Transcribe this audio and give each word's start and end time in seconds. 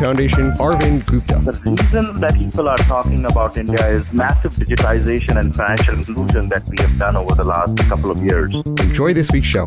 Foundation, 0.00 0.50
Arvind 0.52 1.04
Gupta. 1.10 1.34
The 1.40 1.52
reason 1.60 2.16
that 2.22 2.34
people 2.34 2.70
are 2.70 2.76
talking 2.78 3.22
about 3.26 3.58
India 3.58 3.86
is 3.88 4.10
massive 4.14 4.52
digitization 4.52 5.38
and 5.38 5.54
financial 5.54 5.94
inclusion 5.94 6.48
that 6.48 6.66
we 6.70 6.78
have 6.80 6.98
done 6.98 7.18
over 7.18 7.34
the 7.34 7.44
last 7.44 7.76
couple 7.86 8.10
of 8.10 8.18
years. 8.22 8.54
Enjoy 8.80 9.12
this 9.12 9.30
week's 9.30 9.46
show. 9.46 9.66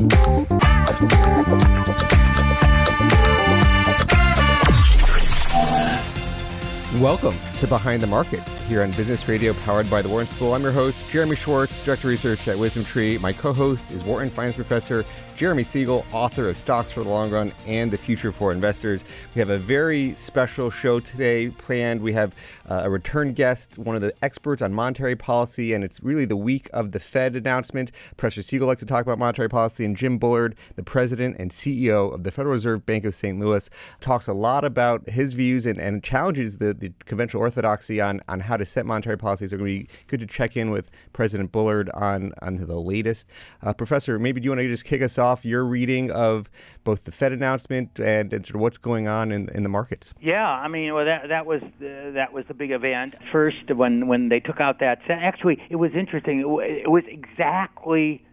Welcome 7.00 7.36
to 7.60 7.68
Behind 7.68 8.02
the 8.02 8.08
Markets 8.08 8.52
here 8.68 8.82
on 8.82 8.90
Business 8.92 9.28
Radio 9.28 9.54
powered 9.66 9.88
by 9.90 10.02
the 10.02 10.10
Wharton 10.10 10.28
School. 10.28 10.54
I'm 10.54 10.64
your 10.64 10.72
host, 10.72 11.12
Jeremy 11.12 11.36
Schwartz, 11.36 11.86
Director 11.86 12.08
of 12.08 12.12
Research 12.12 12.48
at 12.48 12.58
WisdomTree. 12.58 13.22
My 13.22 13.34
co 13.34 13.54
host 13.54 13.92
is 13.92 14.04
Wharton 14.04 14.32
Finance 14.32 14.56
Professor 14.56 15.06
Jeremy 15.36 15.64
Siegel, 15.64 16.06
author 16.14 16.48
of 16.48 16.56
Stocks 16.56 16.92
for 16.92 17.04
the 17.04 17.10
Long 17.10 17.32
Run 17.32 17.52
and 17.66 17.90
the 17.90 17.98
Future 17.98 18.32
for 18.32 18.52
Investors. 18.52 19.04
We 19.34 19.40
have 19.40 19.50
a 19.50 19.58
very 19.58 20.14
special 20.14 20.70
show 20.70 21.00
today 21.00 21.50
planned. 21.50 22.02
We 22.02 22.14
have 22.14 22.36
uh, 22.70 22.82
a 22.84 22.90
return 22.90 23.34
guest, 23.34 23.80
one 23.80 23.96
of 23.96 24.04
the 24.04 24.14
experts 24.22 24.62
on 24.62 24.74
monetary 24.74 25.16
policy, 25.16 25.74
and 25.74 25.84
it's 25.84 26.04
really 26.04 26.26
the 26.26 26.38
week 26.38 26.70
of 26.72 26.92
the 26.92 27.00
Fed 27.00 27.36
announcement. 27.36 27.92
Professor 28.16 28.44
Siegel 28.44 28.68
likes 28.68 28.82
to 28.82 28.86
talk 28.86 29.02
about 29.02 29.18
monetary 29.18 29.50
policy, 29.50 29.84
and 29.86 29.98
Jim 29.98 30.20
Bullard, 30.20 30.56
the 30.76 30.84
president 30.84 31.38
and 31.40 31.50
CEO 31.50 32.14
of 32.14 32.24
the 32.24 32.32
Federal 32.32 32.54
Reserve 32.54 32.86
Bank 32.86 33.04
of 33.04 33.16
St. 33.16 33.40
Louis, 33.40 33.68
talks 34.02 34.28
a 34.28 34.34
lot 34.34 34.64
about 34.64 35.10
his 35.10 35.34
views 35.34 35.66
and, 35.66 35.80
and 35.80 36.04
challenges 36.04 36.58
the, 36.58 36.76
the 36.76 36.94
conventional 37.06 37.42
orthodoxy 37.42 38.00
on, 38.00 38.22
on 38.28 38.40
how 38.40 38.56
to 38.56 38.68
set 38.68 38.86
monetary 38.86 39.18
policies. 39.18 39.50
So 39.50 39.56
it's 39.56 39.62
going 39.62 39.80
to 39.80 39.84
be 39.86 39.90
good 40.08 40.20
to 40.20 40.28
check 40.28 40.56
in 40.56 40.70
with 40.70 40.92
President 41.12 41.52
Bullard 41.52 41.90
on, 41.96 42.34
on 42.44 42.58
the 42.58 42.80
latest. 42.80 43.28
Uh, 43.64 43.74
Professor, 43.74 44.20
maybe 44.20 44.40
do 44.40 44.46
you 44.46 44.52
want 44.52 44.62
to 44.62 44.68
just 44.68 44.86
kick 44.86 45.02
us 45.02 45.18
off 45.18 45.33
your 45.44 45.66
reading 45.66 46.12
of 46.12 46.50
both 46.84 47.06
the 47.06 47.12
Fed 47.12 47.32
announcement 47.32 48.00
and, 48.00 48.32
and 48.34 48.46
sort 48.46 48.56
of 48.56 48.62
what's 48.62 48.78
going 48.78 49.08
on 49.08 49.32
in, 49.32 49.50
in 49.50 49.64
the 49.64 49.70
markets? 49.70 50.14
Yeah, 50.22 50.46
I 50.46 50.68
mean, 50.68 50.94
well, 50.94 51.06
that 51.06 51.30
that 51.30 51.46
was 51.46 51.62
the, 51.80 52.12
that 52.16 52.34
was 52.34 52.46
the 52.48 52.54
big 52.54 52.72
event. 52.72 53.16
First, 53.32 53.74
when 53.74 54.08
when 54.08 54.30
they 54.30 54.40
took 54.40 54.60
out 54.60 54.80
that, 54.80 55.00
actually, 55.10 55.62
it 55.70 55.78
was 55.78 55.92
interesting. 55.94 56.40
It, 56.40 56.84
it 56.84 56.92
was 56.92 57.04
exactly 57.08 58.24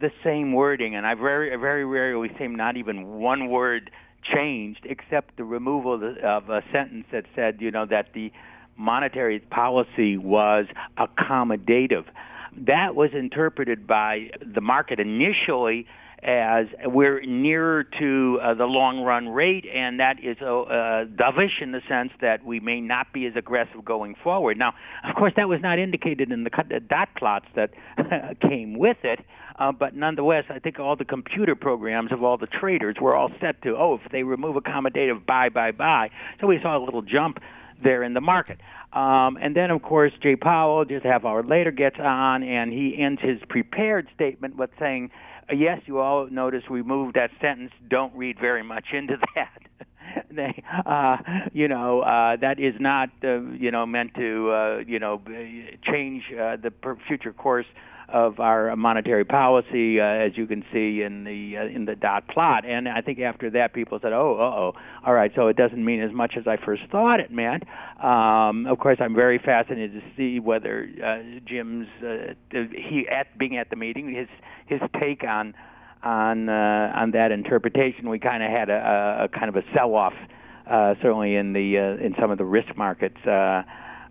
the 0.00 0.10
same 0.24 0.52
wording, 0.52 0.94
and 0.94 1.06
I 1.06 1.14
very 1.14 1.56
very 1.56 1.84
rarely 1.84 2.30
see 2.38 2.48
not 2.48 2.76
even 2.76 3.06
one 3.06 3.48
word 3.48 3.90
changed 4.22 4.86
except 4.88 5.36
the 5.36 5.44
removal 5.44 5.94
of 5.94 6.48
a 6.48 6.62
sentence 6.72 7.06
that 7.12 7.24
said, 7.34 7.56
you 7.60 7.70
know, 7.70 7.86
that 7.86 8.12
the 8.14 8.32
monetary 8.76 9.40
policy 9.40 10.16
was 10.16 10.66
accommodative. 10.98 12.04
That 12.56 12.94
was 12.94 13.10
interpreted 13.14 13.86
by 13.86 14.30
the 14.40 14.60
market 14.60 15.00
initially 15.00 15.86
as 16.22 16.66
we're 16.84 17.20
nearer 17.22 17.84
to 17.98 18.38
uh, 18.42 18.54
the 18.54 18.64
long 18.64 19.00
run 19.00 19.28
rate, 19.28 19.64
and 19.66 19.98
that 19.98 20.16
is 20.22 20.36
uh, 20.40 20.62
uh, 20.62 21.04
dovish 21.04 21.60
in 21.60 21.72
the 21.72 21.80
sense 21.88 22.10
that 22.20 22.44
we 22.44 22.60
may 22.60 22.80
not 22.80 23.12
be 23.12 23.26
as 23.26 23.32
aggressive 23.36 23.84
going 23.84 24.14
forward. 24.22 24.56
Now, 24.56 24.72
of 25.08 25.16
course, 25.16 25.32
that 25.36 25.48
was 25.48 25.60
not 25.60 25.78
indicated 25.80 26.30
in 26.30 26.44
the 26.44 26.50
dot 26.88 27.08
plots 27.16 27.46
that 27.56 27.70
came 28.40 28.78
with 28.78 28.98
it, 29.02 29.18
uh, 29.58 29.72
but 29.72 29.96
nonetheless, 29.96 30.44
I 30.48 30.58
think 30.58 30.78
all 30.78 30.96
the 30.96 31.04
computer 31.04 31.54
programs 31.56 32.12
of 32.12 32.22
all 32.22 32.38
the 32.38 32.46
traders 32.46 32.96
were 33.00 33.16
all 33.16 33.30
set 33.40 33.60
to, 33.62 33.76
oh, 33.76 33.98
if 34.04 34.12
they 34.12 34.22
remove 34.22 34.56
accommodative, 34.56 35.26
buy, 35.26 35.48
buy, 35.48 35.72
buy. 35.72 36.10
So 36.40 36.46
we 36.46 36.58
saw 36.62 36.76
a 36.76 36.82
little 36.84 37.02
jump 37.02 37.38
there 37.82 38.02
in 38.02 38.14
the 38.14 38.20
market. 38.20 38.58
Um, 38.92 39.38
and 39.40 39.56
then, 39.56 39.70
of 39.70 39.82
course, 39.82 40.12
Jay 40.22 40.36
Powell, 40.36 40.84
just 40.84 41.04
a 41.04 41.08
half 41.08 41.24
hour 41.24 41.42
later, 41.42 41.70
gets 41.70 41.96
on 41.98 42.42
and 42.42 42.72
he 42.72 42.96
ends 42.98 43.20
his 43.22 43.38
prepared 43.48 44.06
statement 44.14 44.56
with 44.56 44.70
saying, 44.78 45.10
yes, 45.50 45.80
you 45.86 45.98
all 45.98 46.28
notice 46.30 46.62
we 46.70 46.82
moved 46.82 47.16
that 47.16 47.30
sentence. 47.40 47.72
Don't 47.88 48.14
read 48.14 48.38
very 48.40 48.62
much 48.62 48.86
into 48.92 49.16
that. 49.34 49.62
they, 50.30 50.62
uh, 50.86 51.16
you 51.52 51.68
know, 51.68 52.00
uh, 52.00 52.36
that 52.36 52.58
is 52.58 52.74
not, 52.80 53.08
uh, 53.24 53.40
you 53.52 53.70
know, 53.70 53.86
meant 53.86 54.14
to, 54.14 54.50
uh, 54.50 54.78
you 54.86 54.98
know, 54.98 55.20
change 55.84 56.24
uh, 56.32 56.56
the 56.62 56.70
per- 56.70 56.98
future 57.08 57.32
course 57.32 57.66
of 58.12 58.40
our 58.40 58.76
monetary 58.76 59.24
policy, 59.24 60.00
uh, 60.00 60.04
as 60.04 60.32
you 60.36 60.46
can 60.46 60.62
see 60.72 61.02
in 61.02 61.24
the 61.24 61.56
uh, 61.56 61.64
in 61.64 61.86
the 61.86 61.94
dot 61.94 62.28
plot. 62.28 62.64
And 62.64 62.88
I 62.88 63.00
think 63.00 63.18
after 63.20 63.50
that, 63.50 63.72
people 63.72 63.98
said, 64.02 64.12
"Oh, 64.12 64.36
uh 64.38 64.42
oh, 64.42 64.72
all 65.06 65.14
right." 65.14 65.32
So 65.34 65.48
it 65.48 65.56
doesn't 65.56 65.82
mean 65.82 66.02
as 66.02 66.12
much 66.12 66.34
as 66.38 66.46
I 66.46 66.58
first 66.64 66.82
thought 66.90 67.20
it 67.20 67.30
meant. 67.30 67.64
Um, 68.02 68.66
of 68.66 68.78
course, 68.78 68.98
I'm 69.00 69.14
very 69.14 69.38
fascinated 69.38 69.92
to 69.94 70.02
see 70.16 70.40
whether 70.40 70.88
uh, 71.04 71.40
Jim's 71.46 71.86
uh, 72.02 72.34
he 72.50 73.06
at 73.10 73.38
being 73.38 73.56
at 73.56 73.70
the 73.70 73.76
meeting 73.76 74.14
his 74.14 74.28
his 74.66 74.80
take 75.00 75.24
on 75.24 75.54
on 76.02 76.48
uh, 76.48 76.92
on 76.94 77.12
that 77.12 77.32
interpretation. 77.32 78.10
We 78.10 78.18
kind 78.18 78.42
of 78.42 78.50
had 78.50 78.68
a, 78.68 79.24
a, 79.24 79.28
kind 79.28 79.48
of 79.48 79.56
a 79.56 79.62
sell 79.74 79.94
off, 79.94 80.14
uh, 80.70 80.94
certainly 81.00 81.36
in 81.36 81.54
the 81.54 81.76
in 81.76 82.14
some 82.20 82.30
of 82.30 82.38
the 82.38 82.44
risk 82.44 82.76
markets. 82.76 83.18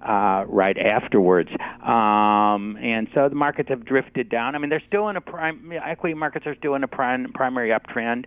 Uh, 0.02 0.46
right 0.48 0.80
afterwards. 0.80 1.52
Um, 1.84 2.76
and 2.82 3.08
so 3.14 3.30
the 3.30 3.36
markets 3.36 3.70
have 3.70 3.86
drifted 3.86 4.30
down. 4.30 4.56
I 4.56 4.58
mean, 4.58 4.72
they're 4.72 4.82
still 4.88 5.10
in 5.10 5.16
a 5.16 5.22
prime, 5.22 5.72
equity 5.72 6.16
markets 6.16 6.48
are 6.48 6.56
still 6.56 6.74
in 6.74 6.84
a 6.84 6.88
prime, 6.88 7.32
primary 7.36 7.70
uptrend. 7.70 8.26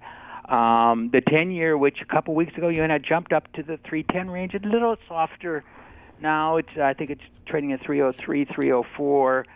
Um, 0.49 1.11
the 1.13 1.21
10 1.21 1.51
year, 1.51 1.77
which 1.77 1.99
a 2.01 2.05
couple 2.05 2.37
weeks 2.37 2.57
ago 2.57 2.69
you 2.69 2.85
and 2.85 2.93
I 2.93 2.99
jumped 2.99 3.33
up 3.33 3.53
to 3.55 3.65
the 3.65 3.79
310 3.89 4.31
range, 4.31 4.55
a 4.55 4.65
little 4.65 4.95
softer 5.09 5.65
now. 6.21 6.59
It's 6.59 6.69
I 6.81 6.95
think 6.95 7.11
it's 7.11 7.23
trading 7.47 7.73
at 7.73 7.85
303, 7.85 8.45
304 8.45 9.47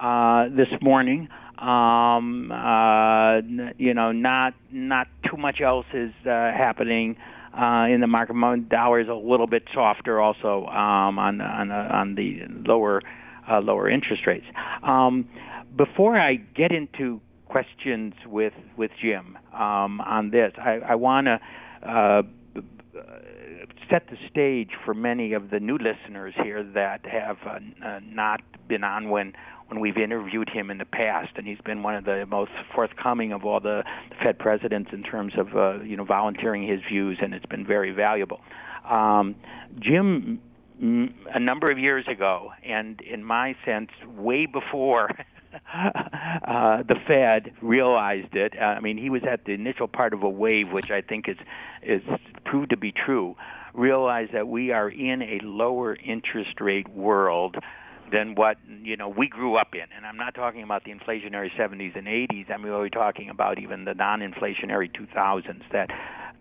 uh, 0.00 0.48
this 0.48 0.68
morning. 0.80 1.28
Um, 1.58 2.50
uh, 2.50 3.40
you 3.76 3.94
know, 3.94 4.10
not 4.10 4.54
not 4.72 5.06
too 5.30 5.36
much 5.36 5.60
else 5.60 5.86
is 5.92 6.12
uh, 6.24 6.28
happening 6.28 7.16
uh, 7.58 7.86
in 7.92 8.00
the 8.00 8.06
market. 8.06 8.34
Dollar 8.68 9.00
is 9.00 9.08
a 9.08 9.14
little 9.14 9.46
bit 9.46 9.64
softer 9.74 10.20
also 10.20 10.66
um, 10.66 11.18
on 11.18 11.40
on 11.40 11.70
on 11.70 12.14
the 12.14 12.42
lower 12.66 13.02
uh, 13.50 13.60
lower 13.60 13.88
interest 13.88 14.26
rates. 14.26 14.46
Um, 14.82 15.28
before 15.76 16.18
I 16.18 16.36
get 16.36 16.72
into 16.72 17.20
questions 17.46 18.14
with 18.26 18.52
with 18.76 18.90
Jim 19.00 19.38
um, 19.52 20.00
on 20.00 20.30
this, 20.30 20.52
I, 20.58 20.80
I 20.90 20.94
want 20.94 21.26
to 21.26 21.40
uh, 21.88 22.22
set 23.90 24.06
the 24.10 24.16
stage 24.30 24.70
for 24.84 24.94
many 24.94 25.32
of 25.32 25.50
the 25.50 25.60
new 25.60 25.78
listeners 25.78 26.34
here 26.42 26.62
that 26.74 27.04
have 27.06 27.38
uh, 27.46 27.58
uh, 27.84 28.00
not 28.04 28.40
been 28.68 28.84
on 28.84 29.10
when 29.10 29.32
when 29.68 29.80
we've 29.80 29.98
interviewed 29.98 30.48
him 30.48 30.70
in 30.70 30.78
the 30.78 30.84
past, 30.84 31.30
and 31.36 31.46
he's 31.46 31.60
been 31.64 31.82
one 31.82 31.94
of 31.94 32.04
the 32.04 32.24
most 32.26 32.50
forthcoming 32.74 33.32
of 33.32 33.44
all 33.44 33.60
the 33.60 33.84
Fed 34.22 34.38
presidents 34.38 34.90
in 34.92 35.02
terms 35.02 35.34
of 35.36 35.54
uh, 35.56 35.82
you 35.82 35.96
know 35.96 36.04
volunteering 36.04 36.66
his 36.66 36.80
views, 36.88 37.18
and 37.20 37.34
it's 37.34 37.46
been 37.46 37.66
very 37.66 37.92
valuable. 37.92 38.40
Um, 38.88 39.36
Jim, 39.78 40.40
a 40.80 41.38
number 41.38 41.70
of 41.70 41.78
years 41.78 42.06
ago, 42.08 42.52
and 42.64 43.00
in 43.02 43.22
my 43.22 43.54
sense, 43.64 43.90
way 44.16 44.46
before. 44.46 45.10
uh, 45.74 46.82
the 46.82 46.94
Fed 47.06 47.52
realized 47.62 48.34
it. 48.34 48.52
Uh, 48.60 48.64
I 48.64 48.80
mean, 48.80 48.98
he 48.98 49.08
was 49.08 49.22
at 49.30 49.46
the 49.46 49.52
initial 49.52 49.88
part 49.88 50.12
of 50.12 50.22
a 50.22 50.28
wave, 50.28 50.70
which 50.70 50.90
I 50.90 51.00
think 51.00 51.26
is 51.26 51.38
is 51.82 52.02
proved 52.44 52.70
to 52.70 52.76
be 52.76 52.92
true. 52.92 53.34
Realized 53.72 54.32
that 54.34 54.46
we 54.46 54.72
are 54.72 54.90
in 54.90 55.22
a 55.22 55.40
lower 55.42 55.96
interest 55.96 56.60
rate 56.60 56.88
world 56.90 57.56
than 58.10 58.34
what 58.34 58.56
you 58.82 58.96
know 58.96 59.08
we 59.08 59.28
grew 59.28 59.56
up 59.56 59.74
in. 59.74 59.84
And 59.96 60.06
I'm 60.06 60.16
not 60.16 60.34
talking 60.34 60.62
about 60.62 60.84
the 60.84 60.92
inflationary 60.92 61.50
70s 61.58 61.96
and 61.96 62.06
80s. 62.06 62.50
I'm 62.50 62.64
really 62.64 62.90
talking 62.90 63.28
about 63.28 63.58
even 63.58 63.84
the 63.84 63.94
non-inflationary 63.94 64.90
2000s. 64.92 65.62
That 65.72 65.90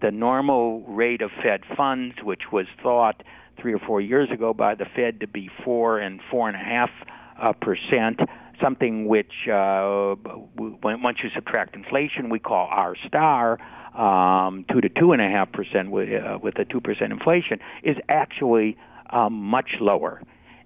the 0.01 0.11
normal 0.11 0.81
rate 0.81 1.21
of 1.21 1.31
Fed 1.43 1.61
funds, 1.75 2.15
which 2.23 2.51
was 2.51 2.67
thought 2.81 3.23
three 3.59 3.73
or 3.73 3.79
four 3.79 4.01
years 4.01 4.29
ago 4.31 4.53
by 4.53 4.75
the 4.75 4.85
Fed 4.95 5.19
to 5.21 5.27
be 5.27 5.49
four 5.63 5.99
and 5.99 6.19
four 6.29 6.47
and 6.47 6.55
a 6.55 6.59
half 6.59 6.89
uh, 7.41 7.53
percent, 7.53 8.19
something 8.61 9.07
which 9.07 9.47
uh, 9.47 10.15
once 10.57 11.17
you 11.23 11.29
subtract 11.33 11.75
inflation, 11.75 12.29
we 12.29 12.39
call 12.39 12.67
R 12.71 12.95
star. 13.07 13.59
Um, 13.97 14.63
two 14.71 14.79
to 14.79 14.89
two 14.89 15.11
and 15.11 15.21
a 15.23 15.27
half 15.27 15.51
percent 15.51 15.89
with, 15.89 16.09
uh, 16.09 16.37
with 16.41 16.59
a 16.59 16.65
two 16.65 16.81
percent 16.81 17.11
inflation 17.11 17.59
is 17.81 17.97
actually 18.09 18.77
um, 19.09 19.33
much 19.33 19.71
lower 19.79 20.21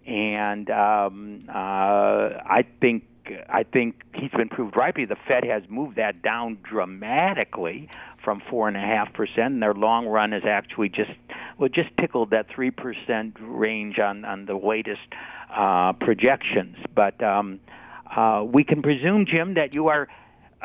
and 0.06 0.70
um, 0.70 1.46
uh, 1.50 1.52
I 1.54 2.66
think 2.80 3.04
I 3.50 3.64
think 3.64 4.02
he's 4.16 4.32
been 4.32 4.50
proved 4.50 4.76
right. 4.76 4.94
The 4.96 5.16
Fed 5.28 5.44
has 5.46 5.64
moved 5.70 5.98
that 5.98 6.22
down 6.22 6.58
dramatically 6.64 7.90
from 8.24 8.42
four 8.50 8.68
and 8.68 8.76
a 8.76 8.82
half 8.82 9.14
percent. 9.14 9.54
and 9.54 9.62
Their 9.62 9.74
long 9.74 10.08
run 10.08 10.34
is 10.34 10.44
actually 10.46 10.90
just 10.90 11.12
well, 11.58 11.70
just 11.70 11.90
tickled 12.00 12.32
that 12.32 12.48
three 12.54 12.72
percent 12.72 13.38
range 13.40 14.00
on 14.00 14.26
on 14.26 14.46
the 14.46 14.56
latest 14.56 15.02
uh, 15.56 15.94
projections. 15.94 16.78
But 16.96 17.22
um, 17.24 17.60
uh, 18.16 18.44
we 18.46 18.64
can 18.64 18.82
presume, 18.82 19.26
Jim, 19.26 19.54
that 19.54 19.74
you 19.74 19.88
are 19.88 20.08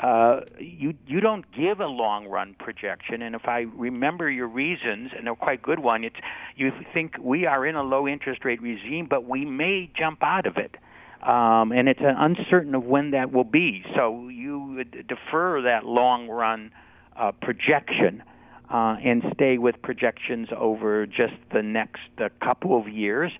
uh, 0.02 0.40
you 0.58 0.94
you 1.06 1.20
don't 1.20 1.44
give 1.56 1.80
a 1.80 1.86
long 1.86 2.26
run 2.26 2.54
projection, 2.58 3.22
and 3.22 3.34
if 3.34 3.46
I 3.46 3.60
remember 3.60 4.30
your 4.30 4.46
reasons, 4.46 5.10
and 5.16 5.26
they're 5.26 5.34
quite 5.34 5.62
good 5.62 5.78
one, 5.78 6.04
it's 6.04 6.16
you 6.54 6.70
think 6.92 7.14
we 7.18 7.46
are 7.46 7.66
in 7.66 7.76
a 7.76 7.82
low 7.82 8.06
interest 8.06 8.44
rate 8.44 8.60
regime, 8.60 9.06
but 9.08 9.24
we 9.24 9.46
may 9.46 9.90
jump 9.98 10.22
out 10.22 10.46
of 10.46 10.58
it, 10.58 10.76
um, 11.26 11.72
and 11.72 11.88
it's 11.88 12.00
uncertain 12.02 12.74
of 12.74 12.84
when 12.84 13.12
that 13.12 13.32
will 13.32 13.44
be. 13.44 13.84
So 13.94 14.28
you 14.28 14.84
defer 14.84 15.62
that 15.62 15.86
long 15.86 16.28
run 16.28 16.72
uh, 17.16 17.32
projection. 17.40 18.22
Uh, 18.68 18.96
and 19.04 19.22
stay 19.32 19.58
with 19.58 19.80
projections 19.80 20.48
over 20.58 21.06
just 21.06 21.34
the 21.54 21.62
next 21.62 22.00
uh, 22.18 22.28
couple 22.42 22.76
of 22.76 22.88
years. 22.88 23.30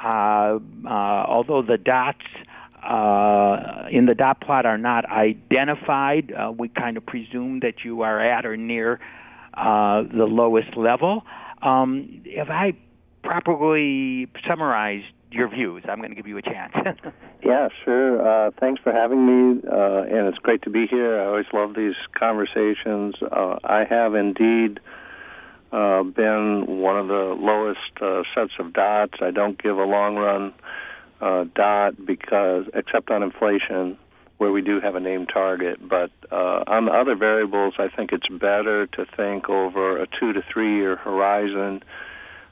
Uh, 0.00 0.60
although 0.86 1.60
the 1.60 1.76
dots 1.76 2.22
uh, 2.86 3.88
in 3.90 4.06
the 4.06 4.14
dot 4.14 4.40
plot 4.40 4.64
are 4.64 4.78
not 4.78 5.04
identified. 5.10 6.32
Uh, 6.32 6.52
we 6.52 6.68
kind 6.68 6.96
of 6.96 7.04
presume 7.04 7.60
that 7.60 7.84
you 7.84 8.02
are 8.02 8.20
at 8.20 8.46
or 8.46 8.56
near 8.56 9.00
uh, 9.54 10.02
the 10.02 10.24
lowest 10.24 10.76
level. 10.76 11.22
Um, 11.62 12.22
if 12.24 12.48
I 12.48 12.74
properly 13.24 14.28
summarized 14.46 15.06
your 15.32 15.48
views, 15.48 15.82
I'm 15.88 15.98
going 15.98 16.10
to 16.10 16.14
give 16.14 16.28
you 16.28 16.38
a 16.38 16.42
chance. 16.42 16.72
yeah, 17.44 17.68
sure. 17.84 18.46
Uh, 18.46 18.50
thanks 18.60 18.80
for 18.82 18.92
having 18.92 19.26
me, 19.26 19.62
uh, 19.68 20.02
and 20.02 20.28
it's 20.28 20.38
great 20.38 20.62
to 20.62 20.70
be 20.70 20.86
here. 20.86 21.20
I 21.20 21.26
always 21.26 21.46
love 21.52 21.74
these 21.74 21.96
conversations. 22.16 23.16
Uh, 23.20 23.58
I 23.64 23.84
have 23.88 24.14
indeed. 24.14 24.80
Been 25.72 26.64
one 26.66 26.96
of 26.96 27.08
the 27.08 27.36
lowest 27.38 27.80
sets 28.34 28.52
of 28.58 28.72
dots. 28.72 29.14
I 29.20 29.30
don't 29.30 29.60
give 29.62 29.76
a 29.76 29.84
long 29.84 30.16
run 30.16 30.54
uh, 31.20 31.44
dot 31.54 31.94
because, 32.04 32.64
except 32.74 33.10
on 33.10 33.22
inflation, 33.22 33.96
where 34.38 34.52
we 34.52 34.60
do 34.60 34.80
have 34.80 34.94
a 34.94 35.00
name 35.00 35.26
target. 35.26 35.78
But 35.86 36.10
uh, 36.30 36.64
on 36.66 36.86
the 36.86 36.92
other 36.92 37.16
variables, 37.16 37.74
I 37.78 37.88
think 37.88 38.12
it's 38.12 38.28
better 38.28 38.86
to 38.86 39.06
think 39.16 39.48
over 39.48 40.02
a 40.02 40.06
two 40.06 40.32
to 40.32 40.42
three 40.52 40.76
year 40.76 40.96
horizon. 40.96 41.82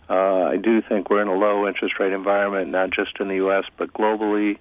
Uh, 0.09 0.45
I 0.45 0.57
do 0.57 0.83
think 0.87 1.11
we're 1.11 1.23
in 1.23 1.29
a 1.29 1.35
low 1.35 1.67
interest 1.67 1.95
rate 1.99 2.13
environment, 2.13 2.71
not 2.71 2.91
just 2.91 3.19
in 3.21 3.29
the 3.29 3.37
U.S., 3.37 3.65
but 3.79 3.93
globally. 3.93 4.59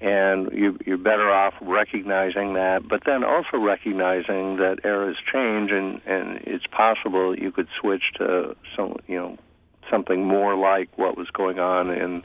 And 0.00 0.50
you, 0.52 0.78
you're 0.84 0.98
better 0.98 1.30
off 1.30 1.54
recognizing 1.60 2.54
that, 2.54 2.88
but 2.88 3.02
then 3.06 3.22
also 3.22 3.56
recognizing 3.58 4.56
that 4.56 4.78
eras 4.84 5.16
change, 5.32 5.70
and, 5.70 6.00
and 6.06 6.40
it's 6.44 6.66
possible 6.66 7.38
you 7.38 7.52
could 7.52 7.68
switch 7.80 8.02
to 8.18 8.56
some, 8.76 8.96
you 9.06 9.16
know, 9.16 9.36
something 9.88 10.26
more 10.26 10.56
like 10.56 10.88
what 10.96 11.16
was 11.16 11.28
going 11.32 11.60
on 11.60 11.90
in 11.90 12.24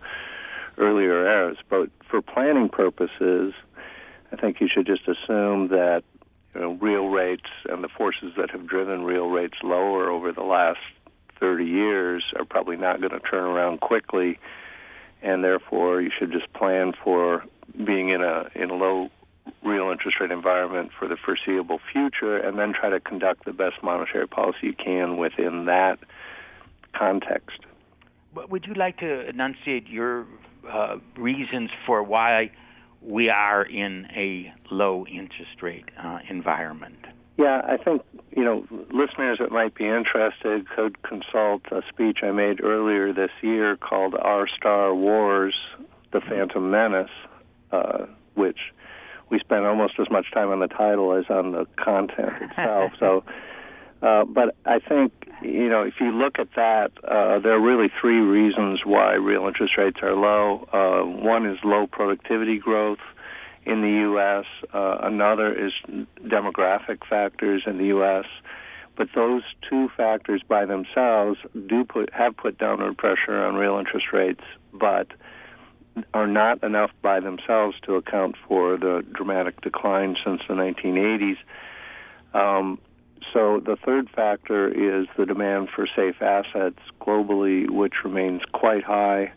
earlier 0.78 1.26
eras. 1.26 1.58
But 1.70 1.90
for 2.10 2.22
planning 2.22 2.70
purposes, 2.70 3.54
I 4.32 4.36
think 4.36 4.60
you 4.60 4.68
should 4.74 4.86
just 4.86 5.08
assume 5.08 5.70
that 5.70 6.04
you 6.54 6.62
know, 6.62 6.72
real 6.74 7.08
rates 7.08 7.50
and 7.70 7.84
the 7.84 7.90
forces 7.90 8.34
that 8.38 8.50
have 8.52 8.68
driven 8.68 9.04
real 9.04 9.28
rates 9.28 9.58
lower 9.64 10.10
over 10.10 10.32
the 10.32 10.44
last 10.44 10.80
30 11.40 11.66
years 11.66 12.24
are 12.38 12.46
probably 12.46 12.78
not 12.78 13.00
going 13.00 13.12
to 13.12 13.20
turn 13.20 13.44
around 13.44 13.80
quickly, 13.80 14.40
and 15.22 15.44
therefore 15.44 16.02
you 16.02 16.10
should 16.18 16.32
just 16.32 16.52
plan 16.54 16.94
for 17.04 17.44
being 17.86 18.10
in 18.10 18.22
a 18.22 18.50
in 18.56 18.70
a 18.70 18.74
low 18.74 19.10
real 19.64 19.92
interest 19.92 20.20
rate 20.20 20.32
environment 20.32 20.92
for 20.98 21.08
the 21.08 21.16
foreseeable 21.16 21.80
future, 21.92 22.38
and 22.38 22.58
then 22.58 22.74
try 22.74 22.90
to 22.90 23.00
conduct 23.00 23.46
the 23.46 23.54
best 23.54 23.76
monetary 23.84 24.28
policy 24.28 24.60
you 24.64 24.74
can 24.74 25.18
within 25.18 25.66
that 25.66 26.00
context. 26.94 27.60
Would 28.50 28.66
you 28.66 28.74
like 28.74 28.98
to 28.98 29.28
enunciate 29.28 29.88
your 29.88 30.26
uh, 30.70 30.98
reasons 31.18 31.70
for 31.86 32.04
why 32.04 32.52
we 33.02 33.30
are 33.30 33.64
in 33.64 34.08
a 34.16 34.54
low 34.72 35.06
interest 35.08 35.62
rate 35.62 35.86
uh, 36.04 36.20
environment. 36.30 37.06
Yeah, 37.38 37.62
I 37.64 37.78
think 37.78 38.02
you 38.36 38.44
know 38.44 38.66
listeners 38.92 39.38
that 39.40 39.52
might 39.52 39.76
be 39.76 39.86
interested 39.86 40.68
could 40.76 41.02
consult 41.04 41.62
a 41.72 41.82
speech 41.90 42.20
I 42.24 42.32
made 42.32 42.64
earlier 42.64 43.14
this 43.14 43.30
year 43.42 43.78
called 43.78 44.16
"R 44.20 44.48
Star 44.48 44.94
Wars: 44.94 45.56
The 46.12 46.22
Phantom 46.22 46.72
Menace," 46.72 47.12
uh, 47.72 48.08
which 48.34 48.58
we 49.30 49.40
spent 49.40 49.66
almost 49.66 49.94
as 50.00 50.10
much 50.10 50.32
time 50.34 50.50
on 50.50 50.60
the 50.60 50.68
title 50.68 51.14
as 51.14 51.26
on 51.30 51.52
the 51.52 51.66
content 51.78 52.34
itself. 52.42 52.94
so, 53.00 53.24
uh, 54.02 54.26
but 54.26 54.56
I 54.66 54.80
think 54.80 55.12
you 55.42 55.70
know, 55.70 55.84
if 55.84 55.96
you 56.00 56.12
look 56.12 56.40
at 56.40 56.50
that, 56.56 56.92
uh, 57.04 57.40
there 57.40 57.54
are 57.54 57.62
really 57.62 57.92
three 58.02 58.20
reasons 58.20 58.82
why 58.84 59.14
real 59.14 59.46
interest 59.46 59.78
rates 59.78 60.00
are 60.02 60.16
low. 60.16 60.68
Uh, 60.74 61.06
one 61.06 61.46
is 61.46 61.60
low 61.64 61.86
productivity 61.88 62.58
growth 62.58 63.00
in 63.66 63.82
the 63.82 64.02
U.S. 64.02 64.46
Uh, 64.74 65.00
another 65.04 65.54
is 65.54 65.74
demographic 66.24 67.06
factors 67.08 67.64
in 67.68 67.78
the 67.78 67.86
U.S. 67.86 68.26
But 68.96 69.10
those 69.14 69.44
two 69.70 69.90
factors 69.96 70.42
by 70.48 70.66
themselves 70.66 71.38
do 71.68 71.84
put 71.84 72.12
have 72.14 72.36
put 72.36 72.58
downward 72.58 72.98
pressure 72.98 73.46
on 73.46 73.56
real 73.56 73.78
interest 73.78 74.08
rates, 74.12 74.44
but 74.74 75.08
are 76.14 76.28
not 76.28 76.64
enough 76.64 76.92
by 77.02 77.20
themselves 77.20 77.76
to 77.84 77.96
account 77.96 78.36
for 78.48 78.78
the 78.78 79.06
dramatic 79.14 79.62
decline 79.62 80.16
since 80.24 80.42
the 80.48 80.54
1980s. 80.54 81.38
Um, 82.34 82.80
so 83.38 83.62
the 83.64 83.76
third 83.86 84.10
factor 84.10 84.68
is 84.68 85.06
the 85.16 85.24
demand 85.24 85.70
for 85.70 85.88
safe 85.96 86.24
assets 86.24 86.80
globally, 87.00 87.70
which 87.70 87.94
remains 88.04 88.42
quite 88.52 88.84
high. 88.84 89.32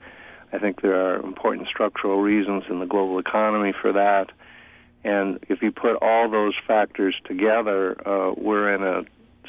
I 0.55 0.58
think 0.58 0.81
there 0.81 0.94
are 0.94 1.17
important 1.17 1.69
structural 1.69 2.23
reasons 2.23 2.64
in 2.70 2.81
the 2.81 2.87
global 2.87 3.19
economy 3.19 3.75
for 3.79 3.93
that. 3.93 4.31
And 5.05 5.38
if 5.50 5.61
you 5.61 5.70
put 5.70 5.97
all 6.00 6.31
those 6.31 6.55
factors 6.67 7.14
together, 7.26 7.94
uh, 8.08 8.32
we're 8.38 8.75
in 8.75 8.82
a 8.82 9.02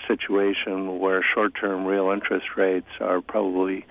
situation 0.06 1.00
where 1.00 1.24
short-term 1.33 1.86
real 1.86 2.09
interest 2.09 2.48
rates 2.57 2.89
are 3.00 3.21
probably 3.21 3.86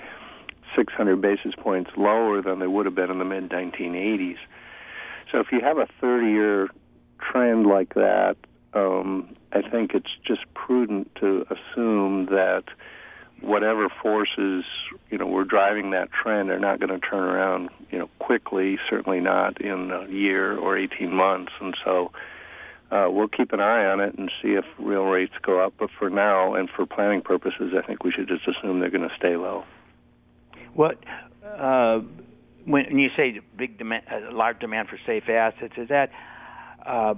600 0.77 1.23
basis 1.23 1.55
points 1.57 1.91
lower 1.97 2.43
than 2.43 2.59
they 2.59 2.67
would 2.67 2.85
have 2.85 2.95
been 2.95 3.11
in 3.11 3.19
the 3.19 3.25
mid 3.25 3.49
1980s. 3.49 4.37
So 5.33 5.41
if 5.41 5.47
you 5.53 5.61
have 5.63 5.79
a 5.79 5.89
30-year 6.03 6.69
trend 7.19 7.65
like 7.65 7.95
that, 7.95 8.37
um, 8.75 9.37
I 9.53 9.63
think 9.63 9.93
it's 9.95 10.11
just 10.25 10.43
prudent 10.55 11.15
to 11.17 11.47
assume 11.51 12.27
that 12.27 12.65
whatever 13.41 13.89
forces 14.03 14.65
you 15.11 15.19
know 15.19 15.27
were 15.27 15.45
driving 15.45 15.91
that 15.91 16.11
trend 16.13 16.51
are 16.51 16.59
not 16.59 16.79
going 16.79 16.91
to 16.91 17.07
turn 17.07 17.23
around 17.23 17.71
you 17.91 17.99
know 17.99 18.09
quickly. 18.19 18.79
Certainly 18.89 19.21
not 19.21 19.61
in 19.61 19.91
a 19.91 20.09
year 20.09 20.57
or 20.57 20.77
18 20.77 21.13
months, 21.13 21.53
and 21.61 21.77
so. 21.85 22.13
Uh, 22.93 23.07
we'll 23.09 23.29
keep 23.29 23.53
an 23.53 23.61
eye 23.61 23.85
on 23.85 24.01
it 24.01 24.19
and 24.19 24.33
see 24.43 24.55
if 24.55 24.65
real 24.77 25.05
rates 25.05 25.35
go 25.43 25.65
up. 25.65 25.73
But 25.79 25.91
for 25.97 26.11
now, 26.11 26.55
and 26.55 26.69
for 26.69 26.85
planning 26.87 27.23
purposes, 27.23 27.73
I 27.73 27.87
think 27.87 28.03
we 28.03 28.11
should 28.11 28.27
just 28.27 28.49
assume 28.49 28.81
they're 28.81 28.91
going 28.91 29.09
to 29.09 29.15
stay 29.17 29.37
low. 29.37 29.63
What 30.75 30.99
uh, 31.45 32.01
when 32.65 32.99
you 32.99 33.11
say 33.17 33.41
big 33.57 33.79
demand, 33.79 34.05
uh, 34.11 34.33
large 34.33 34.59
demand 34.59 34.89
for 34.89 34.99
safe 35.07 35.29
assets, 35.29 35.75
is 35.77 35.89
that 35.89 36.11
uh, 36.85 37.15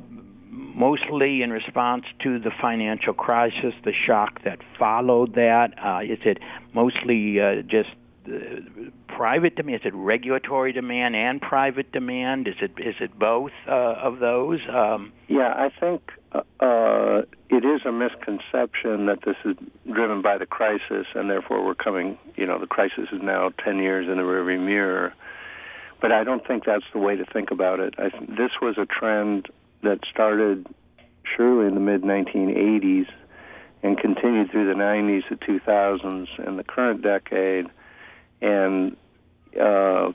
mostly 0.53 1.43
in 1.43 1.51
response 1.51 2.05
to 2.23 2.39
the 2.39 2.51
financial 2.61 3.15
crisis, 3.15 3.75
the 3.85 3.93
shock 4.07 4.45
that 4.45 4.59
followed 4.79 5.35
that? 5.35 5.73
Uh, 5.83 6.01
is 6.03 6.19
it 6.25 6.39
mostly 6.75 7.41
uh, 7.41 7.63
just 7.63 7.91
uh, 8.27 8.61
private 9.09 9.57
demand? 9.57 9.77
Is 9.77 9.87
it 9.87 9.95
regulatory 9.95 10.73
demand 10.73 11.17
and 11.17 11.41
private 11.41 11.91
demand? 11.91 12.49
Is 12.49 12.57
it 12.61 12.73
is 12.79 12.95
it 13.01 13.19
both 13.19 13.53
uh, 13.67 13.95
of 13.95 14.19
those? 14.19 14.61
Um, 14.69 15.13
yeah, 15.27 15.55
I 15.57 15.71
think 15.81 16.13
uh, 16.33 16.43
uh, 16.61 17.23
it 17.49 17.65
is 17.65 17.81
a 17.87 17.93
misconception 17.93 19.07
that 19.07 19.21
this 19.25 19.37
is 19.47 19.57
driven 19.91 20.21
by 20.21 20.37
the 20.37 20.47
crisis, 20.47 21.07
and 21.15 21.31
therefore 21.31 21.65
we're 21.65 21.75
coming. 21.75 22.19
You 22.37 22.47
know, 22.47 22.59
the 22.59 22.67
crisis 22.67 23.09
is 23.11 23.23
now 23.23 23.51
ten 23.65 23.79
years 23.79 24.07
in 24.07 24.19
the 24.19 24.23
rearview 24.23 24.65
mirror. 24.65 25.15
But 26.03 26.11
I 26.11 26.25
don't 26.25 26.45
think 26.45 26.65
that's 26.65 26.85
the 26.93 26.99
way 26.99 27.15
to 27.15 27.25
think 27.25 27.53
about 27.53 27.79
it. 27.79 27.95
I, 27.97 28.11
this 28.27 28.51
was 28.61 28.77
a 28.77 28.87
trend 28.87 29.49
that 29.83 30.01
started 30.11 30.67
surely 31.37 31.67
in 31.67 31.75
the 31.75 31.81
mid 31.81 32.03
1980s 32.03 33.07
and 33.83 33.99
continued 33.99 34.51
through 34.51 34.67
the 34.67 34.79
90s 34.79 35.29
to 35.29 35.37
2000s 35.37 36.29
and 36.47 36.59
the 36.59 36.65
current 36.65 37.03
decade. 37.03 37.67
And 38.41 38.97
uh, 39.61 40.12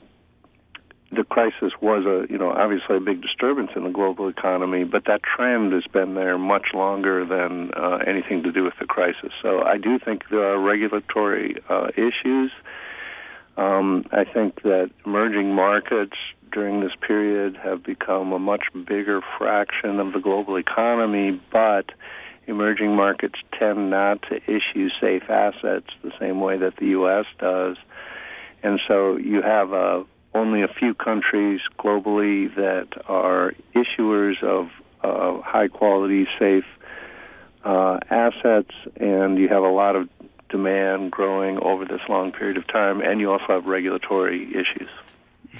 the 1.10 1.24
crisis 1.24 1.72
was 1.80 2.04
a, 2.04 2.30
you 2.30 2.38
know, 2.38 2.50
obviously 2.50 2.96
a 2.96 3.00
big 3.00 3.22
disturbance 3.22 3.70
in 3.76 3.84
the 3.84 3.90
global 3.90 4.28
economy, 4.28 4.84
but 4.84 5.04
that 5.06 5.20
trend 5.22 5.72
has 5.72 5.84
been 5.92 6.14
there 6.14 6.38
much 6.38 6.68
longer 6.74 7.24
than 7.24 7.70
uh, 7.74 7.98
anything 8.06 8.42
to 8.42 8.52
do 8.52 8.64
with 8.64 8.74
the 8.78 8.86
crisis. 8.86 9.32
So 9.42 9.62
I 9.62 9.78
do 9.78 9.98
think 9.98 10.24
there 10.30 10.52
are 10.52 10.58
regulatory 10.58 11.56
uh, 11.68 11.88
issues. 11.96 12.50
Um, 13.58 14.04
I 14.12 14.22
think 14.22 14.62
that 14.62 14.90
emerging 15.04 15.52
markets 15.52 16.16
during 16.52 16.80
this 16.80 16.92
period 17.04 17.56
have 17.56 17.82
become 17.82 18.32
a 18.32 18.38
much 18.38 18.62
bigger 18.72 19.20
fraction 19.36 19.98
of 19.98 20.12
the 20.12 20.20
global 20.20 20.56
economy, 20.56 21.40
but 21.52 21.86
emerging 22.46 22.94
markets 22.94 23.34
tend 23.58 23.90
not 23.90 24.22
to 24.22 24.36
issue 24.44 24.88
safe 25.00 25.28
assets 25.28 25.88
the 26.02 26.12
same 26.20 26.40
way 26.40 26.56
that 26.56 26.76
the 26.76 26.86
U.S. 26.86 27.26
does. 27.40 27.76
And 28.62 28.78
so 28.86 29.16
you 29.16 29.42
have 29.42 29.72
uh, 29.72 30.04
only 30.34 30.62
a 30.62 30.68
few 30.68 30.94
countries 30.94 31.60
globally 31.80 32.54
that 32.54 32.88
are 33.08 33.54
issuers 33.74 34.40
of 34.42 34.68
uh, 35.02 35.42
high 35.42 35.68
quality, 35.68 36.28
safe 36.38 36.64
uh, 37.64 37.98
assets, 38.08 38.70
and 39.00 39.36
you 39.36 39.48
have 39.48 39.64
a 39.64 39.68
lot 39.68 39.96
of 39.96 40.08
demand 40.48 41.10
growing 41.10 41.58
over 41.58 41.84
this 41.84 42.00
long 42.08 42.32
period 42.32 42.56
of 42.56 42.66
time, 42.66 43.00
and 43.00 43.20
you 43.20 43.30
also 43.30 43.44
have 43.48 43.66
regulatory 43.66 44.48
issues. 44.50 44.88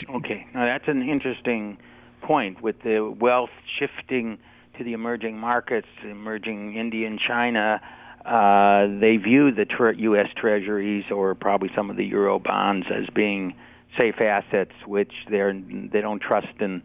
Okay, 0.09 0.47
now 0.55 0.65
that's 0.65 0.89
an 0.89 1.09
interesting 1.09 1.79
point 2.23 2.63
with 2.63 2.83
the 2.83 3.01
wealth 3.01 3.51
shifting 3.79 4.39
to 4.77 4.85
the 4.85 4.93
emerging 4.93 5.39
markets, 5.39 5.89
emerging 6.03 6.77
India 6.77 7.07
and 7.07 7.19
China. 7.19 7.81
Uh, 8.25 8.87
they 9.01 9.17
view 9.17 9.51
the 9.53 9.65
tre- 9.65 9.97
U.S. 9.97 10.29
Treasuries 10.37 11.05
or 11.11 11.35
probably 11.35 11.71
some 11.75 11.91
of 11.91 11.97
the 11.97 12.05
Euro 12.05 12.39
bonds 12.39 12.87
as 12.91 13.07
being 13.15 13.55
safe 13.97 14.21
assets, 14.21 14.73
which 14.87 15.13
they're 15.31 15.55
they 15.55 16.01
don't 16.01 16.21
trust 16.21 16.61
in 16.61 16.83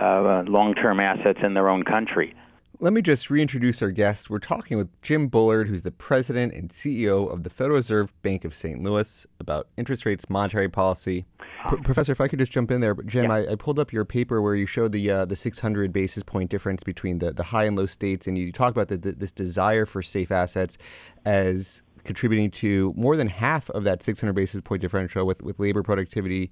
uh, 0.00 0.42
long-term 0.46 1.00
assets 1.00 1.38
in 1.42 1.54
their 1.54 1.68
own 1.68 1.82
country. 1.82 2.34
Let 2.78 2.92
me 2.92 3.00
just 3.00 3.30
reintroduce 3.30 3.80
our 3.80 3.90
guest. 3.90 4.28
We're 4.28 4.38
talking 4.38 4.76
with 4.76 4.90
Jim 5.00 5.28
Bullard, 5.28 5.66
who's 5.66 5.80
the 5.80 5.90
president 5.90 6.52
and 6.52 6.68
CEO 6.68 7.32
of 7.32 7.42
the 7.42 7.48
Federal 7.48 7.76
Reserve 7.76 8.12
Bank 8.20 8.44
of 8.44 8.54
St. 8.54 8.82
Louis, 8.82 9.26
about 9.40 9.68
interest 9.78 10.04
rates, 10.04 10.28
monetary 10.28 10.68
policy. 10.68 11.24
P- 11.70 11.76
Professor, 11.78 12.12
if 12.12 12.20
I 12.20 12.28
could 12.28 12.38
just 12.38 12.52
jump 12.52 12.70
in 12.70 12.82
there, 12.82 12.94
Jim, 12.94 13.30
yeah. 13.30 13.34
I, 13.34 13.52
I, 13.52 13.54
pulled 13.54 13.78
up 13.78 13.94
your 13.94 14.04
paper 14.04 14.42
where 14.42 14.54
you 14.54 14.66
showed 14.66 14.92
the 14.92 15.10
uh, 15.10 15.24
the 15.24 15.36
600 15.36 15.90
basis 15.90 16.22
point 16.22 16.50
difference 16.50 16.82
between 16.82 17.18
the, 17.18 17.32
the 17.32 17.44
high 17.44 17.64
and 17.64 17.76
low 17.78 17.86
states, 17.86 18.26
and 18.26 18.36
you 18.36 18.52
talk 18.52 18.72
about 18.72 18.88
the, 18.88 18.98
the, 18.98 19.12
this 19.12 19.32
desire 19.32 19.86
for 19.86 20.02
safe 20.02 20.30
assets 20.30 20.76
as 21.24 21.82
contributing 22.04 22.50
to 22.50 22.92
more 22.94 23.16
than 23.16 23.26
half 23.26 23.70
of 23.70 23.84
that 23.84 24.02
600 24.02 24.34
basis 24.34 24.60
point 24.60 24.82
differential 24.82 25.26
with, 25.26 25.40
with 25.40 25.58
labor 25.58 25.82
productivity 25.82 26.50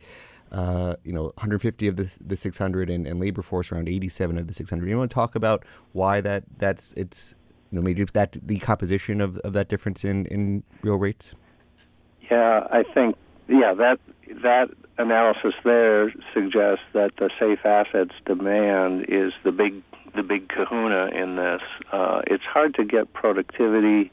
uh, 0.55 0.95
you 1.03 1.13
know, 1.13 1.25
150 1.25 1.89
of 1.89 1.97
the, 1.97 2.09
the 2.25 2.37
600 2.37 2.89
and, 2.89 3.09
and 3.09 3.19
labor 3.19 3.43
force 3.43 3.73
around 3.73 3.89
87 3.89 4.39
of 4.39 4.47
the 4.47 4.55
600. 4.55 4.89
You 4.89 4.97
want 4.97 5.11
to 5.11 5.15
talk 5.15 5.35
about 5.35 5.65
why 5.93 6.21
that 6.21 6.45
that's 6.59 6.93
it's 6.97 7.35
you 7.73 7.77
know 7.77 7.83
maybe 7.83 8.05
that 8.05 8.39
the 8.41 8.61
composition 8.61 9.21
of, 9.21 9.37
of 9.39 9.53
that 9.55 9.69
difference 9.69 10.05
in, 10.05 10.27
in 10.27 10.63
real 10.83 10.95
rates? 10.95 11.35
Yeah, 12.31 12.69
I 12.71 12.85
think 12.95 13.17
yeah 13.49 13.75
that 13.75 13.99
that 14.43 14.69
analysis 14.97 15.55
there 15.65 16.13
suggests 16.33 16.85
that 16.93 17.11
the 17.19 17.31
safe 17.41 17.67
assets 17.67 18.15
demand 18.25 19.07
is 19.09 19.33
the 19.43 19.51
big 19.51 19.83
the 20.15 20.23
big 20.23 20.49
kahuna 20.49 21.07
in 21.07 21.35
this. 21.35 21.63
Uh, 21.91 22.23
it's 22.29 22.45
hard 22.45 22.77
to 22.77 22.85
get 22.85 23.13
productivity 23.13 24.13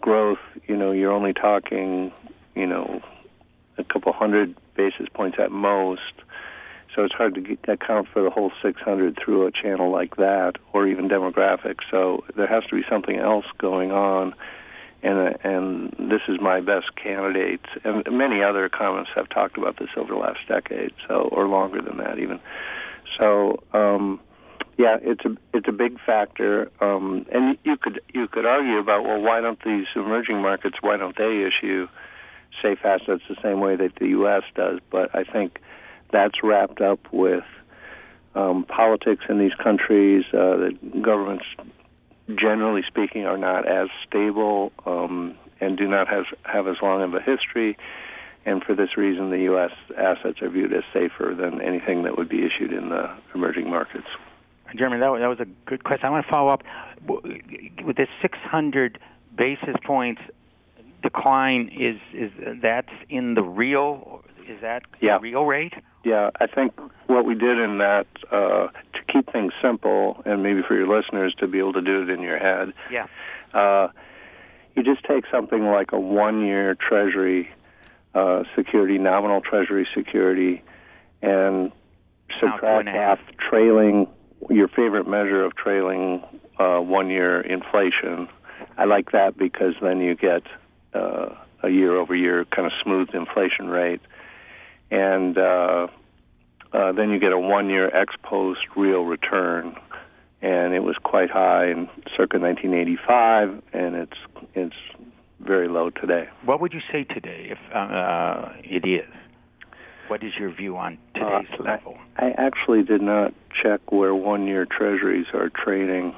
growth. 0.00 0.38
You 0.66 0.78
know, 0.78 0.92
you're 0.92 1.12
only 1.12 1.34
talking 1.34 2.10
you 2.54 2.66
know 2.66 3.02
a 3.78 3.84
couple 3.84 4.12
hundred 4.12 4.54
basis 4.76 5.08
points 5.12 5.38
at 5.40 5.50
most. 5.50 6.12
So 6.94 7.02
it's 7.02 7.14
hard 7.14 7.34
to 7.34 7.40
get, 7.40 7.68
account 7.68 8.08
for 8.12 8.22
the 8.22 8.30
whole 8.30 8.52
600 8.62 9.18
through 9.22 9.46
a 9.46 9.50
channel 9.50 9.90
like 9.90 10.16
that, 10.16 10.52
or 10.72 10.86
even 10.86 11.08
demographics. 11.08 11.80
So 11.90 12.24
there 12.36 12.46
has 12.46 12.64
to 12.70 12.76
be 12.76 12.82
something 12.88 13.16
else 13.16 13.46
going 13.58 13.90
on, 13.90 14.34
and 15.02 15.36
and 15.42 16.10
this 16.10 16.22
is 16.28 16.40
my 16.40 16.60
best 16.60 16.94
candidate. 16.94 17.64
And 17.82 18.04
many 18.10 18.42
other 18.42 18.64
economists 18.64 19.12
have 19.16 19.28
talked 19.28 19.58
about 19.58 19.78
this 19.78 19.88
over 19.96 20.12
the 20.12 20.18
last 20.18 20.40
decade, 20.46 20.92
so 21.08 21.28
or 21.32 21.48
longer 21.48 21.82
than 21.82 21.96
that 21.98 22.18
even. 22.18 22.38
So 23.18 23.62
um, 23.72 24.20
yeah, 24.78 24.96
it's 25.02 25.24
a 25.24 25.36
it's 25.52 25.68
a 25.68 25.72
big 25.72 25.98
factor, 26.04 26.70
um, 26.80 27.26
and 27.32 27.58
you 27.64 27.76
could 27.76 28.00
you 28.12 28.28
could 28.28 28.46
argue 28.46 28.78
about 28.78 29.04
well, 29.04 29.20
why 29.20 29.40
don't 29.40 29.62
these 29.64 29.86
emerging 29.94 30.42
markets 30.42 30.76
why 30.80 30.96
don't 30.96 31.16
they 31.16 31.44
issue 31.46 31.88
safe 32.62 32.78
assets 32.84 33.22
the 33.28 33.36
same 33.42 33.60
way 33.60 33.76
that 33.76 33.92
the 34.00 34.08
U.S. 34.08 34.42
does. 34.54 34.80
But 34.90 35.14
I 35.14 35.24
think 35.24 35.60
that's 36.12 36.42
wrapped 36.42 36.80
up 36.80 37.00
with 37.12 37.44
um, 38.34 38.64
politics 38.64 39.24
in 39.28 39.38
these 39.38 39.54
countries. 39.62 40.24
Uh, 40.32 40.56
the 40.56 40.78
governments, 41.02 41.44
generally 42.28 42.82
speaking, 42.86 43.26
are 43.26 43.38
not 43.38 43.66
as 43.66 43.88
stable 44.06 44.72
um, 44.86 45.36
and 45.60 45.76
do 45.76 45.88
not 45.88 46.08
have 46.08 46.24
have 46.44 46.66
as 46.68 46.76
long 46.82 47.02
of 47.02 47.14
a 47.14 47.20
history. 47.20 47.76
And 48.46 48.62
for 48.62 48.74
this 48.74 48.96
reason, 48.96 49.30
the 49.30 49.40
U.S. 49.44 49.70
assets 49.96 50.42
are 50.42 50.50
viewed 50.50 50.72
as 50.74 50.82
safer 50.92 51.34
than 51.36 51.62
anything 51.62 52.02
that 52.02 52.18
would 52.18 52.28
be 52.28 52.44
issued 52.44 52.72
in 52.72 52.90
the 52.90 53.10
emerging 53.34 53.70
markets. 53.70 54.06
Jeremy, 54.76 54.98
that 54.98 55.08
was, 55.08 55.20
that 55.20 55.28
was 55.28 55.40
a 55.40 55.68
good 55.68 55.84
question. 55.84 56.06
I 56.06 56.10
want 56.10 56.26
to 56.26 56.30
follow 56.30 56.52
up 56.52 56.62
with 57.84 57.96
this 57.96 58.08
600 58.20 58.98
basis 59.36 59.76
points 59.86 60.20
decline 61.04 61.68
is 61.68 62.00
is 62.14 62.32
that's 62.62 62.88
in 63.10 63.34
the 63.34 63.42
real 63.42 64.24
is 64.48 64.60
that 64.62 64.82
yeah. 65.00 65.18
real 65.20 65.44
rate? 65.44 65.74
Yeah, 66.04 66.30
I 66.40 66.46
think 66.46 66.72
what 67.06 67.24
we 67.24 67.34
did 67.34 67.58
in 67.58 67.78
that 67.78 68.06
uh, 68.30 68.68
to 68.68 69.12
keep 69.12 69.30
things 69.32 69.52
simple 69.62 70.22
and 70.26 70.42
maybe 70.42 70.60
for 70.66 70.74
your 70.74 70.88
listeners 70.88 71.34
to 71.38 71.46
be 71.46 71.58
able 71.58 71.74
to 71.74 71.82
do 71.82 72.02
it 72.02 72.10
in 72.10 72.20
your 72.20 72.38
head. 72.38 72.72
Yeah. 72.90 73.06
Uh, 73.52 73.88
you 74.74 74.82
just 74.82 75.04
take 75.04 75.24
something 75.30 75.66
like 75.66 75.92
a 75.92 76.00
one-year 76.00 76.74
Treasury 76.74 77.48
uh, 78.14 78.42
security, 78.56 78.98
nominal 78.98 79.40
Treasury 79.40 79.86
security, 79.94 80.62
and 81.22 81.72
subtract 82.40 82.88
off 82.88 83.18
trailing 83.38 84.06
your 84.50 84.68
favorite 84.68 85.08
measure 85.08 85.44
of 85.44 85.56
trailing 85.56 86.22
uh, 86.58 86.78
one-year 86.78 87.40
inflation. 87.40 88.28
I 88.76 88.84
like 88.84 89.12
that 89.12 89.38
because 89.38 89.74
then 89.80 90.00
you 90.00 90.14
get 90.14 90.42
uh, 90.94 91.34
a 91.62 91.70
year 91.70 91.96
over 91.96 92.14
year 92.14 92.44
kind 92.46 92.66
of 92.66 92.72
smooth 92.82 93.08
inflation 93.14 93.68
rate, 93.68 94.00
and 94.90 95.36
uh, 95.38 95.86
uh, 96.72 96.92
then 96.92 97.10
you 97.10 97.18
get 97.18 97.32
a 97.32 97.38
one 97.38 97.68
year 97.68 97.94
ex 97.94 98.14
post 98.22 98.60
real 98.76 99.04
return, 99.04 99.76
and 100.42 100.74
it 100.74 100.82
was 100.82 100.96
quite 101.02 101.30
high 101.30 101.66
in 101.66 101.88
circa 102.16 102.38
1985, 102.38 103.62
and 103.72 103.94
it's 103.94 104.18
it's 104.54 104.76
very 105.40 105.68
low 105.68 105.90
today. 105.90 106.28
What 106.44 106.60
would 106.60 106.72
you 106.72 106.80
say 106.92 107.04
today 107.04 107.48
if 107.50 107.58
uh, 107.74 108.50
it 108.62 108.86
is? 108.86 109.08
What 110.08 110.22
is 110.22 110.32
your 110.38 110.52
view 110.54 110.76
on 110.76 110.98
today's 111.14 111.48
uh, 111.58 111.62
level? 111.62 111.96
I, 112.16 112.26
I 112.26 112.34
actually 112.36 112.82
did 112.82 113.00
not 113.00 113.32
check 113.62 113.80
where 113.90 114.14
one 114.14 114.46
year 114.46 114.66
treasuries 114.66 115.26
are 115.32 115.50
trading 115.50 116.14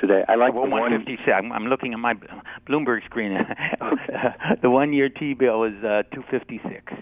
today. 0.00 0.24
I 0.28 0.34
like 0.34 0.54
well, 0.54 0.64
the 0.64 0.70
156. 0.70 1.28
I'm, 1.34 1.52
I'm 1.52 1.66
looking 1.66 1.92
at 1.92 1.98
my 1.98 2.14
Bloomberg 2.68 3.04
screen. 3.04 3.34
the 4.62 4.70
one-year 4.70 5.08
T-bill 5.08 5.64
is 5.64 5.74
uh, 5.84 6.02
256. 6.12 6.92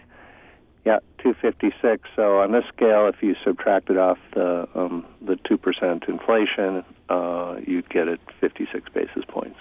Yeah, 0.84 0.98
256. 1.22 2.08
So 2.14 2.40
on 2.40 2.52
this 2.52 2.64
scale, 2.74 3.08
if 3.08 3.22
you 3.22 3.34
subtracted 3.42 3.96
off 3.96 4.18
the 4.34 4.68
um, 4.74 5.06
the 5.22 5.36
two 5.48 5.56
percent 5.56 6.04
inflation, 6.08 6.84
uh, 7.08 7.56
you'd 7.66 7.88
get 7.88 8.06
it 8.06 8.20
56 8.40 8.92
basis 8.92 9.24
points. 9.26 9.56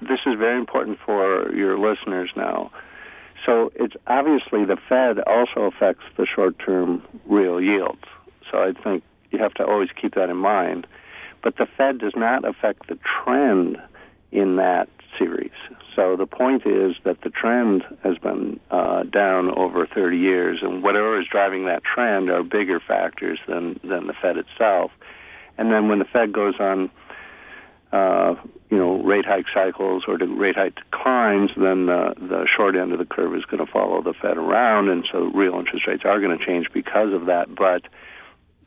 This 0.00 0.20
is 0.26 0.38
very 0.38 0.58
important 0.58 0.98
for 1.04 1.52
your 1.52 1.76
listeners 1.76 2.30
now. 2.36 2.70
So 3.44 3.72
it's 3.74 3.94
obviously 4.06 4.64
the 4.64 4.76
Fed 4.88 5.18
also 5.26 5.62
affects 5.62 6.04
the 6.16 6.26
short-term 6.26 7.02
real 7.26 7.60
yields. 7.60 8.04
So 8.50 8.58
I 8.58 8.72
think 8.84 9.02
you 9.30 9.38
have 9.38 9.54
to 9.54 9.64
always 9.64 9.88
keep 10.00 10.14
that 10.14 10.30
in 10.30 10.36
mind. 10.36 10.86
But 11.42 11.56
the 11.56 11.66
Fed 11.76 11.98
does 11.98 12.14
not 12.16 12.46
affect 12.46 12.88
the 12.88 12.98
trend 13.24 13.78
in 14.32 14.56
that 14.56 14.88
series. 15.18 15.50
So 15.94 16.16
the 16.16 16.26
point 16.26 16.66
is 16.66 16.94
that 17.04 17.20
the 17.22 17.30
trend 17.30 17.82
has 18.02 18.16
been 18.18 18.60
uh, 18.70 19.02
down 19.04 19.50
over 19.58 19.86
30 19.86 20.16
years, 20.16 20.60
and 20.62 20.82
whatever 20.82 21.20
is 21.20 21.26
driving 21.30 21.66
that 21.66 21.82
trend 21.84 22.30
are 22.30 22.42
bigger 22.42 22.80
factors 22.80 23.38
than 23.48 23.80
than 23.82 24.06
the 24.06 24.14
Fed 24.20 24.36
itself. 24.36 24.92
And 25.58 25.72
then 25.72 25.88
when 25.88 25.98
the 25.98 26.04
Fed 26.04 26.32
goes 26.32 26.54
on, 26.60 26.90
uh, 27.92 28.34
you 28.70 28.78
know, 28.78 29.02
rate 29.02 29.26
hike 29.26 29.46
cycles 29.52 30.04
or 30.06 30.16
rate 30.16 30.56
hike 30.56 30.76
declines, 30.76 31.50
then 31.56 31.86
the 31.86 32.14
the 32.16 32.46
short 32.56 32.76
end 32.76 32.92
of 32.92 32.98
the 32.98 33.04
curve 33.04 33.34
is 33.34 33.44
going 33.44 33.64
to 33.64 33.70
follow 33.70 34.00
the 34.00 34.14
Fed 34.14 34.36
around, 34.38 34.88
and 34.88 35.06
so 35.10 35.24
real 35.34 35.54
interest 35.54 35.86
rates 35.86 36.04
are 36.04 36.20
going 36.20 36.36
to 36.36 36.44
change 36.44 36.68
because 36.72 37.12
of 37.12 37.26
that. 37.26 37.54
But 37.54 37.82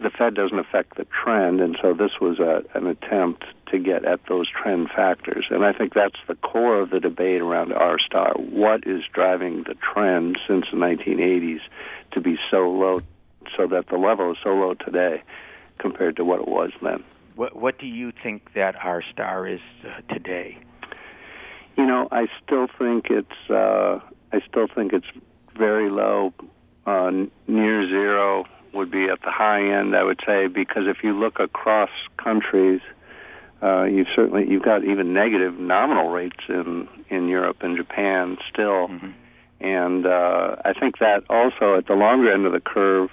the 0.03 0.09
Fed 0.09 0.35
doesn't 0.35 0.59
affect 0.59 0.97
the 0.97 1.05
trend, 1.05 1.61
and 1.61 1.77
so 1.81 1.93
this 1.93 2.19
was 2.21 2.39
a, 2.39 2.63
an 2.77 2.87
attempt 2.87 3.45
to 3.71 3.79
get 3.79 4.05
at 4.05 4.19
those 4.27 4.47
trend 4.49 4.89
factors. 4.95 5.45
And 5.49 5.65
I 5.65 5.73
think 5.73 5.93
that's 5.93 6.19
the 6.27 6.35
core 6.35 6.81
of 6.81 6.89
the 6.89 6.99
debate 6.99 7.41
around 7.41 7.73
R 7.73 7.97
star. 7.99 8.33
What 8.35 8.85
is 8.85 9.01
driving 9.11 9.63
the 9.63 9.75
trend 9.75 10.37
since 10.47 10.65
the 10.71 10.77
1980s 10.77 11.61
to 12.11 12.21
be 12.21 12.37
so 12.51 12.69
low, 12.69 13.01
so 13.57 13.65
that 13.67 13.87
the 13.87 13.97
level 13.97 14.31
is 14.31 14.37
so 14.43 14.49
low 14.49 14.73
today 14.73 15.23
compared 15.79 16.17
to 16.17 16.25
what 16.25 16.41
it 16.41 16.47
was 16.47 16.71
then? 16.81 17.03
What, 17.35 17.55
what 17.55 17.79
do 17.79 17.87
you 17.87 18.11
think 18.11 18.53
that 18.53 18.75
R 18.75 19.03
star 19.11 19.47
is 19.47 19.61
uh, 19.83 20.13
today? 20.13 20.59
You 21.77 21.87
know, 21.87 22.07
I 22.11 22.27
still 22.45 22.67
think 22.77 23.07
it's 23.09 23.49
uh, 23.49 23.99
I 24.31 24.41
still 24.47 24.67
think 24.67 24.93
it's 24.93 25.07
very 25.57 25.89
low, 25.89 26.33
uh, 26.85 27.11
near 27.47 27.87
zero 27.87 28.45
would 28.73 28.91
be 28.91 29.05
at 29.05 29.21
the 29.21 29.31
high 29.31 29.79
end, 29.79 29.95
I 29.95 30.03
would 30.03 30.19
say, 30.25 30.47
because 30.47 30.83
if 30.87 31.03
you 31.03 31.13
look 31.13 31.39
across 31.39 31.89
countries, 32.17 32.81
uh, 33.61 33.83
you've 33.83 34.07
certainly 34.13 34.49
you've 34.49 34.63
got 34.63 34.83
even 34.83 35.13
negative 35.13 35.57
nominal 35.57 36.09
rates 36.09 36.39
in 36.49 36.87
in 37.09 37.29
Europe 37.29 37.57
and 37.61 37.77
Japan 37.77 38.37
still, 38.51 38.89
mm-hmm. 38.89 39.11
and 39.61 40.05
uh, 40.05 40.57
I 40.65 40.73
think 40.73 40.99
that 40.99 41.23
also 41.29 41.75
at 41.77 41.87
the 41.87 41.93
longer 41.93 42.31
end 42.31 42.45
of 42.45 42.51
the 42.51 42.59
curve, 42.59 43.09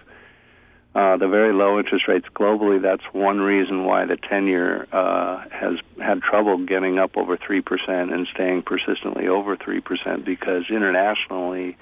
uh, 0.97 1.17
the 1.19 1.29
very 1.29 1.53
low 1.53 1.79
interest 1.79 2.09
rates 2.09 2.27
globally. 2.35 2.83
That's 2.83 3.05
one 3.13 3.39
reason 3.39 3.85
why 3.85 4.07
the 4.07 4.17
ten-year 4.17 4.89
uh, 4.91 5.45
has 5.51 5.79
had 6.03 6.21
trouble 6.21 6.59
getting 6.67 6.99
up 6.99 7.17
over 7.17 7.37
three 7.37 7.61
percent 7.61 8.13
and 8.13 8.27
staying 8.35 8.63
persistently 8.63 9.29
over 9.29 9.57
three 9.57 9.81
percent 9.81 10.25
because 10.25 10.65
internationally, 10.69 11.77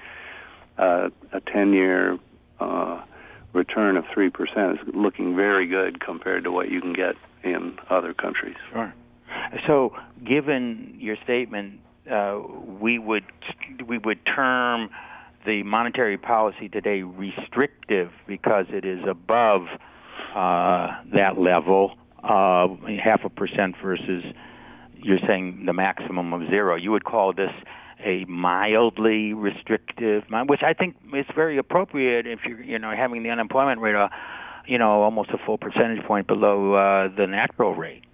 uh, 0.76 1.08
a 1.32 1.40
ten-year 1.40 2.18
uh, 2.60 3.00
return 3.58 3.96
of 3.96 4.04
3% 4.04 4.30
is 4.72 4.78
looking 4.94 5.36
very 5.36 5.66
good 5.66 6.00
compared 6.00 6.44
to 6.44 6.52
what 6.52 6.70
you 6.70 6.80
can 6.80 6.92
get 6.92 7.14
in 7.42 7.76
other 7.90 8.14
countries. 8.14 8.56
Sure. 8.72 8.94
So, 9.66 9.92
given 10.26 10.96
your 10.98 11.16
statement, 11.22 11.80
uh, 12.10 12.40
we 12.80 12.98
would 12.98 13.24
we 13.86 13.98
would 13.98 14.18
term 14.24 14.88
the 15.44 15.62
monetary 15.62 16.16
policy 16.16 16.68
today 16.68 17.02
restrictive 17.02 18.10
because 18.26 18.66
it 18.70 18.84
is 18.84 19.00
above 19.08 19.62
uh, 20.34 20.88
that 21.14 21.34
level, 21.38 21.96
uh, 22.22 22.68
half 23.02 23.24
a 23.24 23.28
percent 23.28 23.74
versus 23.82 24.24
you're 24.96 25.18
saying 25.26 25.64
the 25.66 25.72
maximum 25.72 26.32
of 26.32 26.48
zero. 26.48 26.76
You 26.76 26.90
would 26.92 27.04
call 27.04 27.32
this 27.32 27.52
a 28.04 28.24
mildly 28.26 29.32
restrictive, 29.32 30.24
which 30.46 30.62
I 30.62 30.72
think 30.72 30.96
is 31.14 31.26
very 31.34 31.58
appropriate 31.58 32.26
if 32.26 32.40
you're, 32.46 32.62
you 32.62 32.78
know, 32.78 32.92
having 32.96 33.22
the 33.22 33.30
unemployment 33.30 33.80
rate, 33.80 33.94
uh, 33.94 34.08
you 34.66 34.78
know, 34.78 35.02
almost 35.02 35.30
a 35.30 35.38
full 35.38 35.58
percentage 35.58 36.04
point 36.04 36.26
below 36.26 36.74
uh, 36.74 37.08
the 37.08 37.26
natural 37.26 37.74
rate. 37.74 38.04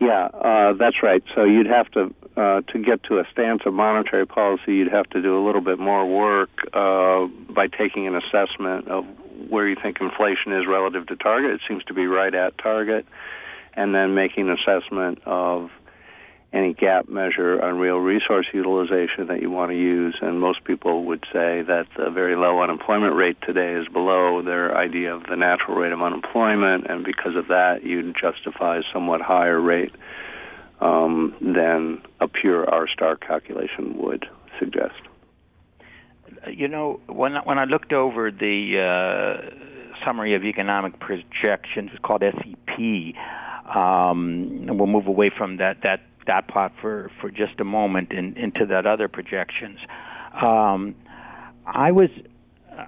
Yeah, 0.00 0.26
uh, 0.26 0.72
that's 0.74 0.96
right. 1.02 1.22
So 1.34 1.44
you'd 1.44 1.66
have 1.66 1.90
to, 1.92 2.14
uh, 2.36 2.60
to 2.72 2.78
get 2.78 3.02
to 3.04 3.18
a 3.18 3.24
stance 3.32 3.62
of 3.64 3.74
monetary 3.74 4.26
policy, 4.26 4.74
you'd 4.74 4.92
have 4.92 5.08
to 5.10 5.22
do 5.22 5.38
a 5.38 5.42
little 5.44 5.60
bit 5.60 5.78
more 5.78 6.06
work 6.06 6.50
uh, 6.72 7.26
by 7.52 7.68
taking 7.68 8.06
an 8.06 8.16
assessment 8.16 8.88
of 8.88 9.04
where 9.48 9.68
you 9.68 9.76
think 9.80 9.98
inflation 10.00 10.52
is 10.52 10.66
relative 10.66 11.06
to 11.06 11.16
target. 11.16 11.52
It 11.52 11.60
seems 11.68 11.84
to 11.84 11.94
be 11.94 12.06
right 12.06 12.34
at 12.34 12.58
target, 12.58 13.06
and 13.74 13.94
then 13.94 14.14
making 14.14 14.48
an 14.48 14.56
assessment 14.58 15.20
of 15.26 15.70
any 16.54 16.72
gap 16.72 17.08
measure 17.08 17.60
on 17.60 17.78
real 17.78 17.96
resource 17.96 18.46
utilization 18.54 19.26
that 19.26 19.42
you 19.42 19.50
want 19.50 19.72
to 19.72 19.76
use. 19.76 20.16
And 20.22 20.40
most 20.40 20.62
people 20.64 21.04
would 21.04 21.24
say 21.32 21.62
that 21.62 21.86
the 21.96 22.10
very 22.10 22.36
low 22.36 22.62
unemployment 22.62 23.16
rate 23.16 23.36
today 23.44 23.74
is 23.74 23.88
below 23.88 24.40
their 24.40 24.76
idea 24.76 25.12
of 25.12 25.24
the 25.24 25.34
natural 25.34 25.76
rate 25.76 25.92
of 25.92 26.00
unemployment, 26.00 26.86
and 26.88 27.04
because 27.04 27.34
of 27.34 27.48
that, 27.48 27.82
you'd 27.82 28.14
justify 28.14 28.78
a 28.78 28.82
somewhat 28.92 29.20
higher 29.20 29.60
rate 29.60 29.92
um, 30.80 31.34
than 31.40 32.00
a 32.20 32.28
pure 32.28 32.68
R 32.70 32.86
star 32.86 33.16
calculation 33.16 33.98
would 33.98 34.26
suggest. 34.60 35.00
You 36.46 36.68
know, 36.68 37.00
when 37.08 37.34
when 37.44 37.58
I 37.58 37.64
looked 37.64 37.92
over 37.92 38.30
the 38.30 38.78
uh, 38.78 40.04
summary 40.04 40.34
of 40.34 40.44
economic 40.44 41.00
projections, 41.00 41.90
it's 41.92 42.02
called 42.04 42.22
SEP. 42.22 43.14
Um, 43.72 44.66
we'll 44.68 44.86
move 44.86 45.06
away 45.06 45.30
from 45.36 45.56
that 45.58 45.78
that 45.82 46.00
dot 46.26 46.48
plot 46.48 46.72
for, 46.80 47.10
for 47.20 47.30
just 47.30 47.60
a 47.60 47.64
moment 47.64 48.12
and 48.12 48.36
into 48.36 48.66
that 48.66 48.86
other 48.86 49.08
projections. 49.08 49.78
Um, 50.34 50.94
I 51.66 51.92
was 51.92 52.10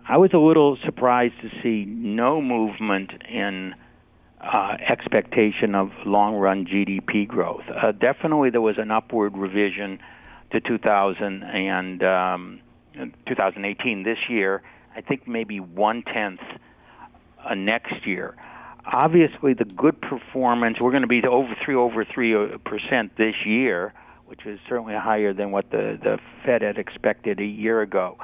I 0.08 0.16
was 0.16 0.30
a 0.34 0.38
little 0.38 0.76
surprised 0.84 1.34
to 1.42 1.48
see 1.62 1.84
no 1.86 2.40
movement 2.42 3.12
in 3.30 3.74
uh, 4.40 4.76
expectation 4.88 5.74
of 5.74 5.90
long 6.04 6.34
run 6.34 6.66
GDP 6.66 7.26
growth. 7.26 7.62
Uh, 7.70 7.92
definitely, 7.92 8.50
there 8.50 8.60
was 8.60 8.76
an 8.78 8.90
upward 8.90 9.36
revision 9.36 9.98
to 10.52 10.60
2000 10.60 11.42
and 11.42 12.02
um, 12.02 12.60
2018 13.26 14.02
this 14.02 14.18
year. 14.28 14.62
I 14.94 15.00
think 15.00 15.28
maybe 15.28 15.60
one 15.60 16.02
tenth 16.02 16.40
uh, 17.48 17.54
next 17.54 18.06
year 18.06 18.34
obviously 18.92 19.54
the 19.54 19.64
good 19.64 20.00
performance 20.00 20.78
we're 20.80 20.90
going 20.90 21.02
to 21.02 21.08
be 21.08 21.22
over 21.26 21.54
three 21.64 21.74
over 21.74 22.04
three 22.04 22.34
percent 22.64 23.16
this 23.16 23.34
year, 23.44 23.92
which 24.26 24.46
is 24.46 24.58
certainly 24.68 24.94
higher 24.94 25.32
than 25.32 25.50
what 25.50 25.70
the 25.70 25.98
the 26.02 26.18
Fed 26.44 26.62
had 26.62 26.78
expected 26.78 27.40
a 27.40 27.44
year 27.44 27.82
ago. 27.82 28.16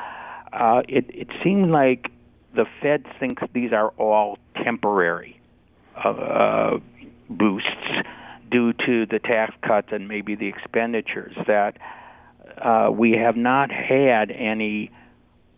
Uh, 0.53 0.83
it 0.89 1.07
it 1.09 1.29
seems 1.43 1.69
like 1.69 2.11
the 2.55 2.67
Fed 2.81 3.05
thinks 3.19 3.43
these 3.53 3.73
are 3.73 3.91
all 3.99 4.39
temporary 4.63 5.41
uh, 6.05 6.09
uh, 6.09 6.79
boosts 7.31 7.69
due 8.51 8.73
to 8.75 9.07
the 9.07 9.19
tax 9.19 9.55
cuts 9.67 9.89
and 9.93 10.09
maybe 10.09 10.35
the 10.35 10.47
expenditures 10.47 11.35
that 11.47 11.79
uh, 12.59 12.91
we 12.93 13.13
have 13.13 13.37
not 13.37 13.71
had 13.71 14.31
any 14.31 14.91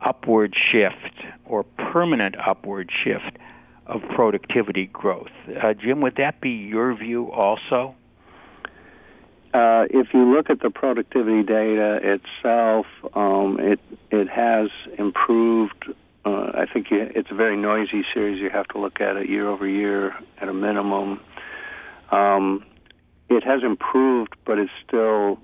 upward 0.00 0.54
shift 0.70 1.24
or 1.44 1.64
permanent 1.64 2.36
upward 2.38 2.90
shift 3.02 3.36
of 3.86 4.00
productivity 4.14 4.86
growth. 4.86 5.28
Uh, 5.62 5.74
Jim, 5.74 6.00
would 6.00 6.16
that 6.16 6.40
be 6.40 6.50
your 6.50 6.94
view 6.96 7.30
also? 7.30 7.94
Uh, 9.52 9.84
if 9.90 10.08
you 10.12 10.34
look 10.34 10.50
at 10.50 10.60
the 10.60 10.70
productivity 10.70 11.44
data 11.44 12.00
itself, 12.02 12.86
um, 13.14 13.58
it 13.60 13.78
it 14.10 14.28
has 14.28 14.68
improved. 14.98 15.84
Uh, 16.24 16.50
I 16.54 16.66
think 16.72 16.90
you, 16.90 17.08
it's 17.14 17.30
a 17.30 17.34
very 17.34 17.56
noisy 17.56 18.04
series. 18.12 18.40
You 18.40 18.50
have 18.50 18.66
to 18.68 18.78
look 18.78 19.00
at 19.00 19.16
it 19.16 19.28
year 19.28 19.48
over 19.48 19.68
year 19.68 20.12
at 20.40 20.48
a 20.48 20.54
minimum. 20.54 21.20
Um, 22.10 22.64
it 23.28 23.44
has 23.44 23.62
improved, 23.62 24.34
but 24.44 24.58
it's 24.58 24.72
still 24.86 25.38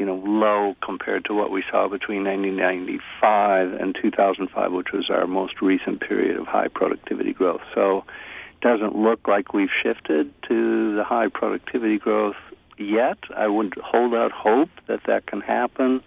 you 0.00 0.06
know, 0.06 0.16
low 0.24 0.74
compared 0.82 1.26
to 1.26 1.34
what 1.34 1.50
we 1.50 1.62
saw 1.70 1.86
between 1.86 2.24
1995 2.24 3.74
and 3.74 3.94
2005, 4.00 4.72
which 4.72 4.92
was 4.94 5.10
our 5.10 5.26
most 5.26 5.60
recent 5.60 6.00
period 6.00 6.38
of 6.38 6.46
high 6.46 6.68
productivity 6.68 7.34
growth. 7.34 7.60
So 7.74 7.98
it 7.98 8.62
doesn't 8.62 8.96
look 8.96 9.28
like 9.28 9.52
we've 9.52 9.68
shifted 9.82 10.32
to 10.48 10.96
the 10.96 11.04
high 11.04 11.28
productivity 11.28 11.98
growth 11.98 12.40
yet. 12.78 13.18
I 13.36 13.48
wouldn't 13.48 13.76
hold 13.76 14.14
out 14.14 14.32
hope 14.32 14.70
that 14.86 15.00
that 15.06 15.26
can 15.26 15.42
happen. 15.42 16.00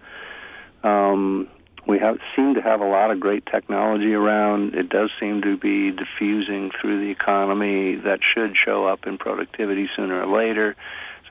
Um, 0.84 1.48
we 1.88 2.00
have 2.00 2.18
seem 2.36 2.56
to 2.56 2.62
have 2.64 2.82
a 2.82 2.88
lot 2.88 3.12
of 3.12 3.20
great 3.20 3.46
technology 3.46 4.16
around. 4.16 4.74
It 4.74 4.90
does 4.90 5.12
seem 5.20 5.44
to 5.44 5.56
be 5.56 5.92
diffusing 5.92 6.72
through 6.82 7.00
the 7.06 7.12
economy 7.12 7.98
that 7.98 8.22
should 8.34 8.56
show 8.58 8.88
up 8.88 9.06
in 9.06 9.20
productivity 9.20 9.88
sooner 9.96 10.24
or 10.24 10.36
later. 10.36 10.76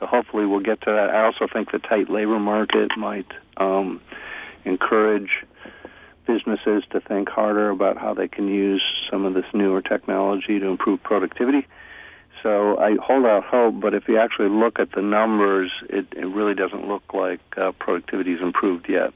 So 0.02 0.06
hopefully 0.06 0.46
we'll 0.46 0.58
get 0.58 0.80
to 0.80 0.90
that. 0.90 1.10
I 1.10 1.24
also 1.24 1.46
think 1.46 1.70
the 1.70 1.78
tight 1.78 2.10
labor 2.10 2.40
market 2.40 2.90
might 2.96 3.30
um, 3.56 4.00
encourage 4.64 5.30
businesses 6.26 6.82
to 6.90 7.00
think 7.00 7.28
harder 7.28 7.70
about 7.70 7.98
how 7.98 8.12
they 8.12 8.26
can 8.26 8.48
use 8.48 8.82
some 9.08 9.24
of 9.24 9.34
this 9.34 9.44
newer 9.54 9.80
technology 9.80 10.58
to 10.58 10.66
improve 10.66 11.00
productivity. 11.04 11.68
So 12.42 12.76
I 12.78 12.96
hold 13.00 13.26
out 13.26 13.44
hope, 13.44 13.80
but 13.80 13.94
if 13.94 14.08
you 14.08 14.18
actually 14.18 14.48
look 14.48 14.80
at 14.80 14.90
the 14.90 15.02
numbers, 15.02 15.70
it, 15.88 16.06
it 16.16 16.26
really 16.26 16.54
doesn't 16.54 16.88
look 16.88 17.14
like 17.14 17.40
uh, 17.56 17.70
productivity 17.70 18.32
has 18.32 18.40
improved 18.40 18.88
yet. 18.88 19.12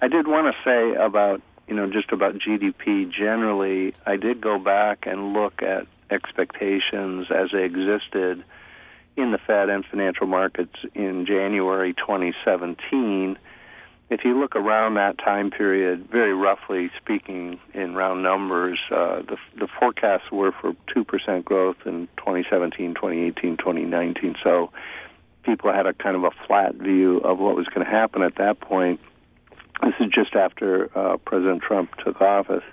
I 0.00 0.06
did 0.06 0.28
want 0.28 0.54
to 0.54 0.62
say 0.62 0.94
about 0.94 1.42
you 1.66 1.74
know 1.74 1.90
just 1.90 2.12
about 2.12 2.36
GDP 2.36 3.10
generally. 3.10 3.92
I 4.06 4.14
did 4.14 4.40
go 4.40 4.60
back 4.60 5.04
and 5.04 5.32
look 5.32 5.62
at 5.62 5.88
expectations 6.12 7.26
as 7.28 7.48
they 7.52 7.64
existed 7.64 8.44
in 9.18 9.32
the 9.32 9.38
Fed 9.38 9.68
and 9.68 9.84
financial 9.84 10.26
markets 10.26 10.76
in 10.94 11.26
January 11.26 11.92
2017. 11.92 13.36
If 14.10 14.24
you 14.24 14.38
look 14.38 14.54
around 14.56 14.94
that 14.94 15.18
time 15.18 15.50
period, 15.50 16.08
very 16.10 16.32
roughly 16.32 16.90
speaking, 16.96 17.58
in 17.74 17.94
round 17.94 18.22
numbers, 18.22 18.78
uh, 18.90 19.22
the, 19.22 19.36
the 19.58 19.68
forecasts 19.78 20.30
were 20.30 20.52
for 20.52 20.74
2% 20.96 21.44
growth 21.44 21.76
in 21.84 22.08
2017, 22.16 22.94
2018, 22.94 23.56
2019. 23.58 24.36
So 24.42 24.70
people 25.42 25.72
had 25.72 25.86
a 25.86 25.92
kind 25.92 26.16
of 26.16 26.24
a 26.24 26.30
flat 26.46 26.76
view 26.76 27.18
of 27.18 27.38
what 27.38 27.56
was 27.56 27.66
going 27.66 27.84
to 27.84 27.90
happen 27.90 28.22
at 28.22 28.36
that 28.36 28.60
point. 28.60 29.00
This 29.82 29.94
is 30.00 30.10
just 30.14 30.34
after 30.34 30.96
uh, 30.96 31.16
President 31.18 31.62
Trump 31.62 31.90
took 32.04 32.20
office. 32.20 32.64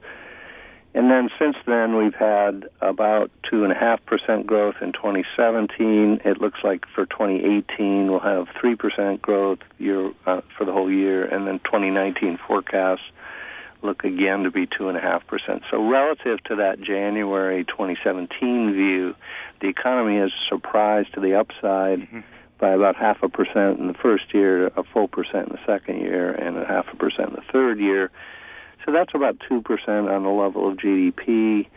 And 0.96 1.12
then 1.12 1.30
since 1.38 1.58
then, 1.68 1.98
we've 1.98 2.16
had 2.16 2.70
about 2.80 3.30
2.5% 3.52 4.46
growth 4.46 4.76
in 4.82 4.94
2017. 4.94 6.22
It 6.24 6.40
looks 6.40 6.60
like 6.64 6.86
for 6.96 7.06
2018, 7.06 8.08
we'll 8.10 8.22
have 8.22 8.48
3% 8.64 9.22
growth 9.22 9.60
year, 9.78 10.14
uh, 10.26 10.40
for 10.58 10.64
the 10.64 10.72
whole 10.72 10.90
year. 10.90 11.26
And 11.26 11.46
then 11.46 11.60
2019 11.60 12.40
forecasts 12.48 13.04
look 13.82 14.06
again 14.06 14.44
to 14.44 14.52
be 14.52 14.68
2.5%. 14.68 15.64
So 15.70 15.86
relative 15.86 16.42
to 16.46 16.56
that 16.56 16.80
January 16.80 17.66
2017 17.66 18.72
view, 18.72 19.16
the 19.60 19.68
economy 19.68 20.18
has 20.20 20.32
surprised 20.48 21.14
to 21.16 21.20
the 21.20 21.38
upside 21.38 22.00
mm-hmm. 22.00 22.22
by 22.58 22.70
about 22.70 22.96
half 22.96 23.22
a 23.22 23.28
percent 23.28 23.80
in 23.80 23.88
the 23.88 23.96
first 23.96 24.34
year, 24.34 24.68
a 24.68 24.84
full 24.94 25.10
percent 25.10 25.50
in 25.50 25.58
the 25.58 25.66
second 25.66 26.00
year, 26.00 26.32
and 26.32 26.58
a 26.58 26.66
half 26.66 26.86
a 26.94 26.96
percent 26.96 27.32
in 27.32 27.36
the 27.36 27.52
third 27.52 27.80
year. 27.80 28.12
So 28.86 28.92
that's 28.92 29.14
about 29.14 29.38
2% 29.50 29.64
on 29.88 30.24
the 30.24 30.30
level 30.30 30.70
of 30.70 30.78
GDP. 30.78 31.68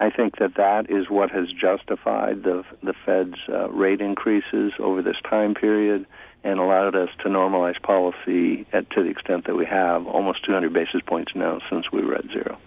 I 0.00 0.10
think 0.10 0.38
that 0.38 0.54
that 0.56 0.90
is 0.90 1.10
what 1.10 1.30
has 1.30 1.48
justified 1.52 2.44
the, 2.44 2.64
the 2.82 2.94
Fed's 3.04 3.38
uh, 3.48 3.68
rate 3.70 4.00
increases 4.00 4.72
over 4.78 5.02
this 5.02 5.16
time 5.28 5.54
period 5.54 6.06
and 6.44 6.60
allowed 6.60 6.94
us 6.94 7.08
to 7.22 7.28
normalize 7.28 7.80
policy 7.82 8.66
at, 8.72 8.88
to 8.90 9.02
the 9.02 9.10
extent 9.10 9.46
that 9.46 9.56
we 9.56 9.66
have, 9.66 10.06
almost 10.06 10.44
200 10.44 10.72
basis 10.72 11.00
points 11.04 11.32
now 11.34 11.58
since 11.68 11.90
we 11.92 12.04
were 12.04 12.14
at 12.14 12.26
zero. 12.28 12.58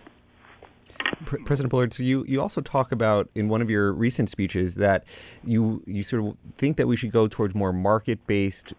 President 1.25 1.69
Bullard, 1.69 1.93
so 1.93 2.03
you, 2.03 2.25
you 2.27 2.41
also 2.41 2.61
talk 2.61 2.91
about 2.91 3.29
in 3.35 3.47
one 3.47 3.61
of 3.61 3.69
your 3.69 3.93
recent 3.93 4.29
speeches 4.29 4.75
that 4.75 5.03
you 5.43 5.83
you 5.85 6.03
sort 6.03 6.23
of 6.23 6.37
think 6.57 6.77
that 6.77 6.87
we 6.87 6.95
should 6.95 7.11
go 7.11 7.27
towards 7.27 7.55
more 7.55 7.73
market 7.73 8.25
based 8.27 8.73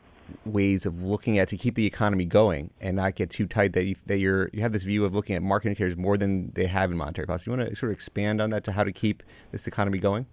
ways 0.45 0.87
of 0.87 1.03
looking 1.03 1.39
at 1.39 1.49
to 1.49 1.57
keep 1.57 1.75
the 1.75 1.87
economy 1.87 2.25
going 2.25 2.71
and 2.81 2.97
not 2.97 3.15
get 3.15 3.31
too 3.31 3.47
tight 3.47 3.73
that 3.73 3.85
you, 3.85 3.97
that 4.07 4.19
you're 4.19 4.51
you 4.53 4.63
have 4.63 4.73
this 4.73 4.83
view 4.83 5.05
of 5.05 5.15
looking 5.15 5.37
at 5.37 5.43
market 5.43 5.69
indicators 5.69 5.97
more 5.97 6.17
than 6.17 6.51
they 6.53 6.67
have 6.67 6.91
in 6.91 6.97
monetary 6.97 7.27
policy. 7.27 7.51
You 7.51 7.57
want 7.57 7.71
to 7.71 7.77
sort 7.77 7.91
of 7.91 7.97
expand 7.97 8.41
on 8.41 8.51
that 8.51 8.65
to 8.65 8.73
how 8.73 8.85
to 8.85 8.93
keep 8.93 9.23
this 9.51 9.67
economy 9.67 9.99
going? 9.99 10.27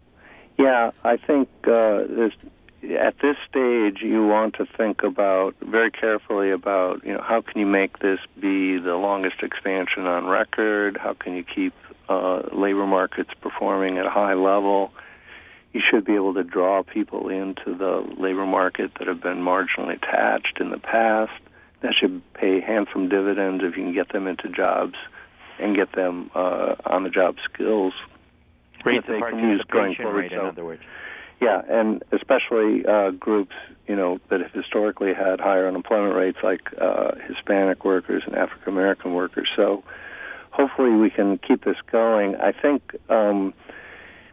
Yeah, 0.57 0.91
I 1.03 1.17
think 1.17 1.47
uh, 1.67 2.03
at 2.83 3.15
this 3.21 3.35
stage 3.49 4.01
you 4.01 4.25
want 4.25 4.55
to 4.55 4.65
think 4.77 5.03
about 5.03 5.55
very 5.61 5.91
carefully 5.91 6.51
about 6.51 7.03
you 7.05 7.13
know 7.13 7.21
how 7.21 7.41
can 7.41 7.59
you 7.59 7.65
make 7.65 7.99
this 7.99 8.19
be 8.39 8.77
the 8.77 8.95
longest 8.95 9.41
expansion 9.41 10.05
on 10.05 10.25
record? 10.25 10.97
How 10.97 11.13
can 11.13 11.35
you 11.35 11.43
keep 11.43 11.73
uh, 12.07 12.41
labor 12.53 12.85
markets 12.85 13.31
performing 13.41 13.97
at 13.97 14.05
a 14.05 14.09
high 14.09 14.33
level? 14.33 14.91
You 15.73 15.81
should 15.89 16.05
be 16.05 16.15
able 16.15 16.33
to 16.33 16.43
draw 16.43 16.83
people 16.83 17.29
into 17.29 17.75
the 17.75 18.03
labor 18.17 18.45
market 18.45 18.91
that 18.97 19.07
have 19.07 19.21
been 19.21 19.37
marginally 19.37 19.97
attached 19.97 20.57
in 20.59 20.71
the 20.71 20.79
past. 20.79 21.31
That 21.81 21.93
should 21.99 22.21
pay 22.33 22.59
handsome 22.59 23.07
dividends 23.07 23.63
if 23.63 23.77
you 23.77 23.83
can 23.83 23.93
get 23.93 24.11
them 24.11 24.27
into 24.27 24.49
jobs 24.49 24.95
and 25.59 25.75
get 25.75 25.91
them 25.93 26.31
uh, 26.33 26.75
on 26.85 27.03
the 27.03 27.09
job 27.09 27.35
skills 27.51 27.93
that 28.83 29.03
they 29.07 29.19
can 29.19 29.39
use 29.39 29.63
going 29.71 29.95
forward. 29.95 30.21
Rate, 30.21 30.31
so, 30.31 30.41
in 30.41 30.47
other 30.47 30.65
words. 30.65 30.81
Yeah, 31.41 31.61
and 31.69 32.03
especially 32.11 32.85
uh, 32.85 33.11
groups 33.11 33.55
you 33.87 33.95
know 33.95 34.19
that 34.29 34.41
have 34.41 34.51
historically 34.51 35.13
had 35.13 35.39
higher 35.39 35.67
unemployment 35.67 36.15
rates, 36.15 36.39
like 36.43 36.61
uh, 36.81 37.11
Hispanic 37.27 37.85
workers 37.85 38.23
and 38.25 38.35
African 38.35 38.73
American 38.73 39.13
workers. 39.13 39.47
So 39.55 39.83
hopefully 40.51 40.91
we 40.91 41.09
can 41.09 41.37
keep 41.37 41.63
this 41.63 41.77
going. 41.91 42.35
I 42.35 42.51
think. 42.51 42.95
Um, 43.09 43.53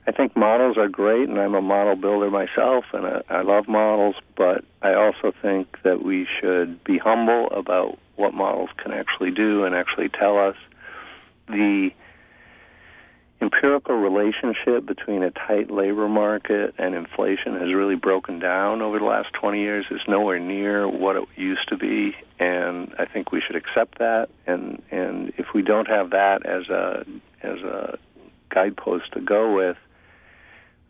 I 0.09 0.13
think 0.13 0.37
models 0.37 0.77
are 0.79 0.89
great, 0.89 1.29
and 1.29 1.39
I'm 1.39 1.55
a 1.55 1.61
model 1.61 1.97
builder 1.97 2.31
myself, 2.31 2.85
and 2.93 3.07
I, 3.07 3.23
I 3.29 3.43
love 3.43 3.67
models. 3.67 4.15
But 4.37 4.65
I 4.81 4.95
also 4.95 5.33
think 5.43 5.79
that 5.83 6.05
we 6.05 6.27
should 6.41 6.83
be 6.85 6.99
humble 6.99 7.49
about 7.51 7.99
what 8.15 8.33
models 8.33 8.71
can 8.77 8.93
actually 8.93 9.33
do 9.33 9.65
and 9.65 9.75
actually 9.75 10.09
tell 10.09 10.39
us. 10.39 10.57
The 11.49 11.91
empirical 13.41 13.97
relationship 13.97 14.87
between 14.87 15.23
a 15.23 15.31
tight 15.31 15.71
labor 15.71 16.09
market 16.09 16.75
and 16.79 16.95
inflation 16.95 17.55
has 17.55 17.73
really 17.75 17.95
broken 17.95 18.39
down 18.39 18.81
over 18.81 18.99
the 18.99 19.05
last 19.05 19.29
20 19.35 19.61
years. 19.61 19.85
It's 19.91 20.09
nowhere 20.09 20.39
near 20.39 20.89
what 20.89 21.17
it 21.17 21.25
used 21.37 21.69
to 21.69 21.77
be, 21.77 22.15
and 22.39 22.95
I 22.99 23.05
think 23.05 23.33
we 23.33 23.43
should 23.47 23.57
accept 23.57 23.99
that. 23.99 24.29
And 24.47 24.83
and 24.91 25.33
if 25.37 25.47
we 25.55 25.63
don't 25.63 25.89
have 25.89 26.11
that 26.11 26.47
as 26.47 26.69
a 26.69 27.05
as 27.43 27.59
a 27.61 27.99
guidepost 28.51 29.13
to 29.13 29.21
go 29.21 29.55
with, 29.55 29.77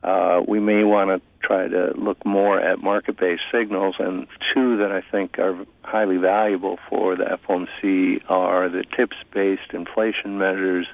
uh, 0.02 0.40
we 0.46 0.61
may 0.61 0.85
want 0.85 1.11
to 1.11 1.46
try 1.46 1.68
to 1.68 1.92
look 1.96 2.24
more 2.24 2.61
at 2.61 2.80
market-based 2.80 3.42
signals. 3.52 3.96
And 3.98 4.26
two 4.54 4.78
that 4.78 4.92
I 4.92 5.02
think 5.11 5.38
are 5.38 5.64
highly 5.82 6.16
valuable 6.16 6.78
for 6.88 7.16
the 7.16 7.38
FOMC 7.48 8.22
are 8.28 8.68
the 8.68 8.85
TIPS-based 8.96 9.72
inflation 9.72 10.38
measures 10.38 10.87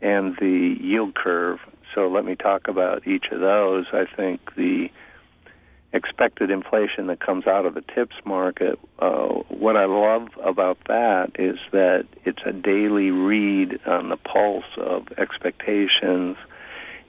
and 0.00 0.36
the 0.38 0.76
yield 0.80 1.14
curve. 1.14 1.58
So 1.94 2.08
let 2.08 2.24
me 2.24 2.34
talk 2.34 2.68
about 2.68 3.06
each 3.06 3.26
of 3.32 3.40
those. 3.40 3.86
I 3.92 4.04
think 4.16 4.54
the 4.56 4.90
expected 5.92 6.50
inflation 6.50 7.06
that 7.06 7.18
comes 7.18 7.46
out 7.46 7.64
of 7.64 7.74
the 7.74 7.80
TIPS 7.80 8.16
market, 8.24 8.78
uh, 8.98 9.26
what 9.48 9.76
I 9.76 9.86
love 9.86 10.28
about 10.42 10.78
that 10.88 11.32
is 11.38 11.58
that 11.72 12.06
it's 12.24 12.42
a 12.44 12.52
daily 12.52 13.10
read 13.10 13.80
on 13.86 14.10
the 14.10 14.16
pulse 14.16 14.64
of 14.76 15.08
expectations– 15.16 16.36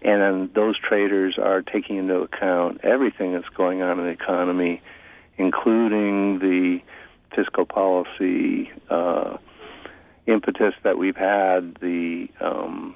and 0.02 0.22
then 0.22 0.50
those 0.56 0.76
traders 0.78 1.38
are 1.38 1.62
taking 1.62 1.98
into 1.98 2.20
account 2.20 2.82
everything 2.84 3.34
that's 3.34 3.50
going 3.50 3.82
on 3.82 4.00
in 4.00 4.06
the 4.06 4.12
economy, 4.12 4.82
including 5.38 6.40
the 6.40 6.80
fiscal 7.36 7.66
policy 7.66 8.72
uh, 8.90 9.38
impetus 10.26 10.74
that 10.84 10.98
we've 10.98 11.16
had, 11.16 11.76
the 11.82 12.28
um, 12.40 12.96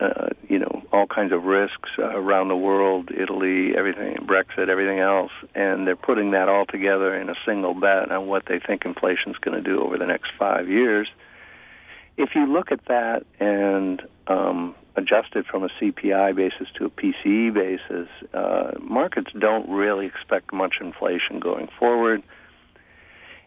uh, 0.00 0.28
you 0.48 0.58
know 0.58 0.82
all 0.92 1.06
kinds 1.06 1.32
of 1.32 1.44
risks 1.44 1.90
around 1.98 2.48
the 2.48 2.56
world, 2.56 3.10
Italy, 3.10 3.76
everything, 3.76 4.16
Brexit, 4.26 4.68
everything 4.68 4.98
else, 4.98 5.32
and 5.54 5.86
they're 5.86 5.96
putting 5.96 6.32
that 6.32 6.48
all 6.48 6.66
together 6.66 7.14
in 7.14 7.30
a 7.30 7.34
single 7.46 7.74
bet 7.74 8.10
on 8.10 8.26
what 8.26 8.44
they 8.46 8.58
think 8.58 8.84
inflation 8.84 9.30
is 9.30 9.38
going 9.38 9.62
to 9.62 9.62
do 9.62 9.80
over 9.80 9.96
the 9.96 10.06
next 10.06 10.30
five 10.38 10.68
years. 10.68 11.08
If 12.18 12.34
you 12.34 12.46
look 12.46 12.70
at 12.70 12.84
that 12.86 13.24
and 13.40 14.02
um, 14.26 14.74
adjusted 14.96 15.46
from 15.46 15.64
a 15.64 15.68
CPI 15.80 16.34
basis 16.34 16.68
to 16.76 16.86
a 16.86 16.90
PCE 16.90 17.52
basis, 17.52 18.08
uh, 18.34 18.72
markets 18.80 19.30
don't 19.38 19.68
really 19.68 20.06
expect 20.06 20.52
much 20.52 20.74
inflation 20.80 21.40
going 21.40 21.68
forward. 21.78 22.22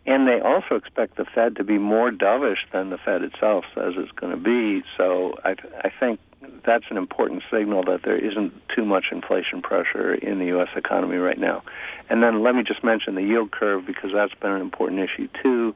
And 0.08 0.28
they 0.28 0.40
also 0.40 0.76
expect 0.76 1.18
the 1.18 1.26
Fed 1.26 1.56
to 1.56 1.64
be 1.64 1.80
more 1.80 2.12
dovish 2.12 2.70
than 2.72 2.92
the 2.92 2.98
Fed 2.98 3.24
itself 3.24 3.66
says 3.74 3.94
it's 3.98 4.12
going 4.12 4.32
to 4.32 4.42
be. 4.42 4.84
So 4.98 5.36
I, 5.44 5.56
I 5.84 5.92
think 6.00 6.20
that's 6.64 6.86
an 6.92 6.98
important 6.98 7.42
signal 7.52 7.84
that 7.86 8.02
there 8.04 8.18
isn't 8.18 8.54
too 8.76 8.86
much 8.86 9.06
inflation 9.12 9.64
pressure 9.64 10.14
in 10.14 10.38
the 10.38 10.46
U.S. 10.48 10.70
economy 10.76 11.18
right 11.18 11.40
now. 11.40 11.64
And 12.10 12.22
then 12.22 12.44
let 12.44 12.54
me 12.54 12.64
just 12.64 12.84
mention 12.84 13.16
the 13.16 13.24
yield 13.24 13.52
curve 13.52 13.86
because 13.88 14.12
that's 14.14 14.34
been 14.36 14.52
an 14.52 14.62
important 14.62 15.02
issue 15.02 15.28
too 15.42 15.76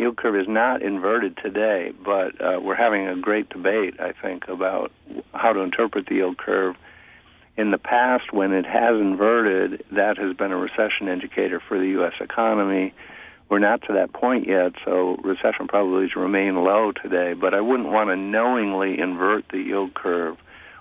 yield 0.00 0.16
curve 0.16 0.36
is 0.36 0.48
not 0.48 0.82
inverted 0.82 1.36
today, 1.36 1.92
but 2.04 2.40
uh, 2.40 2.60
we're 2.60 2.76
having 2.76 3.06
a 3.06 3.16
great 3.16 3.48
debate, 3.50 3.94
I 4.00 4.12
think, 4.12 4.48
about 4.48 4.90
how 5.32 5.52
to 5.52 5.60
interpret 5.60 6.06
the 6.06 6.16
yield 6.16 6.38
curve. 6.38 6.76
In 7.56 7.70
the 7.70 7.78
past, 7.78 8.32
when 8.32 8.52
it 8.52 8.64
has 8.64 8.98
inverted, 8.98 9.84
that 9.92 10.16
has 10.16 10.36
been 10.36 10.52
a 10.52 10.56
recession 10.56 11.08
indicator 11.08 11.60
for 11.66 11.78
the 11.78 11.88
U.S. 11.88 12.14
economy. 12.20 12.94
We're 13.50 13.58
not 13.58 13.82
to 13.82 13.92
that 13.94 14.12
point 14.12 14.46
yet, 14.48 14.72
so 14.84 15.16
recession 15.22 15.68
probabilities 15.68 16.16
remain 16.16 16.54
low 16.54 16.92
today, 16.92 17.34
but 17.34 17.52
I 17.52 17.60
wouldn't 17.60 17.90
want 17.90 18.08
to 18.08 18.16
knowingly 18.16 18.98
invert 18.98 19.44
the 19.50 19.58
yield 19.58 19.94
curve 19.94 20.36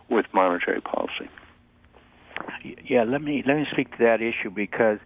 with 0.10 0.28
monetary 0.34 0.82
policy. 0.82 1.30
Yeah, 2.86 3.04
let 3.04 3.22
me 3.22 3.44
let 3.46 3.58
me 3.58 3.66
speak 3.72 3.92
to 3.98 4.04
that 4.04 4.22
issue 4.22 4.50
because 4.50 5.00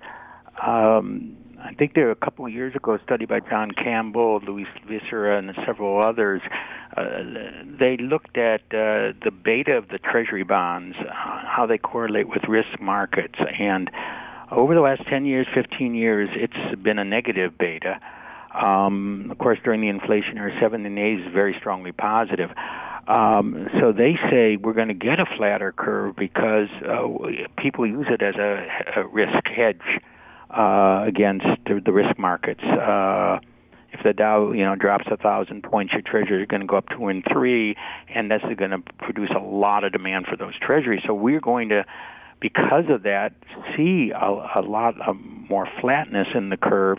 um, 0.66 1.36
I 1.74 1.76
think 1.76 1.96
there 1.96 2.06
were 2.06 2.12
a 2.12 2.16
couple 2.16 2.46
of 2.46 2.54
years 2.54 2.76
ago 2.76 2.94
a 2.94 3.00
study 3.04 3.26
by 3.26 3.40
John 3.40 3.72
Campbell, 3.72 4.40
Luis 4.46 4.68
Viceira, 4.88 5.40
and 5.40 5.52
several 5.66 6.00
others. 6.00 6.40
Uh, 6.96 7.24
they 7.80 7.98
looked 7.98 8.38
at 8.38 8.62
uh, 8.70 9.18
the 9.26 9.32
beta 9.32 9.72
of 9.72 9.88
the 9.88 9.98
Treasury 9.98 10.44
bonds, 10.44 10.96
uh, 11.00 11.12
how 11.12 11.66
they 11.68 11.80
correlate 11.80 12.30
with 12.30 12.44
risk 12.48 12.80
markets, 12.80 13.40
and 13.60 13.90
over 14.52 14.76
the 14.76 14.82
last 14.82 15.02
10 15.10 15.26
years, 15.26 15.48
15 15.56 15.96
years, 15.96 16.30
it's 16.34 16.80
been 16.80 17.00
a 17.00 17.04
negative 17.04 17.58
beta. 17.58 18.00
Um, 18.54 19.30
of 19.32 19.40
course, 19.40 19.58
during 19.64 19.82
the 19.82 19.88
inflationary 19.88 20.60
seven 20.62 20.86
and 20.86 21.00
eight 21.00 21.26
is 21.26 21.34
very 21.34 21.56
strongly 21.58 21.92
positive. 21.92 22.52
Um, 23.08 23.68
so 23.80 23.92
they 23.92 24.14
say 24.30 24.58
we're 24.58 24.74
going 24.74 24.90
to 24.90 24.94
get 24.94 25.20
a 25.20 25.26
flatter 25.38 25.72
curve 25.72 26.16
because 26.16 26.70
uh, 26.88 27.08
people 27.58 27.88
use 27.88 28.06
it 28.12 28.22
as 28.22 28.36
a, 28.36 28.68
a 28.96 29.08
risk 29.08 29.48
hedge 29.48 29.82
uh, 30.56 31.04
against 31.08 31.46
the 31.66 31.92
risk 31.92 32.18
markets. 32.18 32.64
Uh, 32.64 33.40
if 33.92 34.02
the 34.04 34.14
Dow, 34.14 34.52
you 34.52 34.64
know, 34.64 34.76
drops 34.76 35.06
a 35.12 35.18
thousand 35.18 35.64
points, 35.64 35.94
your 35.94 36.02
treasuries 36.02 36.44
are 36.44 36.46
going 36.48 36.62
to 36.62 36.68
go 36.68 36.78
up 36.78 36.86
two 36.90 37.08
and 37.08 37.24
three, 37.32 37.76
and 38.14 38.30
that's 38.30 38.44
going 38.58 38.72
to 38.72 38.80
produce 38.98 39.30
a 39.36 39.40
lot 39.40 39.84
of 39.84 39.92
demand 39.92 40.26
for 40.28 40.36
those 40.36 40.58
treasuries. 40.60 41.02
So 41.06 41.14
we're 41.14 41.40
going 41.40 41.70
to, 41.70 41.86
because 42.40 42.86
of 42.90 43.04
that, 43.04 43.34
see 43.78 44.12
a, 44.12 44.26
a 44.56 44.62
lot 44.62 45.00
of 45.02 45.16
more 45.18 45.68
flatness 45.80 46.28
in 46.34 46.50
the 46.50 46.58
curve 46.58 46.98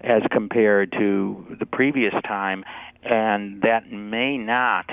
as 0.00 0.22
compared 0.32 0.90
to 0.92 1.56
the 1.60 1.66
previous 1.66 2.14
time, 2.26 2.64
and 3.04 3.62
that 3.62 3.90
may 3.92 4.36
not 4.36 4.90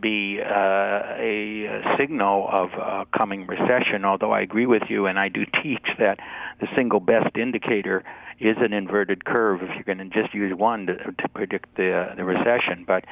be 0.00 0.40
uh, 0.40 1.14
a, 1.18 1.82
signal 1.98 2.48
of 2.50 2.70
a 2.72 3.06
coming 3.16 3.46
recession. 3.46 4.04
Although 4.04 4.32
I 4.32 4.40
agree 4.40 4.66
with 4.66 4.84
you, 4.88 5.06
and 5.06 5.18
I 5.18 5.28
do 5.28 5.44
teach 5.62 5.86
that 5.98 6.18
the 6.60 6.66
single 6.76 7.00
best 7.00 7.36
indicator 7.36 8.04
is 8.40 8.56
an 8.60 8.72
inverted 8.72 9.24
curve. 9.24 9.62
If 9.62 9.70
you're 9.74 9.84
going 9.84 9.98
to 9.98 10.22
just 10.22 10.34
use 10.34 10.56
one 10.56 10.86
to, 10.86 10.96
to 10.96 11.28
predict 11.34 11.76
the 11.76 12.12
the 12.16 12.24
recession, 12.24 12.84
but 12.86 13.04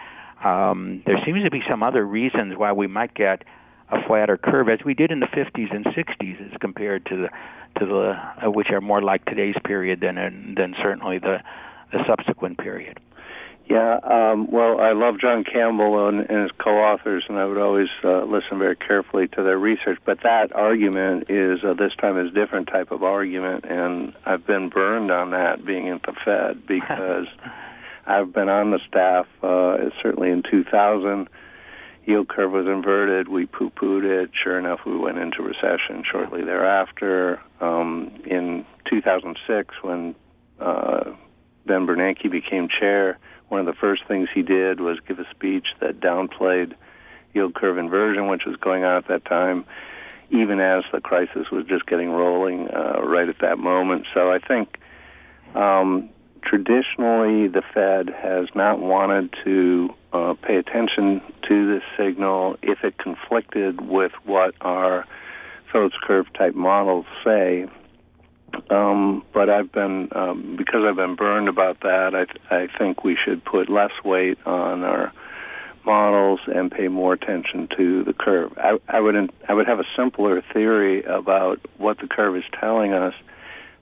um, 0.44 1.03
there 1.07 1.18
seems 1.25 1.42
to 1.44 1.51
be 1.51 1.62
some 1.68 1.83
other 1.83 2.05
reasons 2.05 2.55
why 2.57 2.72
we 2.72 2.87
might 2.87 3.14
get 3.14 3.42
a 3.90 4.03
flatter 4.07 4.37
curve, 4.37 4.68
as 4.68 4.81
we 4.85 4.94
did 4.94 5.11
in 5.11 5.20
the 5.20 5.27
50s 5.27 5.75
and 5.75 5.85
60s, 5.85 6.53
as 6.53 6.59
compared 6.61 7.07
to 7.07 7.16
the 7.16 7.29
to 7.79 7.87
the 7.87 8.46
uh, 8.46 8.51
which 8.51 8.70
are 8.70 8.81
more 8.81 9.03
like 9.03 9.25
today's 9.27 9.57
period 9.64 10.01
than 10.01 10.55
than 10.57 10.75
certainly 10.83 11.18
the 11.18 11.38
the 11.92 11.99
subsequent 12.07 12.59
period. 12.59 12.99
Yeah, 13.69 13.99
um, 14.05 14.49
well, 14.49 14.79
I 14.81 14.93
love 14.93 15.19
John 15.21 15.43
Campbell 15.43 16.09
and, 16.09 16.21
and 16.21 16.43
his 16.43 16.53
co-authors, 16.57 17.25
and 17.29 17.37
I 17.37 17.47
would 17.47 17.59
always 17.59 17.89
uh, 18.05 18.23
listen 18.25 18.61
very 18.61 18.77
carefully 18.77 19.27
to 19.29 19.43
their 19.43 19.59
research. 19.59 19.99
But 20.05 20.23
that 20.23 20.55
argument 20.55 21.29
is 21.29 21.65
uh, 21.65 21.75
this 21.75 21.93
time 22.01 22.17
is 22.17 22.31
a 22.31 22.35
different 22.35 22.69
type 22.69 22.93
of 22.93 23.03
argument, 23.03 23.65
and 23.65 24.15
I've 24.25 24.47
been 24.47 24.69
burned 24.69 25.11
on 25.11 25.33
that 25.33 25.67
being 25.67 25.89
at 25.89 26.03
the 26.03 26.13
Fed 26.25 26.65
because 26.69 27.27
I've 28.07 28.33
been 28.33 28.49
on 28.49 28.71
the 28.71 28.79
staff 28.87 29.27
uh, 29.43 29.91
certainly 30.01 30.31
in 30.31 30.45
2000. 30.49 31.29
Yield 32.05 32.29
curve 32.29 32.53
was 32.53 32.67
inverted. 32.67 33.27
We 33.27 33.47
poo-pooed 33.47 34.05
it. 34.05 34.31
Sure 34.45 34.61
enough, 34.61 34.79
we 34.87 34.97
went 34.97 35.19
into 35.19 35.43
recession 35.43 36.05
shortly 36.09 36.45
thereafter. 36.45 37.41
Um, 37.61 38.13
in 38.25 38.65
2006, 38.89 39.75
when 39.83 40.15
uh, 40.61 41.11
Ben 41.67 41.85
Bernanke 41.85 42.31
became 42.31 42.69
chair 42.69 43.19
one 43.49 43.61
of 43.61 43.67
the 43.67 43.75
first 43.75 44.03
things 44.07 44.29
he 44.35 44.43
did 44.43 44.81
was 44.81 44.99
give 45.07 45.19
a 45.19 45.29
speech 45.31 45.67
that 45.81 46.01
downplayed 46.01 46.75
yield 47.33 47.55
curve 47.55 47.79
inversion, 47.79 48.29
which 48.29 48.45
was 48.47 48.57
going 48.57 48.85
on 48.85 48.97
at 48.97 49.09
that 49.09 49.25
time, 49.25 49.65
even 50.31 50.59
as 50.61 50.85
the 50.93 51.01
crisis 51.01 51.51
was 51.53 51.65
just 51.67 51.87
getting 51.87 52.11
rolling 52.11 52.69
uh, 52.69 53.01
right 53.03 53.29
at 53.29 53.39
that 53.41 53.59
moment. 53.59 54.07
So 54.13 54.33
I 54.33 54.39
think 54.39 54.79
um, 55.55 56.09
traditionally 56.43 57.49
the 57.49 57.63
Fed 57.75 58.09
has 58.09 58.49
not 58.55 58.81
wanted 58.81 59.35
to 59.45 59.91
uh, 60.13 60.35
pay 60.43 60.57
attention 60.57 61.21
to 61.49 61.75
this 61.75 61.83
signal 61.97 62.57
if 62.63 62.83
it 62.83 62.99
conflicted 62.99 63.81
with 63.81 64.13
what 64.25 64.55
our 64.61 65.07
Phillips 65.71 65.97
curve 66.03 66.27
type 66.33 66.55
models 66.55 67.07
say. 67.25 67.67
Um, 68.71 69.25
but 69.33 69.49
I've 69.51 69.71
been 69.71 70.09
um, 70.13 70.57
because 70.57 70.83
I've 70.89 70.97
been 70.97 71.15
burned 71.15 71.49
about 71.49 71.81
that. 71.81 72.15
I 72.15 72.25
th- 72.25 72.73
I 72.73 72.79
think 72.79 73.05
we 73.05 73.17
should 73.17 73.45
put 73.45 73.69
less 73.69 73.93
weight 74.05 74.39
on 74.47 74.83
our 74.83 75.13
models 75.85 76.41
and 76.47 76.71
pay 76.71 76.89
more 76.89 77.13
attention 77.13 77.69
to 77.77 78.03
the 78.05 78.13
curve. 78.13 78.53
I, 78.57 78.79
I 78.89 79.01
would 79.01 79.15
in, 79.15 79.31
I 79.49 79.55
would 79.55 79.67
have 79.67 79.79
a 79.79 79.87
simpler 79.97 80.43
theory 80.53 81.03
about 81.05 81.61
what 81.79 81.99
the 81.99 82.09
curve 82.09 82.37
is 82.37 82.45
telling 82.59 82.93
us. 82.93 83.15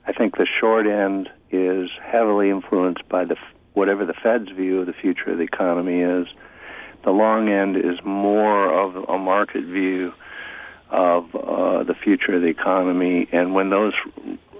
I 0.07 0.13
think 0.13 0.37
the 0.37 0.47
short 0.59 0.85
end 0.85 1.29
is 1.51 1.89
heavily 2.03 2.49
influenced 2.49 3.07
by 3.09 3.25
the 3.25 3.35
whatever 3.73 4.05
the 4.05 4.13
Fed's 4.13 4.49
view 4.51 4.81
of 4.81 4.85
the 4.85 4.93
future 4.93 5.31
of 5.31 5.37
the 5.37 5.43
economy 5.43 6.01
is. 6.01 6.27
The 7.03 7.11
long 7.11 7.49
end 7.49 7.75
is 7.75 7.99
more 8.03 8.71
of 8.71 8.95
a 9.09 9.17
market 9.17 9.63
view 9.65 10.13
of 10.89 11.35
uh, 11.35 11.83
the 11.83 11.95
future 12.03 12.35
of 12.35 12.41
the 12.41 12.47
economy, 12.47 13.27
and 13.31 13.53
when 13.53 13.69
those 13.69 13.93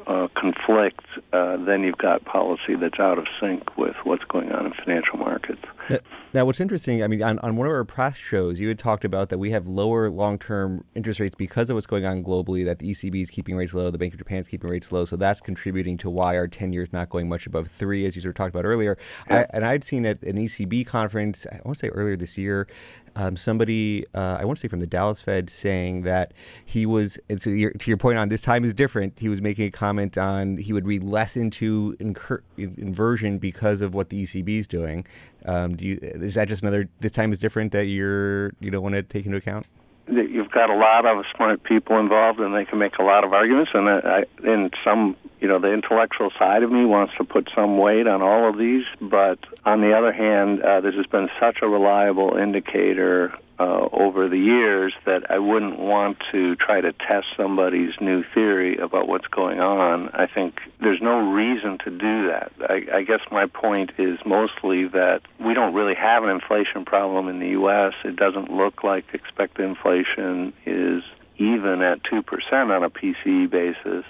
uh, 0.08 0.28
conflict, 0.36 1.06
uh, 1.34 1.58
then 1.66 1.82
you've 1.82 1.98
got 1.98 2.24
policy 2.26 2.76
that's 2.80 3.00
out 3.00 3.18
of 3.18 3.26
sync 3.40 3.78
with 3.78 3.96
what's 4.04 4.24
going 4.26 4.52
on 4.52 4.66
in 4.66 4.74
financial 4.74 5.18
markets. 5.18 5.62
Now, 5.90 5.98
now, 6.34 6.46
what's 6.46 6.60
interesting, 6.60 7.02
I 7.02 7.08
mean, 7.08 7.24
on, 7.24 7.40
on 7.40 7.56
one 7.56 7.66
of 7.66 7.72
our 7.72 7.86
press 7.86 8.18
shows, 8.18 8.60
you 8.60 8.68
had 8.68 8.78
talked 8.78 9.06
about 9.06 9.30
that 9.30 9.38
we 9.38 9.52
have 9.52 9.68
lower 9.68 10.10
long 10.10 10.38
term 10.38 10.84
interest 10.94 11.20
rates 11.20 11.34
because 11.34 11.70
of 11.70 11.76
what's 11.76 11.88
going 11.88 12.06
on 12.06 12.24
globally, 12.24 12.66
that 12.66 12.80
the 12.80 12.92
ECB 12.92 13.22
is 13.22 13.30
keeping 13.30 13.56
rates 13.56 13.74
low, 13.74 13.90
the 13.90 13.98
Bank 13.98 14.14
of 14.14 14.20
Japan 14.20 14.40
is 14.40 14.48
keeping 14.48 14.70
rates 14.70 14.92
low. 14.92 15.06
So 15.06 15.16
that's 15.16 15.40
contributing 15.40 15.98
to 16.00 16.10
why 16.10 16.36
our 16.36 16.48
10 16.48 16.74
years 16.74 16.92
not 16.92 17.10
going 17.10 17.30
much 17.30 17.48
above 17.48 17.68
three, 17.68 18.06
as 18.06 18.16
you 18.16 18.22
sort 18.22 18.32
of 18.32 18.36
talked 18.36 18.54
about 18.54 18.66
earlier. 18.66 18.98
Yeah. 19.30 19.40
I, 19.40 19.46
and 19.56 19.66
I'd 19.66 19.84
seen 19.84 20.06
at 20.06 20.22
an 20.24 20.36
ECB 20.36 20.86
conference, 20.86 21.48
I 21.50 21.62
want 21.64 21.78
to 21.78 21.80
say 21.80 21.90
earlier 21.90 22.16
this 22.16 22.38
year, 22.38 22.68
um, 23.16 23.38
somebody, 23.38 24.06
uh, 24.14 24.38
I 24.40 24.46
want 24.46 24.58
to 24.58 24.62
say 24.62 24.68
from 24.68 24.80
the 24.80 24.88
Dallas 24.88 25.22
Fed, 25.22 25.50
saying 25.50 26.04
that 26.04 26.34
he 26.66 26.86
was, 26.86 27.18
to 27.40 27.52
your, 27.52 27.72
to 27.72 27.90
your 27.90 27.98
point 27.98 28.18
on 28.18 28.30
this 28.30 28.42
time 28.42 28.64
is 28.66 28.74
different, 28.74 29.18
he 29.18 29.30
was 29.30 29.42
making 29.42 29.66
a 29.66 29.72
comment 29.72 30.18
on 30.18 30.58
he 30.58 30.74
would 30.74 30.86
read 30.86 31.04
less 31.04 31.38
into 31.38 31.96
incur, 32.00 32.42
inversion 32.58 33.38
because 33.38 33.82
of 33.82 33.94
what 33.94 34.10
the 34.10 34.24
ECB 34.24 34.50
is 34.60 34.68
doing. 34.68 35.06
Um, 35.46 35.76
do 35.76 35.86
you, 35.86 36.00
is 36.02 36.36
that 36.36 36.48
just 36.48 36.62
another, 36.62 36.90
this 37.00 37.12
time 37.12 37.32
is 37.32 37.40
different 37.40 37.72
that 37.72 37.86
you're, 37.86 38.54
you 38.60 38.72
don't 38.72 38.84
want 38.84 38.96
to 38.96 39.04
take 39.04 39.26
into 39.26 39.38
account? 39.38 39.66
You've 40.08 40.52
got 40.52 40.70
a 40.70 40.76
lot 40.76 41.06
of 41.06 41.26
smart 41.36 41.64
people 41.64 42.00
involved, 42.00 42.40
and 42.40 42.54
they 42.56 42.66
can 42.66 42.78
make 42.78 42.98
a 43.00 43.04
lot 43.04 43.24
of 43.24 43.34
arguments. 43.34 43.72
And 43.74 43.90
I, 43.90 44.26
in 44.44 44.70
some, 44.84 45.16
you 45.40 45.48
know, 45.48 45.60
the 45.60 45.74
intellectual 45.74 46.32
side 46.38 46.62
of 46.62 46.72
me 46.72 46.86
wants 46.86 47.14
to 47.18 47.24
put 47.24 47.50
some 47.56 47.78
weight 47.78 48.08
on 48.08 48.22
all 48.22 48.48
of 48.48 48.58
these. 48.58 48.86
But 49.02 49.40
on 49.66 49.82
the 49.82 49.98
other 49.98 50.14
hand, 50.14 50.62
uh, 50.62 50.82
this 50.82 50.94
has 50.96 51.08
been 51.08 51.30
such 51.40 51.60
a 51.64 51.68
reliable 51.68 52.38
indicator 52.38 53.34
uh, 53.60 53.88
over 53.92 54.28
the 54.28 54.38
years 54.38 54.94
that 55.06 55.30
I 55.30 55.40
wouldn't 55.40 55.80
want 55.80 56.18
to 56.32 56.56
try 56.56 56.82
to 56.82 56.92
test 56.92 57.28
somebody's 57.38 57.94
new 58.02 58.24
theory 58.34 58.78
about 58.78 59.08
what's 59.08 59.28
going 59.28 59.60
on. 59.60 60.10
I 60.10 60.28
think 60.28 60.60
there's 60.82 61.02
no 61.02 61.32
reason 61.32 61.78
to 61.86 61.90
do 61.90 62.28
that. 62.28 62.52
I, 62.62 62.98
I 62.98 63.04
guess 63.04 63.22
my 63.32 63.46
point 63.46 63.92
is 63.98 64.20
mostly 64.26 64.88
that 64.90 65.22
we 65.40 65.54
don't 65.54 65.74
really 65.74 65.96
have 65.96 66.24
an 66.24 66.30
inflation 66.30 66.86
problem 66.86 67.30
in 67.30 67.40
the 67.40 67.50
U.S. 67.50 67.94
It 68.04 68.16
doesn't 68.16 68.52
look 68.52 68.84
like 68.84 69.06
expected 69.14 69.66
inflation 69.66 70.54
is 70.66 71.04
even 71.38 71.82
at 71.82 72.04
2% 72.04 72.24
on 72.54 72.84
a 72.84 72.90
PCE 72.90 73.50
basis. 73.50 74.06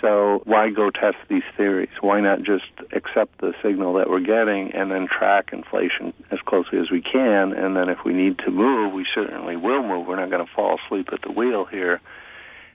So 0.00 0.42
why 0.44 0.70
go 0.70 0.90
test 0.90 1.16
these 1.28 1.42
theories? 1.56 1.90
Why 2.00 2.20
not 2.20 2.42
just 2.42 2.70
accept 2.92 3.40
the 3.40 3.52
signal 3.62 3.94
that 3.94 4.08
we're 4.08 4.20
getting 4.20 4.72
and 4.72 4.90
then 4.90 5.08
track 5.08 5.50
inflation 5.52 6.12
as 6.30 6.38
closely 6.46 6.78
as 6.78 6.90
we 6.90 7.00
can? 7.00 7.52
And 7.52 7.76
then 7.76 7.88
if 7.88 7.98
we 8.04 8.12
need 8.12 8.38
to 8.38 8.50
move, 8.50 8.92
we 8.92 9.06
certainly 9.14 9.56
will 9.56 9.82
move. 9.82 10.06
We're 10.06 10.20
not 10.20 10.30
going 10.30 10.44
to 10.44 10.52
fall 10.52 10.78
asleep 10.84 11.08
at 11.12 11.22
the 11.22 11.32
wheel 11.32 11.64
here. 11.64 12.00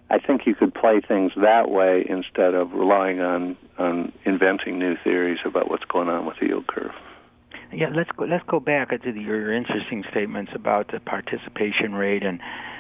I 0.10 0.20
think 0.20 0.46
you 0.46 0.56
could 0.56 0.74
play 0.74 1.02
things 1.06 1.34
that 1.36 1.70
way 1.70 2.06
instead 2.08 2.54
of 2.54 2.72
relying 2.72 3.20
on 3.20 3.58
on 3.78 4.12
inventing 4.26 4.80
new 4.80 4.96
theories 5.04 5.40
about 5.46 5.70
what's 5.70 5.84
going 5.86 6.08
on 6.08 6.26
with 6.26 6.38
the 6.40 6.48
yield 6.48 6.68
curve. 6.68 6.94
Yeah, 7.74 7.90
let's 7.94 8.10
go. 8.12 8.24
Let's 8.24 8.46
go 8.48 8.60
back 8.60 8.90
to 8.90 9.12
the, 9.12 9.20
your 9.20 9.54
interesting 9.54 10.04
statements 10.10 10.52
about 10.56 10.92
the 10.92 11.02
participation 11.02 11.94
rate 11.94 12.24
and 12.24 12.40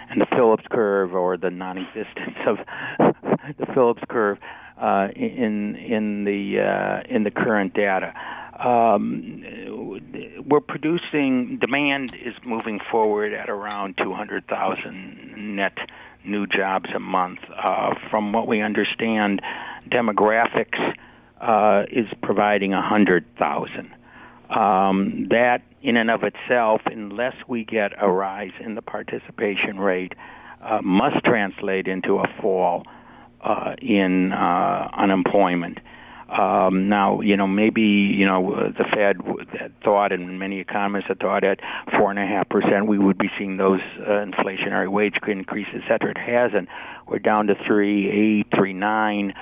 and 0.09 0.21
the 0.21 0.25
Phillips 0.25 0.63
curve 0.69 1.13
or 1.13 1.37
the 1.37 1.49
non-existence 1.49 2.37
of 2.45 2.57
the 3.57 3.65
Phillips 3.73 4.03
curve 4.09 4.37
uh, 4.81 5.09
in 5.15 5.75
in 5.75 6.23
the 6.23 6.59
uh, 6.59 7.01
in 7.09 7.23
the 7.23 7.31
current 7.31 7.73
data. 7.73 8.13
Um, 8.59 9.43
we're 10.47 10.61
producing 10.61 11.57
demand 11.59 12.15
is 12.15 12.33
moving 12.43 12.79
forward 12.91 13.33
at 13.33 13.49
around 13.49 13.97
200,000 13.97 15.55
net 15.55 15.77
new 16.25 16.47
jobs 16.47 16.89
a 16.95 16.99
month. 16.99 17.39
Uh, 17.55 17.93
from 18.09 18.33
what 18.33 18.47
we 18.47 18.61
understand, 18.61 19.41
demographics 19.89 20.93
uh, 21.39 21.83
is 21.91 22.07
providing 22.23 22.71
100,000. 22.71 23.93
Um, 24.49 25.27
that 25.29 25.61
in 25.81 25.97
and 25.97 26.09
of 26.09 26.21
itself, 26.23 26.81
unless 26.85 27.35
we 27.47 27.65
get 27.65 27.91
a 28.01 28.09
rise 28.09 28.53
in 28.59 28.75
the 28.75 28.81
participation 28.81 29.79
rate, 29.79 30.13
uh, 30.61 30.79
must 30.81 31.23
translate 31.23 31.87
into 31.87 32.17
a 32.17 32.25
fall 32.41 32.83
uh, 33.43 33.75
in 33.81 34.31
uh, 34.31 34.89
unemployment. 34.97 35.79
Um, 36.29 36.89
now, 36.89 37.21
you 37.21 37.37
know, 37.37 37.47
maybe 37.47 37.81
you 37.81 38.25
know 38.25 38.71
the 38.77 38.83
Fed 38.93 39.21
thought, 39.81 40.11
and 40.11 40.39
many 40.39 40.59
economists 40.59 41.05
had 41.07 41.19
thought 41.19 41.45
at 41.45 41.59
four 41.97 42.09
and 42.09 42.19
a 42.19 42.25
half 42.25 42.49
percent 42.49 42.87
we 42.87 42.97
would 42.97 43.17
be 43.17 43.29
seeing 43.37 43.55
those 43.55 43.79
uh, 44.01 44.25
inflationary 44.25 44.91
wage 44.91 45.15
increases, 45.25 45.75
et 45.75 45.87
cetera. 45.87 46.11
It 46.11 46.17
hasn't. 46.17 46.67
We're 47.07 47.19
down 47.19 47.47
to 47.47 47.55
three 47.65 48.09
eight, 48.09 48.47
three 48.57 48.73
nine. 48.73 49.33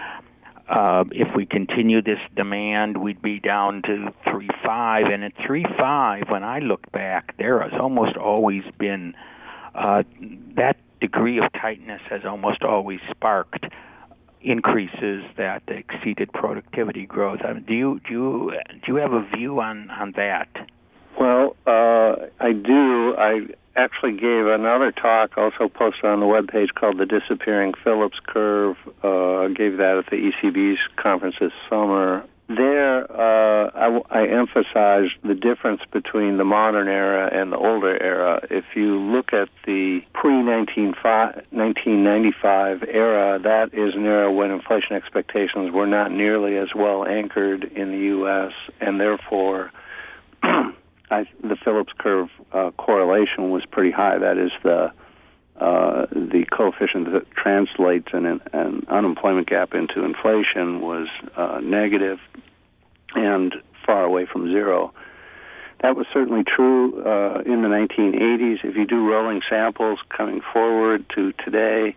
Uh, 0.68 1.04
if 1.12 1.36
we 1.36 1.46
continue 1.46 2.02
this 2.02 2.20
demand, 2.36 2.98
we'd 2.98 3.22
be 3.22 3.40
down 3.40 3.84
to 3.84 4.12
three 4.30 4.50
five, 4.64 5.06
and 5.06 5.24
at 5.24 5.34
three 5.46 5.66
five, 5.78 6.24
when 6.30 6.44
I 6.44 6.60
look 6.60 6.92
back, 6.92 7.38
there 7.38 7.62
has 7.62 7.80
almost 7.80 8.18
always 8.18 8.64
been 8.80 9.14
uh, 9.76 10.04
that 10.56 10.78
degree 11.02 11.38
of 11.38 11.52
tightness 11.54 12.02
has 12.10 12.26
almost 12.26 12.64
always 12.64 13.00
sparked 13.12 13.66
increases 14.42 15.24
that 15.38 15.64
exceeded 15.68 16.32
productivity 16.34 17.06
growth. 17.06 17.40
I 17.44 17.54
mean, 17.54 17.64
do 17.64 17.74
you 17.74 18.02
do 18.08 18.14
you 18.14 18.54
do 18.86 18.94
you 18.94 18.96
have 18.96 19.14
a 19.14 19.24
view 19.36 19.60
on 19.60 19.92
on 19.92 20.14
that? 20.14 20.50
Well, 21.20 21.56
uh, 21.68 22.28
I 22.40 22.54
do. 22.54 23.16
I 23.18 23.48
actually 23.76 24.14
gave 24.14 24.48
another 24.48 24.92
talk, 24.92 25.38
also 25.38 25.68
posted 25.68 26.06
on 26.06 26.20
the 26.20 26.26
web 26.26 26.48
page, 26.48 26.70
called 26.76 26.98
"The 26.98 27.06
Disappearing 27.06 27.74
Phillips 27.84 28.20
Curve." 28.26 28.78
Uh, 29.04 29.50
gave 29.50 29.78
that 29.78 29.98
at 29.98 30.10
the 30.10 30.32
ECB's 30.32 30.80
conference 30.96 31.36
this 31.40 31.52
summer. 31.70 32.26
There, 32.48 33.12
uh, 33.12 33.72
I, 33.74 34.02
I 34.12 34.28
emphasized 34.28 35.14
the 35.24 35.34
difference 35.34 35.82
between 35.92 36.38
the 36.38 36.44
modern 36.44 36.88
era 36.88 37.28
and 37.34 37.52
the 37.52 37.58
older 37.58 38.00
era. 38.00 38.40
If 38.52 38.66
you 38.76 39.00
look 39.00 39.34
at 39.34 39.50
the 39.66 40.02
pre-1995 40.14 42.88
era, 42.88 43.40
that 43.40 43.74
is 43.74 43.96
an 43.96 44.06
era 44.06 44.32
when 44.32 44.52
inflation 44.52 44.96
expectations 44.96 45.72
were 45.72 45.88
not 45.88 46.12
nearly 46.12 46.58
as 46.58 46.68
well 46.76 47.04
anchored 47.08 47.64
in 47.64 47.90
the 47.90 47.98
U.S., 47.98 48.52
and 48.80 49.00
therefore 49.00 49.72
I, 51.10 51.26
the 51.42 51.56
Phillips 51.56 51.94
curve 51.98 52.30
uh, 52.52 52.72
correlation 52.78 53.52
was 53.52 53.64
pretty 53.66 53.92
high. 53.92 54.18
That 54.18 54.38
is 54.38 54.52
the 54.64 54.92
uh, 55.60 56.06
the 56.12 56.46
coefficient 56.52 57.14
that 57.14 57.32
translates 57.32 58.08
an, 58.12 58.42
an 58.52 58.86
unemployment 58.90 59.48
gap 59.48 59.74
into 59.74 60.04
inflation 60.04 60.82
was 60.82 61.08
uh, 61.38 61.62
negative 61.64 62.20
and 63.14 63.56
far 63.86 64.04
away 64.04 64.26
from 64.26 64.48
zero. 64.48 64.94
That 65.82 65.96
was 65.96 66.08
certainly 66.12 66.44
true 66.44 67.02
uh, 67.06 67.42
in 67.46 67.62
the 67.62 67.70
1980s. 67.70 68.66
If 68.66 68.76
you 68.76 68.86
do 68.86 69.08
rolling 69.08 69.42
samples 69.50 70.00
coming 70.10 70.42
forward 70.52 71.06
to 71.16 71.32
today, 71.34 71.96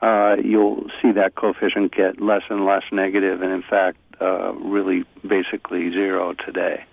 uh, 0.00 0.36
you'll 0.42 0.86
see 1.02 1.10
that 1.12 1.34
coefficient 1.34 1.92
get 1.92 2.20
less 2.20 2.42
and 2.48 2.64
less 2.64 2.84
negative, 2.92 3.42
and 3.42 3.52
in 3.52 3.62
fact, 3.62 3.98
uh, 4.20 4.52
really 4.52 5.04
basically 5.26 5.90
zero 5.90 6.34
today. 6.34 6.84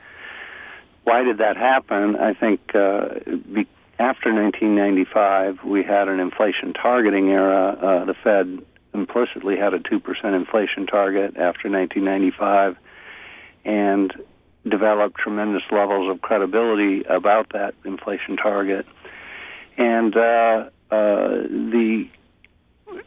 Why 1.05 1.23
did 1.23 1.37
that 1.37 1.55
happen? 1.55 2.15
I 2.15 2.33
think 2.33 2.59
uh, 2.73 3.09
be- 3.53 3.67
after 3.99 4.33
1995, 4.33 5.63
we 5.63 5.83
had 5.83 6.09
an 6.09 6.19
inflation 6.19 6.73
targeting 6.73 7.29
era. 7.29 7.77
Uh, 7.81 8.05
the 8.05 8.15
Fed 8.15 8.59
implicitly 8.93 9.55
had 9.55 9.73
a 9.73 9.79
2% 9.79 10.01
inflation 10.35 10.87
target 10.87 11.37
after 11.37 11.69
1995 11.69 12.75
and 13.65 14.13
developed 14.67 15.17
tremendous 15.17 15.61
levels 15.71 16.09
of 16.09 16.21
credibility 16.21 17.03
about 17.03 17.49
that 17.53 17.75
inflation 17.85 18.35
target. 18.35 18.85
And 19.77 20.15
uh, 20.17 20.69
uh, 20.89 21.27
the 21.47 22.09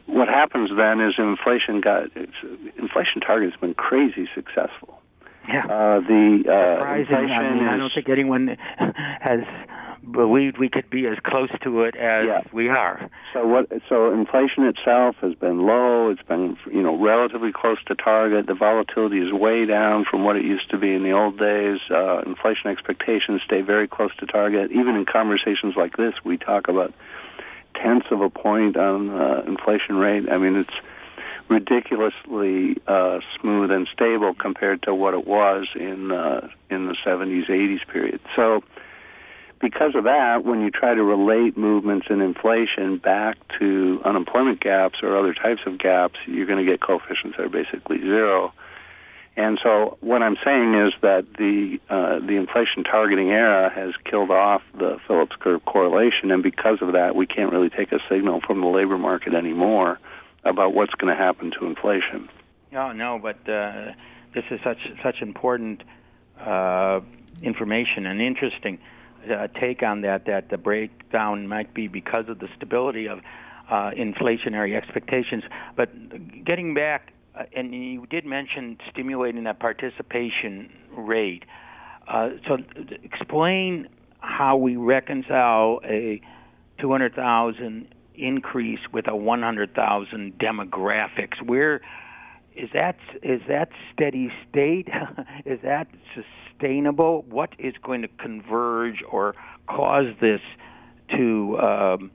what 0.05 0.27
happens 0.27 0.69
then 0.75 1.01
is 1.01 1.15
inflation 1.17 1.81
got 1.81 2.03
inflation 2.77 3.21
target 3.21 3.51
has 3.51 3.59
been 3.59 3.73
crazy 3.73 4.29
successful. 4.33 5.01
Yeah. 5.47 5.65
Uh, 5.65 5.99
the 6.01 6.43
uh, 6.45 6.77
Surprising. 6.79 7.15
I 7.31 7.53
mean, 7.53 7.63
I 7.67 7.77
don't 7.77 7.91
think 7.93 8.09
anyone 8.09 8.57
has 9.21 9.39
believed 10.11 10.57
we 10.57 10.69
could 10.69 10.89
be 10.89 11.05
as 11.07 11.17
close 11.23 11.49
to 11.63 11.83
it 11.83 11.95
as 11.95 12.25
Yeah. 12.25 12.41
we 12.53 12.69
are. 12.69 13.09
So 13.33 13.45
what? 13.47 13.67
So 13.87 14.11
inflation 14.13 14.65
itself 14.65 15.15
has 15.21 15.35
been 15.35 15.65
low. 15.65 16.09
It's 16.09 16.21
been 16.23 16.57
you 16.71 16.81
know 16.81 16.97
relatively 16.97 17.51
close 17.53 17.77
to 17.87 17.95
target. 17.95 18.47
The 18.47 18.53
volatility 18.55 19.19
is 19.19 19.31
way 19.31 19.65
down 19.65 20.05
from 20.09 20.23
what 20.23 20.35
it 20.35 20.43
used 20.43 20.69
to 20.71 20.77
be 20.77 20.93
in 20.93 21.03
the 21.03 21.11
old 21.11 21.37
days. 21.37 21.79
Uh, 21.89 22.21
inflation 22.25 22.69
expectations 22.69 23.41
stay 23.45 23.61
very 23.61 23.87
close 23.87 24.15
to 24.19 24.25
target. 24.25 24.71
Even 24.71 24.95
in 24.95 25.05
conversations 25.05 25.75
like 25.75 25.97
this, 25.97 26.13
we 26.23 26.37
talk 26.37 26.67
about 26.67 26.93
tenths 27.75 28.07
of 28.11 28.21
a 28.21 28.29
point 28.29 28.77
on 28.77 29.09
uh, 29.09 29.43
inflation 29.47 29.95
rate. 29.95 30.29
I 30.29 30.37
mean, 30.37 30.55
it's 30.55 30.73
ridiculously 31.49 32.77
uh, 32.87 33.19
smooth 33.39 33.71
and 33.71 33.87
stable 33.91 34.33
compared 34.33 34.83
to 34.83 34.93
what 34.93 35.13
it 35.13 35.25
was 35.25 35.67
in 35.75 36.11
uh, 36.11 36.47
in 36.69 36.85
the 36.85 36.95
70s, 37.05 37.49
80s 37.49 37.85
period. 37.91 38.19
So 38.35 38.63
because 39.59 39.95
of 39.95 40.05
that, 40.05 40.45
when 40.45 40.61
you 40.61 40.71
try 40.71 40.93
to 40.93 41.03
relate 41.03 41.57
movements 41.57 42.07
in 42.09 42.21
inflation 42.21 42.97
back 42.97 43.37
to 43.59 43.99
unemployment 44.05 44.61
gaps 44.61 44.99
or 45.03 45.17
other 45.17 45.33
types 45.33 45.61
of 45.65 45.77
gaps, 45.79 46.15
you're 46.27 46.45
going 46.45 46.63
to 46.63 46.71
get 46.71 46.79
coefficients 46.79 47.35
that 47.37 47.45
are 47.45 47.49
basically 47.49 47.99
zero. 47.99 48.53
And 49.35 49.59
so, 49.63 49.97
what 50.01 50.21
I'm 50.21 50.35
saying 50.43 50.73
is 50.75 50.93
that 51.01 51.25
the 51.37 51.79
uh, 51.89 52.19
the 52.19 52.35
inflation 52.35 52.83
targeting 52.83 53.29
era 53.29 53.71
has 53.73 53.93
killed 54.09 54.31
off 54.31 54.61
the 54.77 54.97
Phillips 55.07 55.35
curve 55.39 55.63
correlation, 55.65 56.31
and 56.31 56.43
because 56.43 56.79
of 56.81 56.93
that, 56.93 57.15
we 57.15 57.25
can't 57.25 57.51
really 57.51 57.69
take 57.69 57.91
a 57.91 57.99
signal 58.09 58.41
from 58.45 58.61
the 58.61 58.67
labor 58.67 58.97
market 58.97 59.33
anymore 59.33 59.97
about 60.43 60.73
what's 60.73 60.93
going 60.93 61.15
to 61.15 61.21
happen 61.21 61.51
to 61.59 61.65
inflation. 61.65 62.29
No, 62.71 62.91
no, 62.91 63.19
but 63.21 63.37
uh, 63.49 63.93
this 64.33 64.43
is 64.51 64.59
such 64.63 64.77
such 65.03 65.21
important 65.21 65.83
uh, 66.39 67.01
information 67.41 68.05
and 68.05 68.21
interesting 68.21 68.79
uh, 69.29 69.47
take 69.59 69.81
on 69.83 70.01
that. 70.01 70.25
That 70.25 70.49
the 70.49 70.57
breakdown 70.57 71.47
might 71.47 71.73
be 71.73 71.87
because 71.87 72.29
of 72.29 72.39
the 72.39 72.47
stability 72.55 73.07
of 73.07 73.19
uh, 73.69 73.91
inflationary 73.91 74.75
expectations. 74.75 75.43
But 75.75 76.45
getting 76.45 76.73
back, 76.73 77.13
uh, 77.35 77.43
and 77.55 77.73
you 77.73 78.05
did 78.07 78.25
mention 78.25 78.77
stimulating 78.91 79.43
that 79.45 79.59
participation 79.59 80.71
rate. 80.95 81.43
Uh, 82.07 82.29
so, 82.47 82.57
explain 83.03 83.87
how 84.19 84.57
we 84.57 84.75
reconcile 84.75 85.79
a 85.83 86.21
200,000 86.79 87.93
increase 88.19 88.79
with 88.91 89.07
a 89.07 89.15
100,000 89.15 90.33
demographics. 90.39 91.41
Where 91.43 91.81
is 92.55 92.69
that? 92.73 92.97
Is 93.23 93.41
that 93.47 93.69
steady 93.93 94.31
state? 94.49 94.87
is 95.45 95.59
that 95.63 95.87
sustainable? 96.13 97.25
What 97.29 97.53
is 97.57 97.73
going 97.81 98.01
to 98.01 98.07
converge 98.07 99.03
or 99.09 99.35
cause 99.67 100.13
this 100.19 100.41
to 101.11 101.57
um, 101.59 102.11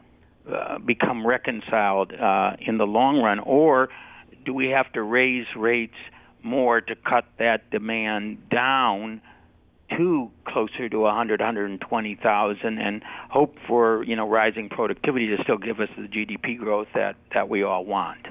uh, 0.50 0.78
become 0.78 1.26
reconciled 1.26 2.12
uh, 2.12 2.52
in 2.60 2.78
the 2.78 2.84
long 2.84 3.20
run, 3.20 3.38
or 3.40 3.88
do 4.44 4.52
we 4.52 4.68
have 4.68 4.92
to 4.92 5.02
raise 5.02 5.46
rates 5.56 5.94
more 6.42 6.80
to 6.80 6.94
cut 6.94 7.24
that 7.38 7.70
demand 7.70 8.50
down? 8.50 9.22
To 9.90 10.30
closer 10.46 10.88
to 10.88 10.98
100, 10.98 11.40
120,000, 11.40 12.78
and 12.78 13.02
hope 13.30 13.56
for 13.66 14.02
you 14.04 14.16
know 14.16 14.28
rising 14.28 14.68
productivity 14.68 15.28
to 15.36 15.42
still 15.42 15.58
give 15.58 15.80
us 15.80 15.88
the 15.96 16.08
GDP 16.08 16.58
growth 16.58 16.88
that 16.94 17.16
that 17.32 17.48
we 17.48 17.62
all 17.62 17.84
want. 17.84 18.26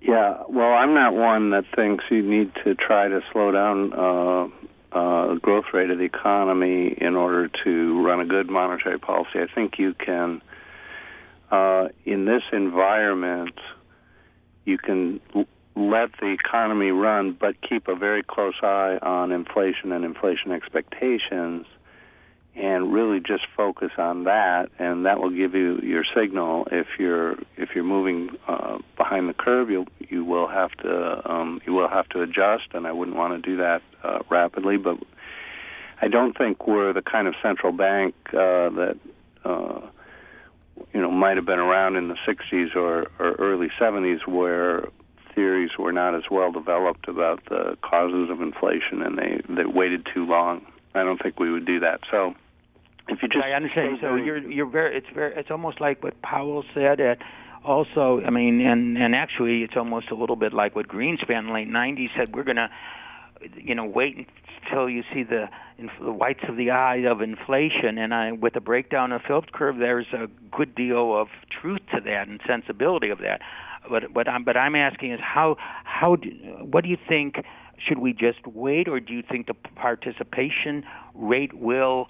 Yeah, 0.00 0.42
well, 0.48 0.72
I'm 0.72 0.94
not 0.94 1.14
one 1.14 1.50
that 1.50 1.64
thinks 1.76 2.04
you 2.10 2.22
need 2.22 2.52
to 2.64 2.74
try 2.74 3.06
to 3.06 3.20
slow 3.32 3.52
down 3.52 3.92
uh, 3.92 4.48
uh, 4.92 5.34
growth 5.36 5.66
rate 5.72 5.90
of 5.90 5.98
the 5.98 6.04
economy 6.04 6.94
in 7.00 7.14
order 7.14 7.48
to 7.64 8.02
run 8.04 8.20
a 8.20 8.26
good 8.26 8.50
monetary 8.50 8.98
policy. 8.98 9.38
I 9.38 9.46
think 9.54 9.78
you 9.78 9.94
can, 9.94 10.42
uh, 11.52 11.88
in 12.04 12.24
this 12.24 12.42
environment, 12.52 13.54
you 14.64 14.76
can 14.76 15.20
let 15.74 16.10
the 16.20 16.28
economy 16.28 16.90
run, 16.90 17.36
but 17.38 17.56
keep 17.66 17.88
a 17.88 17.94
very 17.94 18.22
close 18.22 18.54
eye 18.62 18.98
on 19.00 19.32
inflation 19.32 19.92
and 19.92 20.04
inflation 20.04 20.52
expectations, 20.52 21.66
and 22.54 22.92
really 22.92 23.18
just 23.18 23.44
focus 23.56 23.92
on 23.96 24.24
that, 24.24 24.68
and 24.78 25.06
that 25.06 25.18
will 25.18 25.30
give 25.30 25.54
you 25.54 25.78
your 25.82 26.04
signal. 26.14 26.68
If 26.70 26.86
you're 26.98 27.32
if 27.56 27.70
you're 27.74 27.84
moving 27.84 28.36
uh, 28.46 28.78
behind 28.98 29.28
the 29.28 29.34
curve, 29.34 29.70
you 29.70 29.86
you 29.98 30.24
will 30.24 30.48
have 30.48 30.72
to 30.82 31.30
um, 31.30 31.62
you 31.66 31.72
will 31.72 31.88
have 31.88 32.08
to 32.10 32.20
adjust, 32.20 32.68
and 32.74 32.86
I 32.86 32.92
wouldn't 32.92 33.16
want 33.16 33.42
to 33.42 33.50
do 33.50 33.56
that 33.56 33.80
uh, 34.02 34.18
rapidly. 34.28 34.76
But 34.76 34.98
I 36.02 36.08
don't 36.08 36.36
think 36.36 36.66
we're 36.66 36.92
the 36.92 37.02
kind 37.02 37.26
of 37.26 37.34
central 37.42 37.72
bank 37.72 38.14
uh, 38.28 38.68
that. 38.70 38.98
Uh, 39.44 39.80
you 40.94 41.00
know, 41.00 41.10
might 41.10 41.36
have 41.36 41.44
been 41.46 41.58
around 41.58 41.96
in 41.96 42.08
the 42.08 42.16
60s 42.26 42.74
or, 42.74 43.10
or 43.18 43.32
early 43.38 43.68
70s, 43.78 44.26
where 44.26 44.84
theories 45.34 45.70
were 45.78 45.92
not 45.92 46.14
as 46.14 46.24
well 46.30 46.52
developed 46.52 47.08
about 47.08 47.44
the 47.48 47.76
causes 47.82 48.30
of 48.30 48.40
inflation, 48.40 49.02
and 49.02 49.18
they 49.18 49.40
they 49.48 49.64
waited 49.64 50.06
too 50.12 50.26
long. 50.26 50.66
I 50.94 51.04
don't 51.04 51.22
think 51.22 51.40
we 51.40 51.50
would 51.50 51.66
do 51.66 51.80
that. 51.80 52.00
So, 52.10 52.34
if 53.08 53.22
you 53.22 53.28
just 53.28 53.44
I 53.44 53.52
understand. 53.52 53.98
So 54.00 54.14
you're 54.16 54.38
you're 54.38 54.68
very 54.68 54.96
it's 54.96 55.06
very 55.14 55.34
it's 55.36 55.50
almost 55.50 55.80
like 55.80 56.02
what 56.02 56.20
Powell 56.22 56.64
said. 56.74 57.00
At 57.00 57.18
also, 57.64 58.20
I 58.26 58.30
mean, 58.30 58.60
and 58.60 58.98
and 58.98 59.14
actually, 59.14 59.62
it's 59.62 59.76
almost 59.76 60.10
a 60.10 60.14
little 60.14 60.36
bit 60.36 60.52
like 60.52 60.74
what 60.74 60.88
Greenspan 60.88 61.38
in 61.38 61.46
the 61.46 61.52
late 61.52 61.68
'90s 61.68 62.08
said. 62.16 62.34
We're 62.34 62.44
gonna, 62.44 62.70
you 63.56 63.74
know, 63.74 63.84
wait 63.84 64.26
until 64.64 64.88
you 64.88 65.02
see 65.12 65.22
the 65.22 65.48
inf- 65.78 65.90
the 66.00 66.12
whites 66.12 66.44
of 66.48 66.56
the 66.56 66.70
eye 66.70 67.04
of 67.08 67.20
inflation. 67.20 67.98
And 67.98 68.12
I, 68.12 68.32
with 68.32 68.54
the 68.54 68.60
breakdown 68.60 69.12
of 69.12 69.22
Phillips 69.26 69.48
curve, 69.52 69.76
there's 69.78 70.06
a 70.12 70.26
good 70.54 70.74
deal 70.74 71.16
of 71.16 71.28
truth 71.60 71.80
to 71.94 72.00
that 72.00 72.28
and 72.28 72.40
sensibility 72.46 73.10
of 73.10 73.18
that. 73.18 73.40
But 73.88 74.12
what 74.14 74.28
I'm 74.28 74.44
but 74.44 74.56
I'm 74.56 74.74
asking 74.74 75.12
is 75.12 75.20
how 75.20 75.56
how 75.84 76.16
do, 76.16 76.28
what 76.60 76.84
do 76.84 76.90
you 76.90 76.98
think? 77.08 77.36
Should 77.88 77.98
we 77.98 78.12
just 78.12 78.46
wait, 78.46 78.86
or 78.86 79.00
do 79.00 79.12
you 79.12 79.22
think 79.28 79.48
the 79.48 79.54
participation 79.54 80.84
rate 81.14 81.52
will 81.52 82.06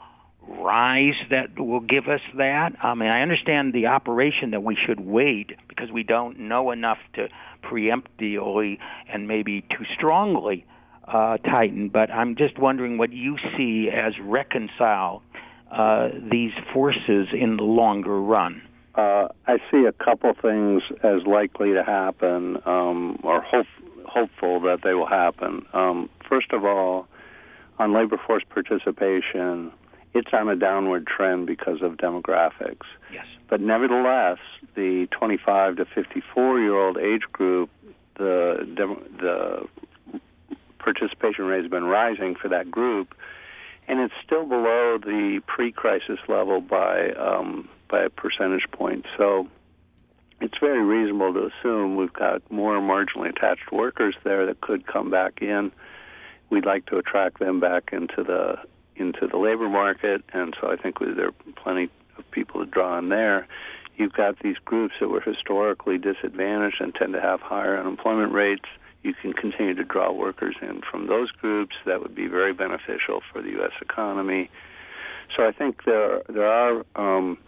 rise 0.47 1.15
that 1.31 1.59
will 1.59 1.81
give 1.81 2.09
us 2.09 2.21
that? 2.37 2.73
I 2.83 2.95
mean, 2.95 3.09
I 3.09 3.23
understand 3.23 3.73
the 3.73 3.87
operation 3.87 4.51
that 4.51 4.63
we 4.63 4.77
should 4.77 5.01
wait 5.01 5.53
because 5.69 5.91
we 5.91 6.03
don't 6.03 6.39
know 6.39 6.71
enough 6.73 6.99
to 7.15 7.29
preemptively 7.63 8.79
and 9.09 9.29
maybe 9.29 9.63
too 9.63 9.85
strongly 9.95 10.67
uh, 11.07 11.39
tighten. 11.39 11.89
But 11.89 12.11
I'm 12.11 12.37
just 12.37 12.59
wondering 12.59 12.99
what 12.99 13.13
you 13.13 13.37
see 13.57 13.89
as 13.89 14.13
reconcile 14.21 15.23
uh, 15.71 16.09
these 16.31 16.53
forces 16.73 17.29
in 17.33 17.57
the 17.57 17.63
longer 17.63 18.21
run. 18.21 18.63
Uh, 18.95 19.29
I 19.47 19.59
see 19.71 19.85
a 19.87 19.93
couple 19.93 20.35
things 20.35 20.83
as 21.03 21.27
likely 21.27 21.73
to 21.73 21.83
happen, 21.83 22.59
um, 22.67 23.19
or 23.23 23.41
hope, 23.41 23.67
hopeful 24.05 24.61
that 24.61 24.81
they 24.85 24.93
will 24.93 25.07
happen. 25.07 25.65
Um, 25.73 26.11
first 26.29 26.53
of 26.53 26.65
all, 26.65 27.07
on 27.79 27.95
labor 27.95 28.21
force 28.27 28.43
participation, 28.49 29.73
it's 30.15 30.29
on 30.33 30.49
a 30.49 30.57
downward 30.57 31.07
trend 31.07 31.47
because 31.47 31.81
of 31.81 31.93
demographics. 31.93 32.85
Yes. 33.13 33.25
But 33.49 33.61
nevertheless, 33.61 34.39
the 34.75 35.09
25 35.11 35.77
to 35.77 35.85
54 35.87 36.61
year 36.61 36.77
old 36.77 36.99
age 36.99 37.23
group, 37.33 37.71
the 38.17 38.69
dem- 38.77 39.05
the 39.19 39.67
participation 40.79 41.47
rate 41.47 41.63
has 41.63 41.71
been 41.71 41.85
rising 41.85 42.35
for 42.35 42.49
that 42.49 42.71
group, 42.71 43.15
and 43.89 44.01
it's 44.01 44.15
still 44.25 44.45
below 44.45 44.99
the 44.99 45.41
pre-crisis 45.47 46.19
level 46.29 46.61
by 46.61 47.11
um, 47.13 47.69
by 47.93 48.03
a 48.03 48.11
percentage 48.11 48.69
point. 48.73 49.05
So 49.17 49.47
it's 50.41 50.59
very 50.59 50.83
reasonable 50.83 51.35
to 51.35 51.51
assume 51.53 51.95
we've 51.95 52.13
got 52.13 52.43
more 52.51 52.81
marginally 52.81 53.29
attached 53.29 53.71
workers 53.71 54.17
there 54.25 54.47
that 54.47 54.61
could 54.63 54.87
come 54.87 55.11
back 55.11 55.43
in. 55.43 55.71
We'd 56.51 56.67
like 56.67 56.87
to 56.87 56.97
attract 56.97 57.39
them 57.39 57.61
back 57.61 57.91
into 57.93 58.25
the 58.25 58.57
into 58.97 59.27
the 59.27 59.39
labor 59.39 59.69
market, 59.69 60.23
and 60.35 60.55
so 60.61 60.71
I 60.71 60.77
think 60.77 60.99
there 60.99 61.29
are 61.29 61.53
plenty 61.57 61.89
of 62.19 62.31
people 62.31 62.65
to 62.65 62.71
draw 62.71 62.97
on 62.97 63.09
there. 63.09 63.47
You've 63.97 64.13
got 64.13 64.39
these 64.41 64.57
groups 64.65 64.95
that 65.01 65.09
were 65.09 65.21
historically 65.21 65.97
disadvantaged 65.97 66.81
and 66.81 66.95
tend 66.95 67.13
to 67.15 67.21
have 67.21 67.41
higher 67.41 67.79
unemployment 67.79 68.33
rates. 68.33 68.67
You 69.03 69.15
can 69.15 69.33
continue 69.33 69.75
to 69.75 69.85
draw 69.85 70.13
workers 70.13 70.57
in 70.61 70.83
from 70.83 71.07
those 71.07 71.31
groups. 71.31 71.75
That 71.87 72.03
would 72.03 72.15
be 72.15 72.27
very 72.27 72.53
beneficial 72.53 73.23
for 73.33 73.41
the 73.41 73.51
U.S. 73.51 73.73
economy. 73.81 74.51
So 75.37 75.47
I 75.47 75.53
think 75.53 75.85
there 75.85 76.23
there 76.29 76.47
are 76.47 76.85
um, 76.97 77.39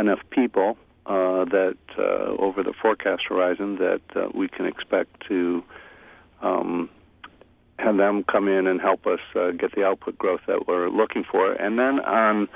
enough 0.00 0.20
people 0.30 0.76
uh, 1.06 1.44
that 1.44 1.76
uh, 1.98 2.34
over 2.38 2.62
the 2.62 2.72
forecast 2.80 3.22
horizon 3.28 3.76
that 3.76 4.00
uh, 4.16 4.28
we 4.34 4.48
can 4.48 4.66
expect 4.66 5.10
to 5.28 5.62
um, 6.42 6.88
have 7.78 7.96
them 7.96 8.24
come 8.24 8.48
in 8.48 8.66
and 8.66 8.80
help 8.80 9.06
us 9.06 9.20
uh, 9.36 9.50
get 9.52 9.74
the 9.74 9.84
output 9.84 10.16
growth 10.18 10.40
that 10.46 10.66
we're 10.66 10.88
looking 10.88 11.24
for. 11.24 11.52
And 11.52 11.78
then 11.78 12.00
on 12.00 12.48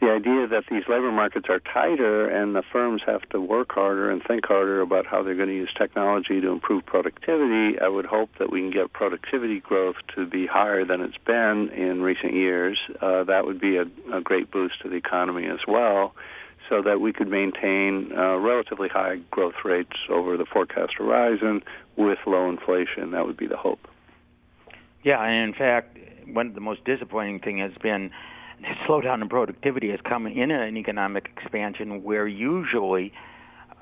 the 0.00 0.10
idea 0.10 0.46
that 0.46 0.64
these 0.70 0.82
labor 0.88 1.10
markets 1.10 1.46
are 1.48 1.60
tighter 1.60 2.28
and 2.28 2.54
the 2.54 2.62
firms 2.70 3.02
have 3.06 3.26
to 3.30 3.40
work 3.40 3.72
harder 3.72 4.10
and 4.10 4.22
think 4.22 4.44
harder 4.44 4.82
about 4.82 5.06
how 5.06 5.22
they're 5.22 5.34
going 5.34 5.48
to 5.48 5.54
use 5.54 5.72
technology 5.76 6.40
to 6.40 6.48
improve 6.48 6.84
productivity, 6.84 7.78
I 7.80 7.88
would 7.88 8.04
hope 8.04 8.30
that 8.38 8.50
we 8.50 8.60
can 8.60 8.70
get 8.70 8.92
productivity 8.92 9.60
growth 9.60 9.96
to 10.14 10.26
be 10.26 10.46
higher 10.46 10.84
than 10.84 11.00
it's 11.00 11.16
been 11.24 11.70
in 11.70 12.02
recent 12.02 12.34
years. 12.34 12.78
Uh, 13.00 13.24
that 13.24 13.46
would 13.46 13.58
be 13.58 13.78
a, 13.78 13.86
a 14.12 14.20
great 14.20 14.50
boost 14.50 14.82
to 14.82 14.88
the 14.90 14.96
economy 14.96 15.46
as 15.46 15.60
well 15.66 16.14
so 16.68 16.82
that 16.82 17.00
we 17.00 17.12
could 17.12 17.28
maintain 17.28 18.12
uh, 18.12 18.36
relatively 18.36 18.88
high 18.88 19.16
growth 19.30 19.54
rates 19.64 19.96
over 20.10 20.36
the 20.36 20.44
forecast 20.44 20.92
horizon 20.98 21.62
with 21.96 22.18
low 22.26 22.50
inflation. 22.50 23.12
That 23.12 23.26
would 23.26 23.36
be 23.36 23.46
the 23.46 23.56
hope. 23.56 23.88
Yeah, 25.02 25.22
and 25.22 25.48
in 25.48 25.54
fact, 25.54 25.96
one 26.26 26.48
of 26.48 26.54
the 26.54 26.60
most 26.60 26.84
disappointing 26.84 27.40
thing 27.40 27.58
has 27.58 27.72
been 27.80 28.10
the 28.60 28.66
slowdown 28.88 29.22
in 29.22 29.28
productivity 29.28 29.90
has 29.90 30.00
come 30.08 30.26
in 30.26 30.50
an 30.50 30.76
economic 30.76 31.30
expansion 31.36 32.02
where 32.02 32.26
usually 32.26 33.12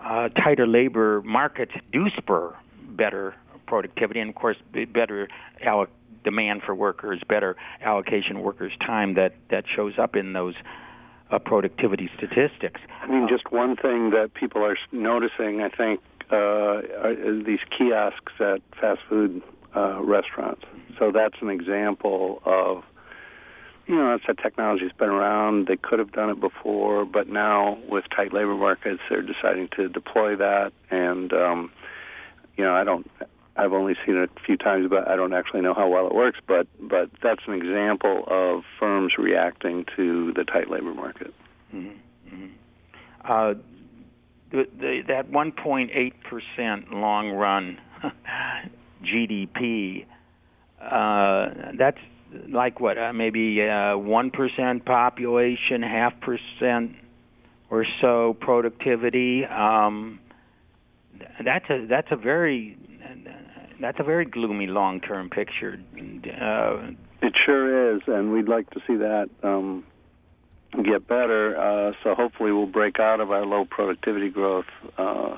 uh, 0.02 0.28
tighter 0.30 0.66
labor 0.66 1.22
markets 1.22 1.72
do 1.92 2.06
spur 2.16 2.54
better 2.90 3.34
productivity 3.66 4.20
and, 4.20 4.30
of 4.30 4.36
course, 4.36 4.56
better 4.92 5.28
alloc- 5.64 5.88
demand 6.22 6.62
for 6.64 6.74
workers, 6.74 7.20
better 7.28 7.56
allocation 7.82 8.40
workers' 8.40 8.72
time 8.80 9.14
that, 9.14 9.34
that 9.50 9.64
shows 9.74 9.94
up 9.98 10.16
in 10.16 10.32
those 10.32 10.54
uh, 11.30 11.38
productivity 11.38 12.10
statistics. 12.16 12.80
I 13.02 13.06
mean, 13.06 13.26
just 13.28 13.50
one 13.52 13.76
thing 13.76 14.10
that 14.10 14.32
people 14.34 14.62
are 14.64 14.76
noticing, 14.92 15.62
I 15.62 15.68
think, 15.68 16.00
uh, 16.30 16.36
are 16.36 17.42
these 17.44 17.60
kiosks 17.76 18.32
at 18.40 18.60
fast 18.80 19.00
food 19.08 19.42
uh, 19.74 20.02
restaurants. 20.02 20.62
So 20.98 21.10
that's 21.12 21.36
an 21.40 21.50
example 21.50 22.40
of, 22.44 22.84
you 23.86 23.94
know, 23.96 24.14
it's 24.14 24.24
a 24.28 24.34
technology 24.34 24.86
that's 24.86 24.96
been 24.96 25.10
around. 25.10 25.66
They 25.66 25.76
could 25.76 25.98
have 25.98 26.12
done 26.12 26.30
it 26.30 26.40
before, 26.40 27.04
but 27.04 27.28
now 27.28 27.78
with 27.88 28.04
tight 28.14 28.32
labor 28.32 28.54
markets, 28.54 29.00
they're 29.08 29.22
deciding 29.22 29.68
to 29.76 29.88
deploy 29.88 30.36
that. 30.36 30.72
And, 30.90 31.32
um, 31.32 31.70
you 32.56 32.64
know, 32.64 32.74
I 32.74 32.84
don't, 32.84 33.10
I've 33.56 33.72
only 33.72 33.94
seen 34.04 34.16
it 34.16 34.30
a 34.36 34.40
few 34.40 34.56
times, 34.56 34.88
but 34.88 35.06
I 35.06 35.16
don't 35.16 35.34
actually 35.34 35.60
know 35.60 35.74
how 35.74 35.88
well 35.88 36.06
it 36.06 36.14
works. 36.14 36.38
But 36.46 36.66
but 36.80 37.10
that's 37.22 37.42
an 37.46 37.54
example 37.54 38.24
of 38.26 38.64
firms 38.80 39.12
reacting 39.18 39.84
to 39.96 40.32
the 40.32 40.44
tight 40.44 40.70
labor 40.70 40.94
market. 40.94 41.32
Mm-hmm. 41.72 42.34
Mm-hmm. 42.34 42.46
Uh, 43.24 43.54
the, 44.50 44.68
the, 44.78 45.02
that 45.08 45.30
1.8 45.30 46.12
percent 46.24 46.92
long 46.92 47.30
run 47.30 47.80
GDP, 49.04 50.06
uh, 50.80 51.72
that's 51.78 51.98
like 52.48 52.80
what? 52.80 52.98
Uh, 52.98 53.12
maybe 53.12 53.62
uh, 53.62 53.96
one 53.96 54.30
percent 54.30 54.84
population, 54.84 55.82
half 55.82 56.12
percent 56.20 56.92
or 57.70 57.84
so 58.00 58.36
productivity. 58.40 59.44
Um, 59.44 60.20
that's 61.44 61.68
a 61.70 61.86
that's 61.86 62.08
a 62.10 62.16
very 62.16 62.76
that's 63.80 63.98
a 64.00 64.04
very 64.04 64.24
gloomy 64.24 64.66
long-term 64.66 65.30
picture. 65.30 65.80
Uh, 65.96 66.90
it 67.22 67.34
sure 67.44 67.96
is, 67.96 68.02
and 68.06 68.32
we'd 68.32 68.48
like 68.48 68.70
to 68.70 68.80
see 68.86 68.96
that 68.96 69.28
um, 69.42 69.84
get 70.84 71.06
better. 71.06 71.56
Uh, 71.56 71.92
so 72.02 72.14
hopefully, 72.14 72.52
we'll 72.52 72.66
break 72.66 73.00
out 73.00 73.20
of 73.20 73.30
our 73.30 73.44
low 73.44 73.64
productivity 73.64 74.30
growth 74.30 74.66
uh, 74.98 75.36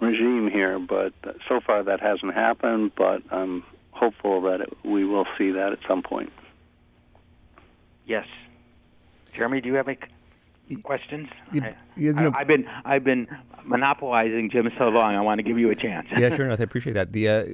regime 0.00 0.48
here. 0.52 0.78
But 0.78 1.12
so 1.48 1.60
far, 1.66 1.82
that 1.84 2.00
hasn't 2.00 2.34
happened. 2.34 2.92
But 2.96 3.22
I'm 3.30 3.64
hopeful 3.96 4.40
that 4.42 4.60
it, 4.60 4.72
we 4.84 5.04
will 5.04 5.26
see 5.38 5.50
that 5.52 5.72
at 5.72 5.78
some 5.88 6.02
point. 6.02 6.32
Yes, 8.06 8.26
Jeremy, 9.34 9.60
do 9.60 9.68
you 9.68 9.74
have 9.74 9.88
any 9.88 10.76
questions? 10.82 11.28
You, 11.52 11.62
you 11.62 11.74
I, 11.96 12.38
have 12.38 12.46
been 12.46 12.68
I've 12.84 13.04
been 13.04 13.26
monopolizing 13.64 14.50
Jim 14.50 14.70
so 14.78 14.88
long. 14.88 15.14
I 15.14 15.20
want 15.20 15.38
to 15.38 15.42
give 15.42 15.58
you 15.58 15.70
a 15.70 15.74
chance. 15.74 16.06
yeah, 16.16 16.34
sure 16.34 16.46
enough. 16.46 16.60
I 16.60 16.62
appreciate 16.62 16.92
that. 16.94 17.12
The 17.12 17.28
uh, 17.28 17.44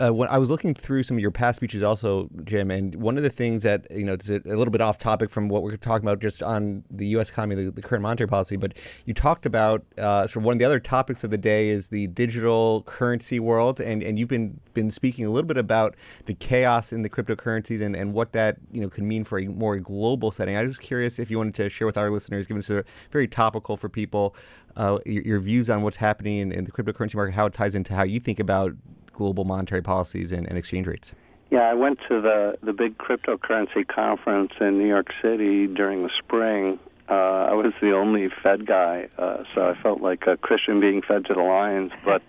uh, 0.00 0.14
when 0.14 0.28
I 0.28 0.38
was 0.38 0.50
looking 0.50 0.74
through 0.74 1.02
some 1.02 1.16
of 1.16 1.20
your 1.20 1.30
past 1.30 1.56
speeches, 1.56 1.82
also 1.82 2.28
Jim, 2.44 2.70
and 2.70 2.94
one 2.96 3.16
of 3.16 3.22
the 3.22 3.30
things 3.30 3.62
that 3.62 3.86
you 3.90 4.04
know 4.04 4.14
it's 4.14 4.28
a, 4.28 4.36
a 4.46 4.56
little 4.56 4.70
bit 4.70 4.80
off 4.80 4.98
topic 4.98 5.30
from 5.30 5.48
what 5.48 5.62
we're 5.62 5.76
talking 5.76 6.04
about 6.04 6.20
just 6.20 6.42
on 6.42 6.84
the 6.90 7.06
U.S. 7.08 7.30
economy, 7.30 7.62
the, 7.62 7.70
the 7.70 7.82
current 7.82 8.02
monetary 8.02 8.28
policy, 8.28 8.56
but 8.56 8.74
you 9.04 9.14
talked 9.14 9.46
about 9.46 9.84
uh, 9.98 10.26
sort 10.26 10.36
of 10.36 10.44
one 10.44 10.54
of 10.54 10.58
the 10.58 10.64
other 10.64 10.80
topics 10.80 11.24
of 11.24 11.30
the 11.30 11.38
day 11.38 11.68
is 11.68 11.88
the 11.88 12.06
digital 12.08 12.82
currency 12.82 13.40
world, 13.40 13.80
and, 13.80 14.02
and 14.02 14.18
you've 14.18 14.28
been 14.28 14.60
been 14.74 14.90
speaking 14.90 15.26
a 15.26 15.30
little 15.30 15.48
bit 15.48 15.58
about 15.58 15.96
the 16.26 16.34
chaos 16.34 16.92
in 16.92 17.02
the 17.02 17.10
cryptocurrencies 17.10 17.80
and, 17.80 17.96
and 17.96 18.12
what 18.12 18.32
that 18.32 18.56
you 18.72 18.80
know 18.80 18.88
can 18.88 19.06
mean 19.06 19.24
for 19.24 19.38
a 19.38 19.46
more 19.46 19.76
global 19.78 20.30
setting. 20.30 20.56
I 20.56 20.62
was 20.62 20.78
curious 20.78 21.18
if 21.18 21.30
you 21.30 21.38
wanted 21.38 21.54
to 21.56 21.68
share 21.68 21.86
with 21.86 21.96
our 21.96 22.10
listeners, 22.10 22.46
given 22.46 22.58
it's 22.58 22.70
a 22.70 22.84
very 23.10 23.28
topical 23.28 23.65
for 23.74 23.88
people, 23.88 24.36
uh, 24.76 24.98
your, 25.06 25.22
your, 25.24 25.40
views 25.40 25.68
on 25.68 25.82
what's 25.82 25.96
happening 25.96 26.38
in, 26.38 26.52
in, 26.52 26.64
the 26.64 26.70
cryptocurrency 26.70 27.14
market, 27.14 27.34
how 27.34 27.46
it 27.46 27.54
ties 27.54 27.74
into 27.74 27.94
how 27.94 28.02
you 28.02 28.20
think 28.20 28.38
about 28.38 28.74
global 29.12 29.44
monetary 29.44 29.82
policies 29.82 30.30
and, 30.30 30.46
and 30.46 30.58
exchange 30.58 30.86
rates. 30.86 31.14
Yeah, 31.50 31.60
I 31.60 31.74
went 31.74 32.00
to 32.08 32.20
the 32.20 32.58
the 32.62 32.72
big 32.72 32.98
cryptocurrency 32.98 33.86
conference 33.86 34.52
in 34.60 34.78
New 34.78 34.88
York 34.88 35.08
City 35.22 35.66
during 35.68 36.02
the 36.02 36.10
spring. 36.18 36.78
Uh, 37.08 37.12
I 37.50 37.54
was 37.54 37.72
the 37.80 37.92
only 37.92 38.28
Fed 38.42 38.66
guy, 38.66 39.08
uh, 39.16 39.44
so 39.54 39.68
I 39.68 39.80
felt 39.80 40.00
like 40.00 40.26
a 40.26 40.36
Christian 40.36 40.80
being 40.80 41.02
fed 41.02 41.24
to 41.26 41.34
the 41.34 41.40
lions. 41.40 41.92
But 42.04 42.22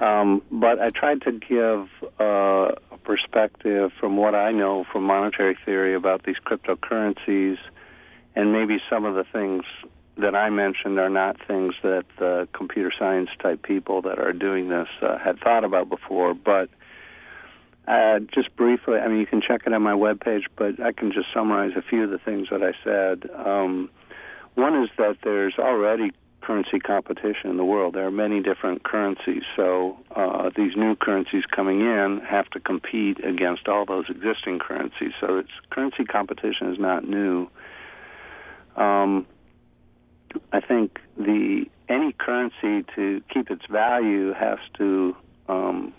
um, 0.04 0.42
but 0.50 0.80
I 0.80 0.90
tried 0.90 1.22
to 1.22 1.32
give 1.32 1.88
uh, 2.20 2.74
a 2.90 2.98
perspective 3.04 3.92
from 4.00 4.16
what 4.16 4.34
I 4.34 4.50
know 4.50 4.84
from 4.92 5.04
monetary 5.04 5.56
theory 5.64 5.94
about 5.94 6.24
these 6.24 6.36
cryptocurrencies, 6.44 7.58
and 8.34 8.52
maybe 8.52 8.78
some 8.90 9.04
of 9.04 9.14
the 9.14 9.24
things 9.32 9.62
that 10.18 10.34
I 10.34 10.50
mentioned 10.50 10.98
are 10.98 11.10
not 11.10 11.36
things 11.46 11.74
that 11.82 12.04
the 12.18 12.48
computer 12.52 12.92
science 12.98 13.28
type 13.40 13.62
people 13.62 14.02
that 14.02 14.18
are 14.18 14.32
doing 14.32 14.68
this 14.68 14.88
uh, 15.02 15.18
had 15.18 15.38
thought 15.38 15.64
about 15.64 15.88
before. 15.90 16.32
But 16.34 16.70
uh, 17.86 18.20
just 18.34 18.54
briefly, 18.56 18.98
I 18.98 19.08
mean, 19.08 19.18
you 19.18 19.26
can 19.26 19.42
check 19.42 19.62
it 19.66 19.72
on 19.72 19.82
my 19.82 19.92
webpage, 19.92 20.44
but 20.56 20.80
I 20.80 20.92
can 20.92 21.12
just 21.12 21.26
summarize 21.34 21.72
a 21.76 21.82
few 21.82 22.04
of 22.04 22.10
the 22.10 22.18
things 22.18 22.48
that 22.50 22.62
I 22.62 22.72
said. 22.82 23.30
Um, 23.34 23.90
one 24.54 24.82
is 24.82 24.88
that 24.96 25.18
there's 25.22 25.54
already 25.58 26.12
currency 26.40 26.78
competition 26.78 27.50
in 27.50 27.56
the 27.56 27.64
world. 27.64 27.94
There 27.94 28.06
are 28.06 28.10
many 28.10 28.40
different 28.40 28.84
currencies, 28.84 29.42
so 29.54 29.98
uh, 30.14 30.50
these 30.56 30.76
new 30.76 30.94
currencies 30.94 31.44
coming 31.44 31.80
in 31.80 32.20
have 32.26 32.48
to 32.50 32.60
compete 32.60 33.22
against 33.24 33.68
all 33.68 33.84
those 33.84 34.06
existing 34.08 34.60
currencies. 34.60 35.12
So 35.20 35.38
it's 35.38 35.50
currency 35.70 36.04
competition 36.04 36.72
is 36.72 36.78
not 36.78 37.06
new. 37.06 37.48
Um, 38.76 39.26
I 40.52 40.60
think 40.60 41.00
the 41.16 41.66
any 41.88 42.12
currency 42.12 42.84
to 42.96 43.22
keep 43.32 43.50
its 43.50 43.64
value 43.66 44.32
has 44.32 44.58
to 44.78 45.16
um, 45.48 45.92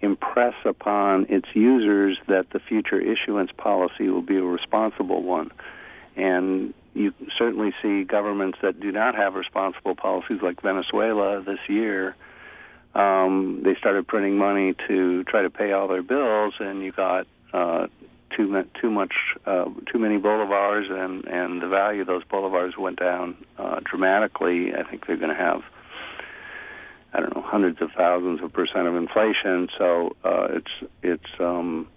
impress 0.00 0.54
upon 0.64 1.26
its 1.28 1.48
users 1.54 2.18
that 2.28 2.50
the 2.50 2.60
future 2.60 3.00
issuance 3.00 3.50
policy 3.56 4.08
will 4.08 4.22
be 4.22 4.36
a 4.36 4.42
responsible 4.42 5.22
one. 5.22 5.50
And 6.16 6.74
you 6.94 7.14
certainly 7.38 7.72
see 7.82 8.04
governments 8.04 8.58
that 8.62 8.80
do 8.80 8.92
not 8.92 9.14
have 9.14 9.34
responsible 9.34 9.94
policies, 9.94 10.40
like 10.42 10.60
Venezuela 10.60 11.42
this 11.42 11.60
year. 11.68 12.14
Um, 12.94 13.62
they 13.64 13.74
started 13.76 14.06
printing 14.06 14.36
money 14.36 14.74
to 14.88 15.24
try 15.24 15.42
to 15.42 15.50
pay 15.50 15.72
all 15.72 15.88
their 15.88 16.02
bills, 16.02 16.54
and 16.60 16.82
you 16.82 16.92
got 16.92 17.26
uh, 17.54 17.86
too 18.36 18.64
too 18.80 18.90
much 18.90 19.12
uh, 19.46 19.66
too 19.90 19.98
many 19.98 20.18
bolivars, 20.18 20.90
and 20.90 21.24
and 21.26 21.62
the 21.62 21.68
value 21.68 22.02
of 22.02 22.06
those 22.06 22.24
bolivars 22.24 22.76
went 22.78 22.98
down 22.98 23.36
uh, 23.58 23.80
dramatically. 23.84 24.74
I 24.74 24.82
think 24.88 25.06
they're 25.06 25.16
going 25.16 25.36
to 25.36 25.42
have 25.42 25.62
I 27.12 27.20
don't 27.20 27.34
know 27.36 27.42
hundreds 27.42 27.80
of 27.82 27.90
thousands 27.96 28.42
of 28.42 28.52
percent 28.52 28.86
of 28.86 28.96
inflation. 28.96 29.68
So 29.78 30.16
uh, 30.24 30.48
it's 30.50 30.90
it's 31.02 31.40
um, 31.40 31.88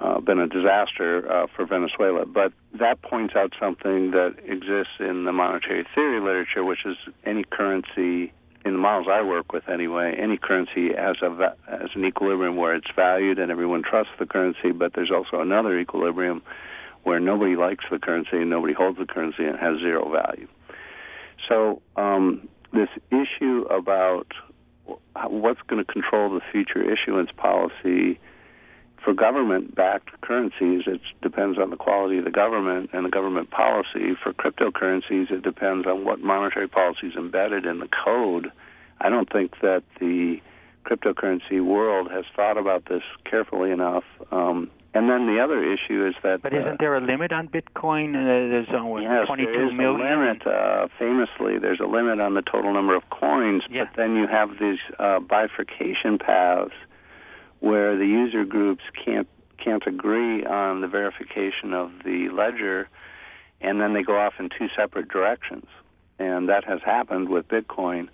uh, 0.00 0.20
been 0.20 0.40
a 0.40 0.48
disaster 0.48 1.30
uh, 1.30 1.46
for 1.54 1.64
Venezuela. 1.64 2.26
But 2.26 2.52
that 2.78 3.00
points 3.02 3.34
out 3.36 3.52
something 3.60 4.10
that 4.10 4.34
exists 4.44 4.94
in 4.98 5.24
the 5.24 5.32
monetary 5.32 5.86
theory 5.94 6.20
literature, 6.20 6.64
which 6.64 6.84
is 6.84 6.96
any 7.24 7.44
currency 7.44 8.32
in 8.64 8.72
the 8.72 8.78
models 8.78 9.08
I 9.10 9.22
work 9.22 9.52
with 9.52 9.68
anyway, 9.68 10.14
any 10.18 10.36
currency 10.36 10.92
has 10.94 11.16
a 11.22 11.54
has 11.68 11.90
an 11.94 12.04
equilibrium 12.04 12.56
where 12.56 12.74
it's 12.74 12.90
valued 12.94 13.38
and 13.38 13.50
everyone 13.50 13.82
trusts 13.82 14.12
the 14.18 14.26
currency, 14.26 14.72
but 14.72 14.92
there's 14.94 15.10
also 15.10 15.40
another 15.40 15.78
equilibrium 15.78 16.42
where 17.02 17.18
nobody 17.18 17.56
likes 17.56 17.84
the 17.90 17.98
currency 17.98 18.36
and 18.36 18.50
nobody 18.50 18.72
holds 18.72 18.98
the 18.98 19.06
currency 19.06 19.44
and 19.44 19.58
has 19.58 19.78
zero 19.78 20.08
value. 20.10 20.46
So 21.48 21.82
um, 21.96 22.48
this 22.72 22.88
issue 23.10 23.66
about 23.70 24.28
what's 25.26 25.60
going 25.66 25.84
to 25.84 25.92
control 25.92 26.30
the 26.30 26.40
future 26.52 26.82
issuance 26.82 27.30
policy 27.36 28.20
for 29.04 29.12
government-backed 29.12 30.20
currencies, 30.20 30.82
it 30.86 31.00
depends 31.22 31.58
on 31.58 31.70
the 31.70 31.76
quality 31.76 32.18
of 32.18 32.24
the 32.24 32.30
government 32.30 32.90
and 32.92 33.04
the 33.04 33.10
government 33.10 33.50
policy. 33.50 34.14
For 34.22 34.32
cryptocurrencies, 34.32 35.30
it 35.30 35.42
depends 35.42 35.86
on 35.86 36.04
what 36.04 36.20
monetary 36.20 36.68
policy 36.68 37.08
is 37.08 37.14
embedded 37.16 37.66
in 37.66 37.80
the 37.80 37.88
code. 38.04 38.52
I 39.00 39.08
don't 39.08 39.30
think 39.30 39.60
that 39.60 39.82
the 39.98 40.40
cryptocurrency 40.84 41.64
world 41.64 42.10
has 42.10 42.24
thought 42.34 42.58
about 42.58 42.84
this 42.86 43.02
carefully 43.28 43.70
enough. 43.70 44.04
Um, 44.30 44.70
and 44.94 45.08
then 45.08 45.26
the 45.26 45.40
other 45.42 45.62
issue 45.64 46.06
is 46.06 46.14
that. 46.22 46.42
But 46.42 46.52
isn't 46.52 46.68
uh, 46.68 46.76
there 46.78 46.94
a 46.94 47.00
limit 47.00 47.32
on 47.32 47.48
Bitcoin? 47.48 48.10
Uh, 48.10 48.50
there's 48.50 48.68
only 48.74 49.04
yes, 49.04 49.26
22 49.26 49.50
there 49.50 49.66
is 49.66 49.72
million. 49.72 50.06
a 50.06 50.20
limit. 50.20 50.46
Uh, 50.46 50.88
famously, 50.98 51.58
there's 51.58 51.80
a 51.80 51.86
limit 51.86 52.20
on 52.20 52.34
the 52.34 52.42
total 52.42 52.74
number 52.74 52.94
of 52.94 53.02
coins. 53.08 53.62
Yeah. 53.70 53.84
But 53.84 53.96
then 53.96 54.16
you 54.16 54.26
have 54.26 54.50
these 54.60 54.78
uh, 54.98 55.20
bifurcation 55.20 56.18
paths 56.18 56.74
where 57.62 57.96
the 57.96 58.04
user 58.04 58.44
groups 58.44 58.82
can't 59.04 59.28
can't 59.56 59.84
agree 59.86 60.44
on 60.44 60.80
the 60.80 60.88
verification 60.88 61.72
of 61.72 61.92
the 62.04 62.28
ledger, 62.30 62.88
and 63.60 63.80
then 63.80 63.94
they 63.94 64.02
go 64.02 64.18
off 64.18 64.34
in 64.40 64.48
two 64.48 64.66
separate 64.76 65.08
directions. 65.08 65.66
And 66.18 66.48
that 66.48 66.64
has 66.64 66.80
happened 66.84 67.28
with 67.28 67.46
Bitcoin. 67.46 68.08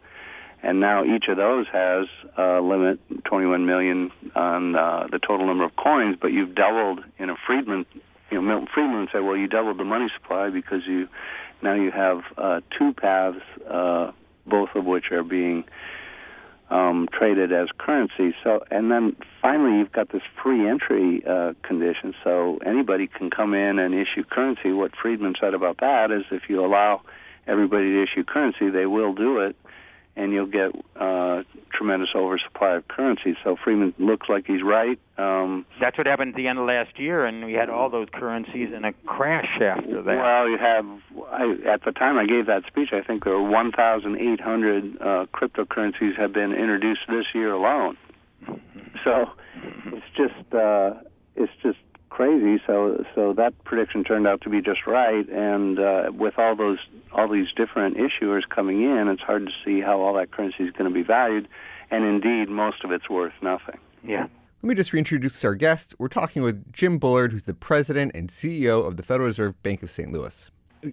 And 0.62 0.80
now 0.80 1.02
each 1.02 1.24
of 1.28 1.38
those 1.38 1.66
has 1.72 2.06
a 2.36 2.60
limit, 2.60 3.00
21 3.24 3.64
million 3.64 4.10
on 4.34 4.76
uh, 4.76 5.06
the 5.10 5.18
total 5.18 5.46
number 5.46 5.64
of 5.64 5.74
coins, 5.76 6.16
but 6.20 6.28
you've 6.28 6.54
doubled 6.54 7.00
in 7.18 7.30
a 7.30 7.36
Friedman. 7.46 7.86
You 8.30 8.38
know, 8.38 8.42
Milton 8.42 8.68
Friedman 8.72 9.08
said, 9.10 9.20
"Well, 9.20 9.36
you 9.36 9.46
doubled 9.48 9.78
the 9.78 9.84
money 9.84 10.08
supply 10.14 10.50
because 10.50 10.82
you 10.86 11.08
now 11.62 11.74
you 11.74 11.90
have 11.90 12.20
uh, 12.36 12.60
two 12.76 12.92
paths, 12.92 13.40
uh, 13.70 14.12
both 14.46 14.70
of 14.74 14.84
which 14.84 15.10
are 15.10 15.22
being 15.22 15.64
um, 16.70 17.08
traded 17.12 17.52
as 17.52 17.68
currency. 17.78 18.34
So, 18.44 18.62
and 18.70 18.90
then 18.90 19.16
finally, 19.40 19.78
you've 19.78 19.92
got 19.92 20.10
this 20.12 20.22
free 20.42 20.68
entry 20.68 21.22
uh, 21.26 21.54
condition. 21.62 22.14
So 22.22 22.58
anybody 22.64 23.06
can 23.06 23.30
come 23.30 23.54
in 23.54 23.78
and 23.78 23.94
issue 23.94 24.24
currency. 24.30 24.72
What 24.72 24.92
Friedman 25.00 25.34
said 25.40 25.54
about 25.54 25.78
that 25.78 26.10
is, 26.10 26.24
if 26.30 26.42
you 26.48 26.64
allow 26.64 27.02
everybody 27.46 27.92
to 27.92 28.02
issue 28.02 28.24
currency, 28.24 28.68
they 28.70 28.86
will 28.86 29.14
do 29.14 29.38
it, 29.40 29.56
and 30.18 30.32
you'll 30.32 30.46
get 30.46 30.74
uh, 30.96 31.44
tremendous 31.72 32.08
oversupply 32.14 32.76
of 32.76 32.88
currency. 32.88 33.36
So 33.44 33.56
Friedman 33.62 33.94
looks 33.98 34.28
like 34.28 34.46
he's 34.46 34.62
right. 34.62 34.98
Um, 35.16 35.64
That's 35.80 35.96
what 35.96 36.06
happened 36.06 36.30
at 36.30 36.36
the 36.36 36.48
end 36.48 36.58
of 36.58 36.66
last 36.66 36.98
year, 36.98 37.24
and 37.24 37.44
we 37.44 37.52
had 37.52 37.70
all 37.70 37.88
those 37.88 38.08
currencies 38.12 38.70
in 38.76 38.84
a 38.84 38.92
crash 39.06 39.60
after 39.60 40.02
that. 40.02 40.16
Well, 40.16 40.48
you 40.48 40.58
have 40.58 40.86
I, 41.30 41.72
at 41.72 41.84
the 41.84 41.92
time 41.92 42.18
I 42.18 42.26
gave 42.26 42.46
that 42.46 42.64
speech. 42.66 42.90
I 42.92 43.02
think 43.02 43.24
there 43.24 43.34
were 43.34 43.48
1,800 43.48 45.00
uh, 45.00 45.26
cryptocurrencies 45.32 46.18
have 46.18 46.32
been 46.32 46.52
introduced 46.52 47.02
this 47.08 47.26
year 47.32 47.52
alone. 47.52 47.96
So 49.04 49.30
it's 49.86 50.06
just 50.16 50.54
uh, 50.54 50.94
it's 51.36 51.52
just 51.62 51.78
crazy. 52.10 52.62
So 52.66 53.04
so 53.14 53.32
that 53.34 53.52
prediction 53.64 54.04
turned 54.04 54.26
out 54.26 54.40
to 54.42 54.50
be 54.50 54.60
just 54.60 54.86
right. 54.86 55.28
And 55.28 55.78
uh, 55.78 56.10
with 56.12 56.38
all 56.38 56.56
those 56.56 56.78
all 57.12 57.28
these 57.28 57.48
different 57.56 57.96
issuers 57.96 58.42
coming 58.48 58.82
in, 58.82 59.08
it's 59.08 59.22
hard 59.22 59.46
to 59.46 59.52
see 59.64 59.80
how 59.80 60.00
all 60.00 60.14
that 60.14 60.30
currency 60.30 60.64
is 60.64 60.72
going 60.72 60.90
to 60.90 60.94
be 60.94 61.02
valued. 61.02 61.48
And 61.90 62.04
indeed, 62.04 62.48
most 62.48 62.84
of 62.84 62.92
it's 62.92 63.08
worth 63.08 63.32
nothing. 63.42 63.78
yeah. 64.04 64.26
Let 64.60 64.68
me 64.70 64.74
just 64.74 64.92
reintroduce 64.92 65.44
our 65.44 65.54
guest. 65.54 65.94
We're 65.98 66.08
talking 66.08 66.42
with 66.42 66.72
Jim 66.72 66.98
Bullard, 66.98 67.30
who's 67.30 67.44
the 67.44 67.54
president 67.54 68.10
and 68.16 68.28
CEO 68.28 68.84
of 68.84 68.96
the 68.96 69.04
Federal 69.04 69.28
Reserve 69.28 69.62
Bank 69.62 69.84
of 69.84 69.90
St. 69.90 70.10
Louis. 70.10 70.50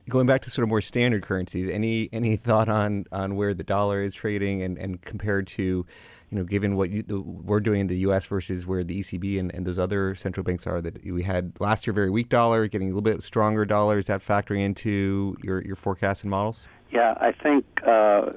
Going 0.09 0.25
back 0.25 0.41
to 0.43 0.49
sort 0.49 0.63
of 0.63 0.69
more 0.69 0.81
standard 0.81 1.23
currencies, 1.23 1.69
any 1.69 2.09
any 2.11 2.35
thought 2.35 2.69
on 2.69 3.05
on 3.11 3.35
where 3.35 3.53
the 3.53 3.63
dollar 3.63 4.01
is 4.01 4.13
trading 4.13 4.61
and, 4.63 4.77
and 4.77 5.01
compared 5.01 5.47
to, 5.47 5.63
you 5.63 5.85
know, 6.31 6.43
given 6.43 6.75
what 6.75 6.89
you, 6.89 7.03
the, 7.03 7.19
we're 7.19 7.59
doing 7.59 7.81
in 7.81 7.87
the 7.87 7.97
U.S. 7.99 8.25
versus 8.25 8.65
where 8.65 8.83
the 8.83 8.99
ECB 8.99 9.39
and, 9.39 9.53
and 9.53 9.65
those 9.65 9.77
other 9.77 10.15
central 10.15 10.43
banks 10.43 10.65
are 10.65 10.81
that 10.81 11.03
we 11.05 11.23
had 11.23 11.53
last 11.59 11.85
year, 11.85 11.93
very 11.93 12.09
weak 12.09 12.29
dollar, 12.29 12.67
getting 12.67 12.87
a 12.87 12.95
little 12.95 13.01
bit 13.01 13.21
stronger 13.23 13.65
dollar. 13.65 13.99
Is 13.99 14.07
that 14.07 14.21
factoring 14.21 14.59
into 14.59 15.37
your 15.43 15.61
your 15.63 15.75
forecasts 15.75 16.21
and 16.23 16.31
models? 16.31 16.67
Yeah, 16.91 17.15
I 17.19 17.31
think 17.31 17.65
uh, 17.85 18.31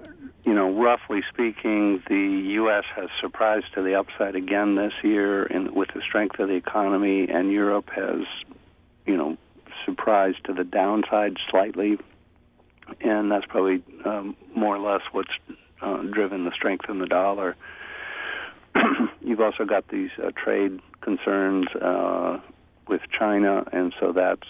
you 0.48 0.54
know, 0.54 0.70
roughly 0.70 1.22
speaking, 1.28 2.02
the 2.08 2.42
U.S. 2.54 2.84
has 2.96 3.10
surprised 3.20 3.66
to 3.74 3.82
the 3.82 3.94
upside 3.94 4.34
again 4.34 4.76
this 4.76 4.94
year 5.02 5.44
in, 5.44 5.74
with 5.74 5.88
the 5.94 6.00
strength 6.00 6.38
of 6.38 6.48
the 6.48 6.54
economy, 6.54 7.28
and 7.28 7.52
Europe 7.52 7.90
has, 7.94 8.22
you 9.04 9.16
know, 9.16 9.36
surprised 9.88 10.44
to 10.44 10.52
the 10.52 10.64
downside 10.64 11.36
slightly, 11.50 11.98
and 13.00 13.30
that's 13.30 13.46
probably 13.46 13.82
um, 14.04 14.36
more 14.54 14.76
or 14.76 14.92
less 14.92 15.02
what's 15.12 15.30
uh, 15.80 16.02
driven 16.12 16.44
the 16.44 16.52
strength 16.54 16.86
in 16.88 16.98
the 16.98 17.06
dollar. 17.06 17.56
You've 19.20 19.40
also 19.40 19.64
got 19.64 19.88
these 19.88 20.10
uh, 20.22 20.30
trade 20.42 20.80
concerns 21.00 21.66
uh, 21.80 22.38
with 22.86 23.00
China, 23.18 23.64
and 23.72 23.94
so 23.98 24.12
that's 24.12 24.46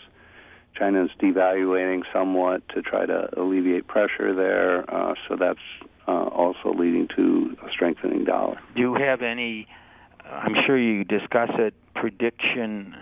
China's 0.77 1.11
devaluating 1.21 2.03
somewhat 2.13 2.63
to 2.71 2.83
try 2.83 3.07
to 3.07 3.29
alleviate 3.37 3.87
pressure 3.87 4.35
there. 4.35 4.89
Uh, 4.93 5.15
so 5.29 5.37
that's 5.37 5.59
uh, 6.07 6.13
also 6.13 6.73
leading 6.73 7.09
to 7.17 7.57
a 7.67 7.71
strengthening 7.71 8.25
dollar. 8.25 8.59
Do 8.75 8.81
you 8.81 8.95
have 8.95 9.23
any? 9.23 9.67
I'm 10.25 10.55
sure 10.67 10.79
you 10.79 11.05
discuss 11.05 11.51
it. 11.59 11.75
Prediction. 11.95 12.95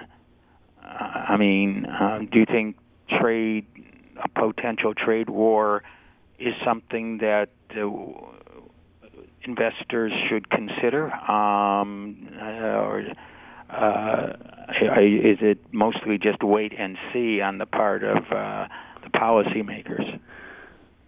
I 0.86 1.36
mean, 1.36 1.86
um, 1.86 2.28
do 2.30 2.38
you 2.38 2.46
think 2.46 2.76
trade, 3.20 3.66
a 4.22 4.28
potential 4.28 4.94
trade 4.94 5.28
war, 5.28 5.82
is 6.38 6.54
something 6.64 7.18
that 7.18 7.50
uh, 7.76 7.86
investors 9.42 10.12
should 10.28 10.50
consider, 10.50 11.12
um, 11.12 12.28
uh, 12.40 12.44
or 12.44 13.04
uh, 13.70 14.32
is 15.00 15.38
it 15.40 15.58
mostly 15.72 16.18
just 16.18 16.42
wait 16.42 16.72
and 16.78 16.96
see 17.12 17.40
on 17.40 17.58
the 17.58 17.66
part 17.66 18.04
of 18.04 18.18
uh, 18.30 18.68
the 19.02 19.10
policymakers? 19.14 20.20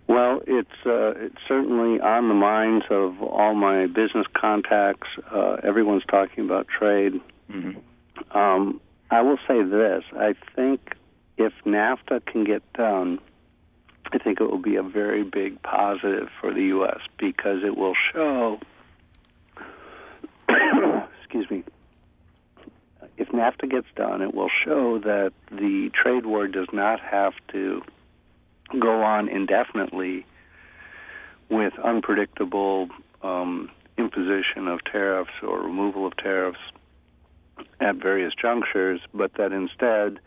Well, 0.09 0.41
it's 0.47 0.69
uh, 0.87 1.13
it's 1.17 1.37
certainly 1.47 2.01
on 2.01 2.29
the 2.29 2.35
minds 2.35 2.87
of 2.91 3.21
all 3.23 3.55
my 3.55 3.87
business 3.87 4.27
contacts. 4.35 5.09
Uh, 5.31 5.59
everyone's 5.63 6.05
talking 6.11 6.45
about 6.45 6.67
trade. 6.67 7.21
Mm-hmm. 7.51 8.37
Um, 8.37 8.81
I 9.11 9.23
will 9.23 9.39
say 9.49 9.63
this: 9.63 10.05
I 10.17 10.35
think 10.55 10.95
if 11.37 11.53
NAFTA 11.65 12.25
can 12.27 12.45
get 12.45 12.63
done, 12.75 13.19
I 14.13 14.19
think 14.19 14.41
it 14.41 14.51
will 14.51 14.63
be 14.63 14.77
a 14.77 14.83
very 14.83 15.23
big 15.23 15.63
positive 15.63 16.29
for 16.41 16.53
the 16.53 16.63
U.S. 16.65 17.01
because 17.19 17.63
it 17.65 17.77
will 17.77 17.95
show. 18.13 18.59
excuse 21.21 21.51
me. 21.51 21.65
If 23.17 23.29
NAFTA 23.29 23.71
gets 23.71 23.87
done, 23.97 24.23
it 24.23 24.35
will 24.35 24.51
show 24.65 24.99
that 25.01 25.33
the 25.51 25.91
trade 25.93 26.25
war 26.25 26.47
does 26.47 26.69
not 26.73 27.01
have 27.01 27.33
to 27.53 27.83
go 28.79 29.03
on 29.03 29.29
indefinitely 29.29 30.27
with 31.51 31.73
unpredictable 31.83 32.89
um, 33.23 33.71
imposition 33.97 34.69
of 34.69 34.85
tariffs 34.85 35.33
or 35.43 35.61
removal 35.63 36.07
of 36.07 36.17
tariffs 36.17 36.59
at 37.81 37.97
various 37.97 38.33
junctures, 38.41 39.01
but 39.15 39.35
that 39.35 39.53
instead 39.53 40.19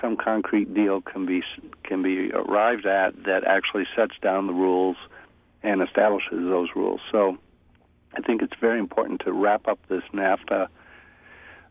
some 0.00 0.16
concrete 0.16 0.74
deal 0.74 1.00
can 1.00 1.26
be 1.26 1.42
can 1.82 2.02
be 2.02 2.30
arrived 2.32 2.86
at 2.86 3.24
that 3.24 3.44
actually 3.46 3.86
sets 3.96 4.14
down 4.20 4.46
the 4.46 4.52
rules 4.52 4.96
and 5.62 5.82
establishes 5.82 6.38
those 6.48 6.68
rules. 6.76 7.00
So 7.10 7.38
I 8.14 8.20
think 8.20 8.42
it's 8.42 8.54
very 8.60 8.78
important 8.78 9.22
to 9.24 9.32
wrap 9.32 9.68
up 9.68 9.78
this 9.88 10.02
NAFTA 10.12 10.68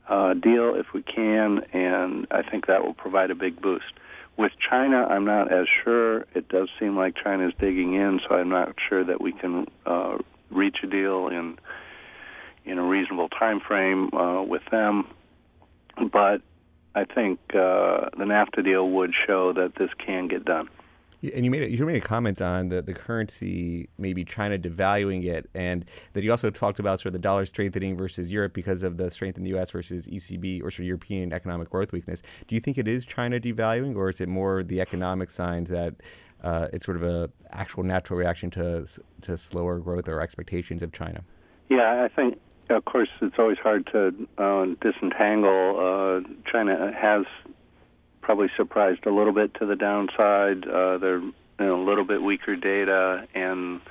uh, 0.08 0.34
deal 0.36 0.76
if 0.76 0.94
we 0.94 1.02
can, 1.02 1.62
and 1.74 2.28
I 2.30 2.44
think 2.44 2.68
that 2.68 2.84
will 2.84 2.94
provide 2.94 3.32
a 3.32 3.36
big 3.36 3.62
boost. 3.62 3.86
With 4.38 4.52
China, 4.70 5.08
I'm 5.10 5.26
not 5.26 5.52
as 5.52 5.66
sure. 5.84 6.26
It 6.36 6.50
does 6.50 6.70
seem 6.80 6.98
like 6.98 7.16
China 7.16 7.48
is 7.48 7.54
digging 7.58 7.94
in, 7.94 8.20
so 8.28 8.36
I'm 8.36 8.50
not 8.50 8.76
sure 8.90 9.04
that 9.04 9.22
we 9.22 9.32
can 9.32 9.66
uh, 9.86 10.18
reach 10.52 10.78
a 10.84 10.88
deal 10.88 11.30
in 11.30 11.58
in 12.66 12.78
a 12.78 12.84
reasonable 12.84 13.30
time 13.30 13.60
frame 13.60 14.14
uh, 14.14 14.42
with 14.42 14.64
them. 14.72 15.08
But 16.12 16.42
I 16.96 17.06
think 17.06 17.40
uh, 17.50 18.10
the 18.18 18.26
NAFTA 18.26 18.64
deal 18.64 18.90
would 18.90 19.14
show 19.26 19.54
that 19.54 19.76
this 19.76 19.90
can 19.98 20.28
get 20.28 20.46
done. 20.46 20.70
And 21.34 21.44
you 21.44 21.50
made 21.50 21.64
a, 21.64 21.72
you 21.72 21.84
made 21.86 21.96
a 21.96 22.06
comment 22.06 22.40
on 22.40 22.70
the, 22.70 22.84
the 22.84 22.94
currency, 22.94 23.90
maybe 23.98 24.24
China 24.24 24.60
devaluing 24.60 25.26
it, 25.26 25.50
and 25.56 25.86
that 26.14 26.24
you 26.24 26.30
also 26.30 26.52
talked 26.52 26.80
about 26.80 27.00
sort 27.00 27.08
of 27.08 27.14
the 27.14 27.20
dollar 27.20 27.48
strengthening 27.48 27.98
versus 27.98 28.32
Europe 28.32 28.54
because 28.54 28.84
of 28.84 28.98
the 28.98 29.10
strength 29.10 29.38
in 29.38 29.44
the 29.44 29.50
U.S. 29.52 29.72
versus 29.72 30.06
ECB 30.06 30.60
or 30.62 30.70
sort 30.70 30.80
of 30.80 30.86
European 30.86 31.34
economic 31.34 31.72
growth 31.72 31.92
weakness. 31.94 32.22
Do 32.48 32.54
you 32.54 32.62
think 32.62 32.78
it 32.78 32.88
is 32.88 33.06
China 33.06 33.40
devaluing, 33.40 33.96
or 33.96 34.10
is 34.10 34.22
it 34.22 34.30
more 34.30 34.62
the 34.62 34.82
economic 34.82 35.32
signs 35.32 35.70
that 35.70 35.96
uh, 36.46 36.68
it's 36.72 36.86
sort 36.86 36.96
of 36.96 37.04
a 37.04 37.30
actual 37.52 37.84
natural 37.84 38.18
reaction 38.18 38.50
to 38.52 38.86
to 39.24 39.38
slower 39.38 39.80
growth 39.80 40.08
or 40.08 40.22
expectations 40.22 40.84
of 40.84 40.92
China. 40.92 41.24
Yeah, 41.70 42.04
I 42.04 42.08
think 42.08 42.40
of 42.70 42.86
course 42.86 43.10
it's 43.22 43.36
always 43.38 43.58
hard 43.58 43.88
to 43.88 44.14
uh, 44.38 44.66
disentangle. 44.82 46.24
Uh, 46.26 46.50
China 46.52 46.92
has 46.92 47.26
probably 48.22 48.50
surprised 48.58 49.06
a 49.06 49.12
little 49.12 49.34
bit 49.34 49.54
to 49.56 49.66
the 49.66 49.76
downside. 49.76 50.68
Uh, 50.68 50.98
they're 50.98 51.20
you 51.20 51.34
know, 51.60 51.82
a 51.82 51.86
little 51.86 52.04
bit 52.06 52.22
weaker 52.22 52.56
data, 52.56 53.28
and 53.34 53.82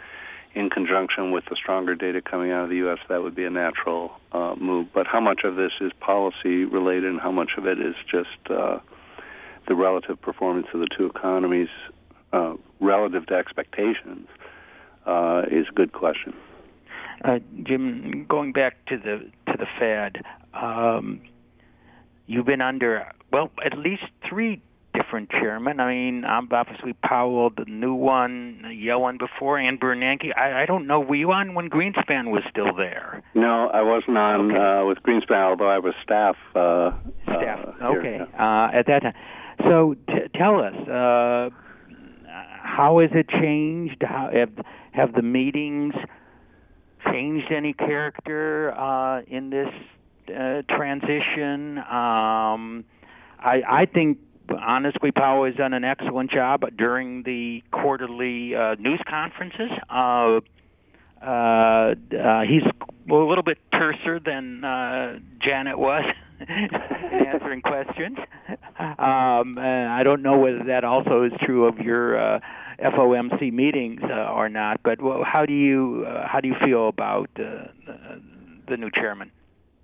in 0.55 0.71
conjunction 0.71 1.31
with 1.31 1.45
the 1.47 1.57
stronger 1.57 1.95
data 1.95 2.21
coming 2.21 2.51
out 2.51 2.65
of 2.65 2.71
the 2.71 2.77
U.S., 2.77 2.99
that 3.09 3.23
would 3.23 3.35
be 3.35 3.45
a 3.45 3.51
natural 3.51 4.13
uh, 4.33 4.55
move. 4.59 4.89
But 4.93 5.07
how 5.07 5.21
much 5.21 5.41
of 5.45 5.57
this 5.57 5.73
is 5.81 5.93
policy 6.01 6.65
related, 6.65 7.05
and 7.05 7.21
how 7.21 7.33
much 7.33 7.53
of 7.57 7.67
it 7.67 7.81
is 7.81 7.95
just 8.11 8.51
uh, 8.51 8.79
the 9.67 9.75
relative 9.75 10.21
performance 10.21 10.67
of 10.75 10.81
the 10.81 10.89
two 10.97 11.07
economies 11.07 11.69
uh, 12.33 12.55
relative 12.81 13.27
to 13.27 13.35
expectations, 13.35 14.29
uh, 15.07 15.43
is 15.51 15.67
a 15.69 15.73
good 15.75 15.93
question. 15.93 16.35
Uh, 17.23 17.39
Jim, 17.63 18.27
going 18.29 18.53
back 18.53 18.85
to 18.87 18.97
the 18.99 19.31
to 19.53 19.59
the 19.59 19.67
Fed, 19.79 20.23
um, 20.55 21.21
you've 22.27 22.47
been 22.47 22.61
under 22.61 23.07
well 23.33 23.51
at 23.65 23.77
least 23.79 24.05
three 24.29 24.61
different 24.95 25.29
chairmen. 25.31 25.81
I 25.81 25.89
mean, 25.93 26.25
I'm 26.25 26.49
obviously 26.53 26.93
Powell, 27.05 27.51
the 27.51 27.65
new 27.67 27.95
one, 27.95 28.63
Yellen 28.65 29.19
before, 29.19 29.59
and 29.59 29.81
Bernanke. 29.81 30.31
I, 30.37 30.63
I 30.63 30.67
don't 30.67 30.87
know. 30.87 31.01
Were 31.01 31.17
you 31.17 31.33
on 31.33 31.55
when 31.55 31.69
Greenspan 31.69 32.31
was 32.31 32.43
still 32.49 32.73
there? 32.77 33.23
No, 33.35 33.69
I 33.69 33.83
wasn't 33.83 34.17
on 34.19 34.53
Okay. 34.53 34.61
uh, 34.61 34.85
with 34.87 34.99
Greenspan, 35.03 35.43
although 35.51 35.69
I 35.69 35.79
was 35.79 35.95
staff. 36.03 36.37
Uh, 36.55 36.93
Staff. 37.25 37.75
uh, 37.83 37.87
okay. 37.89 38.21
Uh, 38.39 38.69
at 38.73 38.87
that 38.87 39.03
time. 39.03 39.15
So 39.69 39.95
t- 40.09 40.29
tell 40.37 40.61
us, 40.61 40.75
uh, 40.89 41.51
how 42.63 43.01
has 43.01 43.11
it 43.15 43.29
changed? 43.29 44.03
How 44.03 44.31
have 44.33 44.51
have 44.93 45.13
the 45.15 45.23
meetings 45.23 45.95
changed 47.11 47.53
any 47.53 47.73
character 47.73 48.73
uh, 48.73 49.23
in 49.27 49.51
this 49.51 49.69
uh, 50.29 50.63
transition? 50.69 51.79
Um, 51.79 52.85
I, 53.39 53.63
I 53.69 53.87
think 53.93 54.19
honestly, 54.49 55.11
Powell 55.11 55.47
has 55.47 55.55
done 55.55 55.73
an 55.73 55.85
excellent 55.85 56.31
job 56.31 56.65
during 56.77 57.23
the 57.23 57.63
quarterly 57.71 58.55
uh, 58.55 58.75
news 58.79 59.01
conferences. 59.09 59.71
Uh, 59.89 60.41
uh, 61.23 61.27
uh, 61.27 62.43
he's 62.43 62.63
a 63.11 63.15
little 63.15 63.43
bit 63.43 63.59
terser 63.73 64.23
than 64.25 64.65
uh, 64.65 65.19
Janet 65.43 65.79
was 65.79 66.05
answering 67.27 67.63
questions. 67.63 68.19
Um, 68.79 69.57
I 69.59 70.03
don't 70.05 70.23
know 70.23 70.39
whether 70.39 70.65
that 70.65 70.85
also 70.85 71.23
is 71.25 71.33
true 71.43 71.67
of 71.67 71.79
your 71.79 72.19
uh, 72.19 72.41
FOMC 72.79 73.53
meetings 73.53 74.01
uh, 74.03 74.33
or 74.33 74.49
not. 74.49 74.81
But 74.83 75.01
well, 75.01 75.25
how 75.25 75.47
do 75.47 75.53
you 75.53 76.05
uh, 76.07 76.27
how 76.27 76.41
do 76.41 76.49
you 76.49 76.55
feel 76.65 76.89
about 76.89 77.31
uh, 77.39 77.67
the 78.69 78.77
new 78.77 78.91
chairman? 78.91 79.31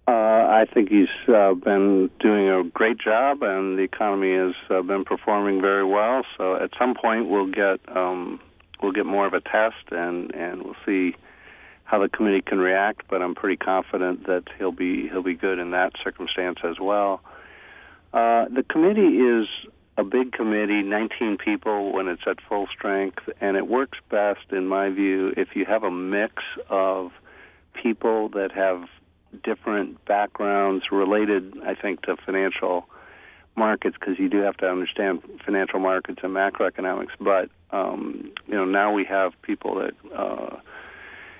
Uh, 0.08 0.12
I 0.12 0.64
think 0.72 0.88
he's 0.88 1.08
uh, 1.28 1.54
been 1.54 2.10
doing 2.18 2.48
a 2.48 2.64
great 2.64 2.98
job, 2.98 3.42
and 3.42 3.78
the 3.78 3.82
economy 3.82 4.34
has 4.34 4.54
uh, 4.68 4.82
been 4.82 5.04
performing 5.04 5.60
very 5.60 5.84
well. 5.84 6.22
So 6.36 6.56
at 6.56 6.70
some 6.76 6.94
point, 6.94 7.28
we'll 7.28 7.50
get 7.50 7.78
um, 7.94 8.40
we'll 8.82 8.92
get 8.92 9.06
more 9.06 9.26
of 9.26 9.34
a 9.34 9.40
test, 9.40 9.92
and 9.92 10.34
and 10.34 10.62
we'll 10.62 10.76
see 10.84 11.14
how 11.84 12.00
the 12.00 12.08
committee 12.08 12.42
can 12.42 12.58
react. 12.58 13.02
But 13.08 13.22
I'm 13.22 13.36
pretty 13.36 13.56
confident 13.56 14.26
that 14.26 14.44
he'll 14.58 14.72
be 14.72 15.08
he'll 15.08 15.22
be 15.22 15.34
good 15.34 15.60
in 15.60 15.70
that 15.72 15.92
circumstance 16.02 16.58
as 16.64 16.80
well. 16.80 17.20
Uh, 18.12 18.46
the 18.48 18.64
committee 18.68 19.18
is 19.18 19.46
a 20.00 20.04
big 20.04 20.32
committee, 20.32 20.82
19 20.82 21.36
people 21.36 21.92
when 21.92 22.08
it's 22.08 22.22
at 22.26 22.40
full 22.48 22.66
strength, 22.66 23.28
and 23.40 23.56
it 23.56 23.68
works 23.68 23.98
best, 24.10 24.40
in 24.50 24.66
my 24.66 24.88
view, 24.88 25.34
if 25.36 25.54
you 25.54 25.66
have 25.66 25.84
a 25.84 25.90
mix 25.90 26.42
of 26.70 27.12
people 27.74 28.30
that 28.30 28.50
have 28.50 28.84
different 29.44 30.02
backgrounds 30.06 30.86
related, 30.90 31.54
I 31.64 31.74
think, 31.74 32.02
to 32.02 32.16
financial 32.16 32.88
markets 33.56 33.96
because 34.00 34.18
you 34.18 34.30
do 34.30 34.38
have 34.38 34.56
to 34.56 34.66
understand 34.66 35.22
financial 35.44 35.80
markets 35.80 36.20
and 36.22 36.34
macroeconomics. 36.34 37.10
But 37.20 37.50
um, 37.70 38.32
you 38.48 38.54
know, 38.54 38.64
now 38.64 38.92
we 38.92 39.04
have 39.04 39.32
people 39.42 39.74
that 39.76 39.94
uh, 40.16 40.56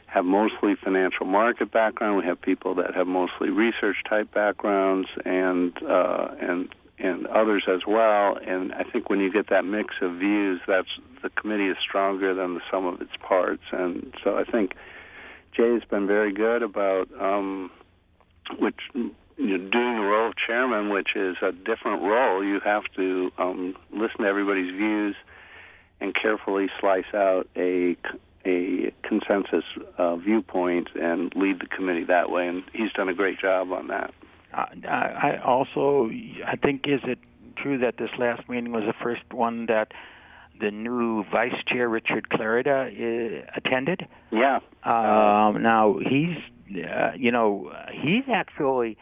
have 0.06 0.26
mostly 0.26 0.74
financial 0.74 1.24
market 1.24 1.72
background. 1.72 2.18
We 2.18 2.26
have 2.26 2.40
people 2.42 2.74
that 2.74 2.94
have 2.94 3.06
mostly 3.06 3.48
research 3.48 3.96
type 4.08 4.32
backgrounds, 4.34 5.08
and 5.24 5.72
uh, 5.82 6.28
and 6.40 6.68
and 7.03 7.26
others 7.26 7.64
as 7.68 7.80
well. 7.86 8.38
And 8.46 8.72
I 8.72 8.84
think 8.84 9.11
when 9.11 9.20
you 9.20 9.32
get 9.32 9.48
that 9.51 9.64
mix 9.64 9.94
of 10.03 10.12
views, 10.14 10.61
that's 10.66 10.88
the 11.22 11.30
committee 11.30 11.68
is 11.68 11.76
stronger 11.80 12.34
than 12.34 12.55
the 12.55 12.61
sum 12.70 12.86
of 12.86 13.01
its 13.01 13.12
parts. 13.20 13.62
And 13.72 14.14
so 14.22 14.36
I 14.36 14.44
think 14.44 14.74
Jay's 15.57 15.82
been 15.88 16.07
very 16.07 16.32
good 16.32 16.62
about 16.62 17.09
um, 17.20 17.70
which 18.59 18.80
you 18.94 19.12
know, 19.59 19.70
doing 19.70 19.96
the 19.96 20.03
role 20.03 20.28
of 20.28 20.34
chairman, 20.36 20.90
which 20.90 21.16
is 21.16 21.36
a 21.42 21.53
different 21.53 22.03
role. 22.03 22.44
You 22.44 22.61
have 22.64 22.84
to 22.96 23.30
um, 23.38 23.76
listen 23.90 24.18
to 24.18 24.26
everybody's 24.26 24.70
views 24.70 25.16
and 26.01 26.14
carefully 26.14 26.68
slice 26.80 27.12
out 27.14 27.48
a 27.57 27.96
a 28.46 28.90
consensus 29.03 29.64
uh, 29.98 30.16
viewpoint 30.16 30.88
and 30.98 31.30
lead 31.36 31.61
the 31.61 31.66
committee 31.66 32.05
that 32.05 32.30
way. 32.30 32.48
And 32.48 32.62
he's 32.72 32.90
done 32.92 33.09
a 33.09 33.14
great 33.14 33.38
job 33.38 33.70
on 33.70 33.88
that. 33.88 34.14
I 34.53 35.36
I 35.38 35.42
also 35.44 36.11
I 36.46 36.57
think 36.57 36.86
is 36.86 37.01
it 37.05 37.18
true 37.57 37.78
that 37.78 37.96
this 37.98 38.11
last 38.18 38.48
meeting 38.48 38.72
was 38.72 38.84
the 38.86 38.94
first 39.03 39.22
one 39.32 39.66
that 39.66 39.92
the 40.61 40.70
new 40.70 41.24
vice 41.24 41.55
chair 41.66 41.88
Richard 41.88 42.28
Clarida 42.28 42.86
uh, 42.88 43.51
attended. 43.57 44.07
Yeah. 44.30 44.61
Um, 44.84 45.62
now 45.62 45.98
he's, 45.98 46.36
uh, 46.84 47.12
you 47.16 47.32
know, 47.32 47.72
he's 47.92 48.24
actually. 48.32 48.96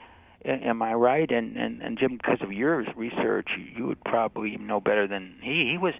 Am 0.45 0.81
I 0.83 0.95
right? 0.95 1.29
And, 1.31 1.57
and 1.57 1.83
and 1.83 1.99
Jim, 1.99 2.17
because 2.17 2.39
of 2.43 2.53
your 2.53 2.85
research, 2.97 3.49
you 3.77 3.87
would 3.87 4.03
probably 4.05 4.57
know 4.57 4.81
better 4.81 5.09
than 5.09 5.35
he. 5.43 5.71
He 5.73 5.79
was 5.79 5.95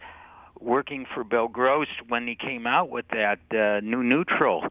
working 0.61 1.07
for 1.13 1.25
Bill 1.25 1.49
Gross 1.49 1.89
when 2.07 2.29
he 2.29 2.37
came 2.37 2.65
out 2.65 2.89
with 2.89 3.07
that 3.09 3.41
uh, 3.51 3.81
new 3.85 4.03
neutral 4.05 4.69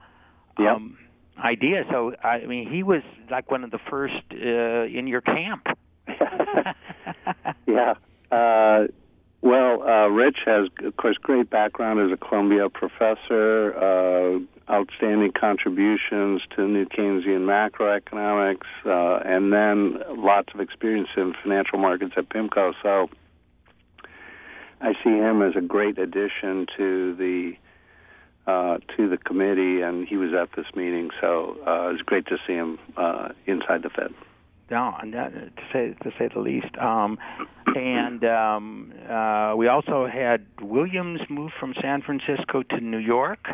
Yep. 0.60 0.76
um, 0.76 0.98
idea. 1.40 1.86
So 1.90 2.14
I 2.24 2.46
mean, 2.46 2.70
he 2.70 2.84
was 2.84 3.02
like 3.30 3.52
one 3.52 3.64
of 3.64 3.72
the 3.72 3.80
first 3.90 4.16
uh, 4.32 4.86
in 4.86 5.08
your 5.08 5.22
camp. 5.22 5.68
yeah. 7.68 7.94
Uh, 8.32 8.88
well, 9.42 9.84
uh, 9.84 10.08
Rich 10.08 10.40
has, 10.46 10.68
of 10.84 10.98
course, 10.98 11.18
great 11.18 11.50
background 11.50 12.00
as 12.00 12.12
a 12.12 12.18
Columbia 12.18 12.70
professor, 12.70 13.74
uh, 13.78 14.40
outstanding 14.72 15.32
contributions 15.32 16.42
to 16.56 16.68
New 16.68 16.86
Keynesian 16.86 17.46
macroeconomics, 17.46 18.66
uh, 18.86 19.22
and 19.24 19.54
then 19.54 20.02
lots 20.22 20.54
of 20.54 20.60
experience 20.60 21.10
in 21.16 21.34
financial 21.42 21.78
markets 21.78 22.14
at 22.18 22.28
PIMCO. 22.30 22.74
So 22.82 23.10
I 24.82 24.94
see 25.04 25.12
him 25.12 25.42
as 25.42 25.56
a 25.56 25.62
great 25.62 25.98
addition 25.98 26.66
to 26.78 27.16
the 27.16 27.54
uh, 28.48 28.78
to 28.96 29.10
the 29.10 29.18
committee, 29.18 29.82
and 29.82 30.08
he 30.08 30.18
was 30.18 30.32
at 30.34 30.50
this 30.56 30.66
meeting, 30.76 31.10
so 31.22 31.58
uh, 31.62 31.92
was 31.92 32.02
great 32.06 32.26
to 32.28 32.38
see 32.48 32.54
him 32.54 32.80
uh, 32.96 33.30
inside 33.46 33.84
the 33.84 33.90
Fed. 33.90 34.14
No, 34.70 34.94
to 35.02 35.52
say 35.72 35.96
to 36.04 36.12
say 36.18 36.30
the 36.34 36.42
least. 36.42 36.78
Um, 36.78 37.18
and 37.76 38.24
um, 38.26 38.94
uh, 39.10 39.54
we 39.56 39.68
also 39.68 40.08
had 40.08 40.46
Williams 40.62 41.22
move 41.30 41.52
from 41.58 41.74
San 41.82 42.02
Francisco 42.02 42.64
to 42.64 42.80
New 42.82 42.98
York. 42.98 43.48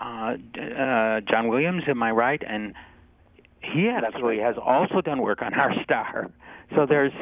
Uh, 0.00 0.04
uh, 0.04 1.20
John 1.20 1.48
Williams, 1.48 1.84
am 1.88 2.02
I 2.02 2.10
right? 2.10 2.42
And 2.46 2.74
he 3.60 3.88
actually 3.88 4.38
has 4.38 4.56
also 4.62 5.00
done 5.00 5.22
work 5.22 5.42
on 5.42 5.54
R 5.54 5.72
star. 5.82 6.30
So 6.74 6.86
there's, 6.86 7.12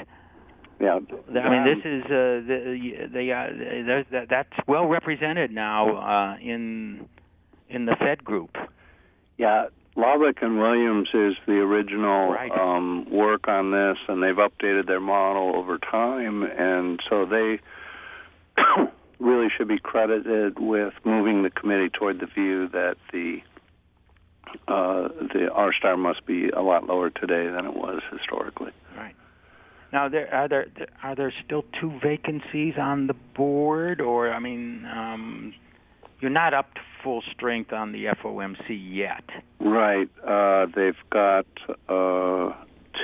Yeah, 0.78 0.98
I 1.40 1.48
mean, 1.48 1.64
this 1.64 1.84
is 1.84 2.04
uh, 2.04 2.44
the 2.46 3.08
the 3.12 3.32
uh, 3.32 4.24
that's 4.28 4.52
well 4.66 4.86
represented 4.86 5.50
now 5.50 5.96
uh, 5.96 6.36
in 6.38 7.08
in 7.70 7.86
the 7.86 7.96
Fed 7.98 8.22
group. 8.22 8.56
Yeah, 9.38 9.68
Laubach 9.96 10.42
and 10.42 10.58
Williams 10.58 11.08
is 11.14 11.34
the 11.46 11.54
original 11.60 12.32
Right. 12.32 12.52
um, 12.52 13.06
work 13.10 13.48
on 13.48 13.70
this, 13.70 13.96
and 14.08 14.22
they've 14.22 14.36
updated 14.36 14.86
their 14.86 15.00
model 15.00 15.56
over 15.56 15.78
time, 15.78 16.42
and 16.42 17.00
so 17.08 17.24
they 17.24 17.58
really 19.18 19.48
should 19.56 19.68
be 19.68 19.78
credited 19.78 20.58
with 20.58 20.92
moving 21.04 21.42
the 21.42 21.50
committee 21.50 21.88
toward 21.88 22.20
the 22.20 22.26
view 22.26 22.68
that 22.68 22.96
the 23.12 23.40
uh, 24.68 25.08
the 25.32 25.50
R 25.52 25.72
star 25.72 25.96
must 25.96 26.24
be 26.26 26.50
a 26.50 26.60
lot 26.62 26.86
lower 26.86 27.10
today 27.10 27.48
than 27.48 27.64
it 27.66 27.74
was 27.74 28.02
historically. 28.12 28.72
Now, 29.92 30.08
there 30.08 30.32
are 30.32 30.48
there 30.48 30.66
are 31.02 31.14
there 31.14 31.32
still 31.44 31.64
two 31.80 31.98
vacancies 32.02 32.74
on 32.78 33.06
the 33.06 33.14
board, 33.14 34.00
or 34.00 34.32
I 34.32 34.38
mean, 34.38 34.84
um, 34.86 35.54
you're 36.20 36.30
not 36.30 36.54
up 36.54 36.74
to 36.74 36.80
full 37.02 37.22
strength 37.32 37.72
on 37.72 37.92
the 37.92 38.06
FOMC 38.06 38.56
yet. 38.68 39.24
Right. 39.60 40.08
Uh, 40.26 40.66
they've 40.74 40.96
got 41.10 41.46
uh, 41.88 42.52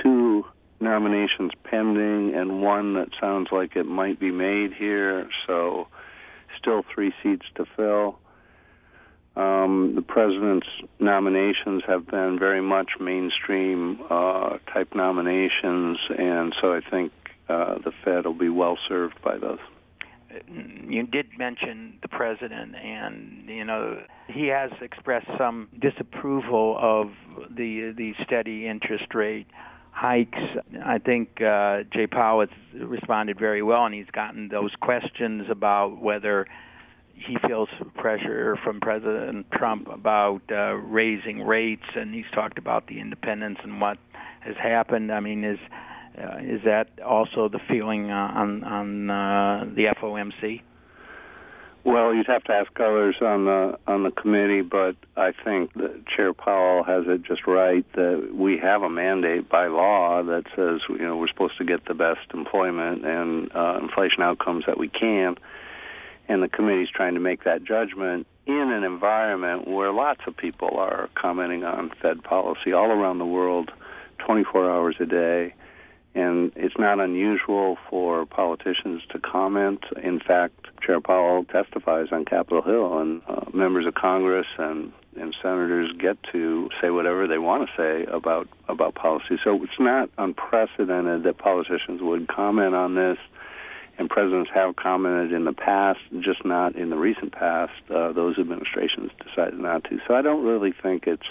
two 0.01 0.45
nominations 0.79 1.51
pending 1.63 2.35
and 2.35 2.61
one 2.61 2.95
that 2.95 3.09
sounds 3.19 3.47
like 3.51 3.75
it 3.75 3.85
might 3.85 4.19
be 4.19 4.31
made 4.31 4.73
here. 4.73 5.29
So 5.47 5.87
still 6.59 6.83
three 6.93 7.13
seats 7.23 7.45
to 7.55 7.65
fill. 7.77 8.19
Um, 9.35 9.93
the 9.95 10.03
president's 10.03 10.67
nominations 10.99 11.81
have 11.87 12.05
been 12.05 12.37
very 12.37 12.61
much 12.61 12.91
mainstream 12.99 13.99
uh, 14.09 14.57
type 14.71 14.93
nominations, 14.93 15.97
and 16.09 16.53
so 16.61 16.73
I 16.73 16.81
think 16.87 17.11
uh, 17.49 17.79
the 17.83 17.91
Fed 18.03 18.25
will 18.25 18.33
be 18.33 18.49
well 18.49 18.77
served 18.87 19.19
by 19.23 19.37
those. 19.37 19.59
You 20.87 21.03
did 21.03 21.27
mention 21.37 21.97
the 22.01 22.07
president, 22.07 22.75
and 22.75 23.43
you 23.47 23.63
know 23.63 24.01
he 24.27 24.47
has 24.47 24.71
expressed 24.81 25.27
some 25.37 25.67
disapproval 25.79 26.77
of 26.79 27.11
the 27.49 27.93
the 27.95 28.13
steady 28.23 28.67
interest 28.67 29.13
rate 29.13 29.47
hikes. 29.91 30.39
I 30.83 30.97
think 30.97 31.41
uh, 31.41 31.83
Jay 31.91 32.07
Powell 32.07 32.41
has 32.41 32.81
responded 32.81 33.37
very 33.37 33.61
well, 33.61 33.85
and 33.85 33.93
he's 33.93 34.09
gotten 34.11 34.49
those 34.49 34.71
questions 34.81 35.45
about 35.49 36.01
whether 36.01 36.47
he 37.13 37.37
feels 37.47 37.69
pressure 37.95 38.57
from 38.63 38.79
President 38.79 39.45
Trump 39.51 39.87
about 39.87 40.41
uh, 40.51 40.73
raising 40.73 41.41
rates, 41.41 41.85
and 41.95 42.13
he's 42.13 42.29
talked 42.33 42.57
about 42.57 42.87
the 42.87 42.99
independence 42.99 43.59
and 43.63 43.79
what 43.79 43.97
has 44.41 44.55
happened. 44.57 45.11
I 45.11 45.19
mean, 45.19 45.43
is 45.43 45.59
uh, 46.17 46.37
is 46.41 46.61
that 46.65 46.89
also 47.03 47.49
the 47.49 47.59
feeling 47.69 48.11
uh, 48.11 48.31
on 48.35 48.63
on 48.63 49.09
uh, 49.09 49.65
the 49.75 49.85
FOMC? 49.99 50.61
Well, 51.85 52.13
you'd 52.13 52.27
have 52.27 52.45
to 52.45 52.53
ask 52.53 52.71
others 52.79 53.15
on 53.21 53.45
the 53.45 53.77
on 53.87 54.03
the 54.03 54.11
committee, 54.11 54.61
but 54.61 54.95
I 55.17 55.33
think 55.43 55.73
that 55.73 56.05
Chair 56.07 56.33
Powell 56.33 56.83
has 56.83 57.03
it 57.07 57.23
just 57.23 57.45
right 57.45 57.85
that 57.93 58.29
we 58.33 58.57
have 58.57 58.83
a 58.83 58.89
mandate 58.89 59.49
by 59.49 59.67
law 59.67 60.23
that 60.23 60.43
says 60.55 60.79
you 60.89 61.05
know 61.05 61.17
we're 61.17 61.27
supposed 61.27 61.57
to 61.57 61.65
get 61.65 61.85
the 61.85 61.93
best 61.93 62.31
employment 62.33 63.05
and 63.05 63.53
uh, 63.53 63.79
inflation 63.81 64.23
outcomes 64.23 64.63
that 64.65 64.77
we 64.77 64.87
can, 64.87 65.35
and 66.27 66.41
the 66.41 66.47
committee's 66.47 66.89
trying 66.89 67.13
to 67.13 67.19
make 67.19 67.43
that 67.43 67.63
judgment 67.63 68.27
in 68.45 68.71
an 68.71 68.83
environment 68.83 69.67
where 69.67 69.91
lots 69.91 70.21
of 70.27 70.35
people 70.35 70.77
are 70.77 71.09
commenting 71.15 71.63
on 71.63 71.91
Fed 72.01 72.23
policy 72.23 72.73
all 72.73 72.91
around 72.91 73.19
the 73.19 73.25
world, 73.25 73.71
24 74.19 74.69
hours 74.69 74.95
a 74.99 75.05
day 75.05 75.53
and 76.15 76.51
it's 76.55 76.77
not 76.77 76.99
unusual 76.99 77.77
for 77.89 78.25
politicians 78.25 79.01
to 79.09 79.19
comment. 79.19 79.83
In 80.01 80.19
fact, 80.19 80.67
Chair 80.85 81.01
Powell 81.01 81.43
testifies 81.45 82.07
on 82.11 82.25
Capitol 82.25 82.61
Hill, 82.61 82.99
and 82.99 83.21
uh, 83.27 83.45
members 83.53 83.87
of 83.87 83.95
Congress 83.95 84.47
and 84.57 84.91
and 85.15 85.35
senators 85.43 85.91
get 85.99 86.17
to 86.31 86.69
say 86.81 86.89
whatever 86.89 87.27
they 87.27 87.37
want 87.37 87.69
to 87.69 87.75
say 87.77 88.11
about 88.11 88.47
about 88.67 88.95
policy. 88.95 89.37
So 89.43 89.63
it's 89.63 89.79
not 89.79 90.09
unprecedented 90.17 91.23
that 91.23 91.37
politicians 91.37 92.01
would 92.01 92.27
comment 92.27 92.75
on 92.75 92.95
this, 92.95 93.17
and 93.97 94.09
presidents 94.09 94.49
have 94.53 94.75
commented 94.75 95.31
in 95.31 95.45
the 95.45 95.53
past, 95.53 95.99
just 96.19 96.43
not 96.43 96.75
in 96.75 96.89
the 96.89 96.97
recent 96.97 97.31
past. 97.31 97.73
Uh, 97.89 98.11
those 98.11 98.37
administrations 98.39 99.11
decided 99.23 99.59
not 99.59 99.83
to. 99.85 99.99
So 100.07 100.15
I 100.15 100.21
don't 100.21 100.43
really 100.43 100.71
think 100.71 101.05
it's 101.05 101.27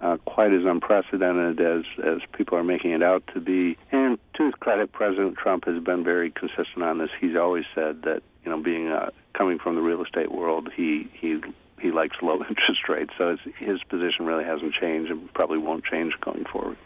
uh, 0.00 0.16
quite 0.24 0.52
as 0.52 0.64
unprecedented 0.64 1.60
as 1.60 1.84
as 2.04 2.18
people 2.32 2.56
are 2.58 2.64
making 2.64 2.92
it 2.92 3.02
out 3.02 3.22
to 3.34 3.40
be. 3.40 3.76
And 3.92 4.18
to 4.34 4.44
his 4.46 4.54
credit, 4.54 4.92
President 4.92 5.36
Trump 5.36 5.64
has 5.66 5.82
been 5.82 6.04
very 6.04 6.30
consistent 6.30 6.82
on 6.82 6.98
this. 6.98 7.10
He's 7.20 7.36
always 7.36 7.64
said 7.74 8.02
that 8.02 8.22
you 8.44 8.50
know, 8.50 8.62
being 8.62 8.88
uh, 8.88 9.10
coming 9.34 9.58
from 9.58 9.74
the 9.74 9.82
real 9.82 10.02
estate 10.02 10.32
world, 10.32 10.70
he 10.74 11.08
he 11.12 11.40
he 11.80 11.90
likes 11.90 12.16
low 12.22 12.42
interest 12.48 12.88
rates. 12.88 13.12
So 13.18 13.36
his 13.58 13.82
position 13.84 14.26
really 14.26 14.44
hasn't 14.44 14.74
changed 14.74 15.10
and 15.10 15.32
probably 15.34 15.58
won't 15.58 15.84
change 15.84 16.14
going 16.20 16.44
forward. 16.44 16.76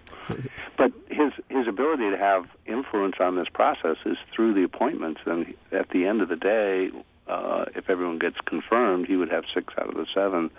But 0.76 0.93
his 1.09 1.32
his 1.49 1.66
ability 1.66 2.11
to 2.11 2.16
have 2.16 2.47
influence 2.66 3.16
on 3.20 3.36
this 3.36 3.49
process 3.53 3.97
is 4.07 4.16
through 4.34 4.55
the 4.55 4.62
appointments. 4.62 5.20
And 5.26 5.55
at 5.72 5.88
the 5.90 6.07
end 6.07 6.22
of 6.22 6.28
the 6.28 6.36
day, 6.36 6.90
uh, 7.26 7.64
if 7.74 7.90
everyone 7.90 8.18
gets 8.18 8.36
confirmed, 8.45 9.07
he 9.07 9.16
would 9.16 9.30
have 9.30 9.45
six 9.53 9.74
out 9.78 9.88
of 9.88 9.95
the 9.95 10.07
seven 10.14 10.51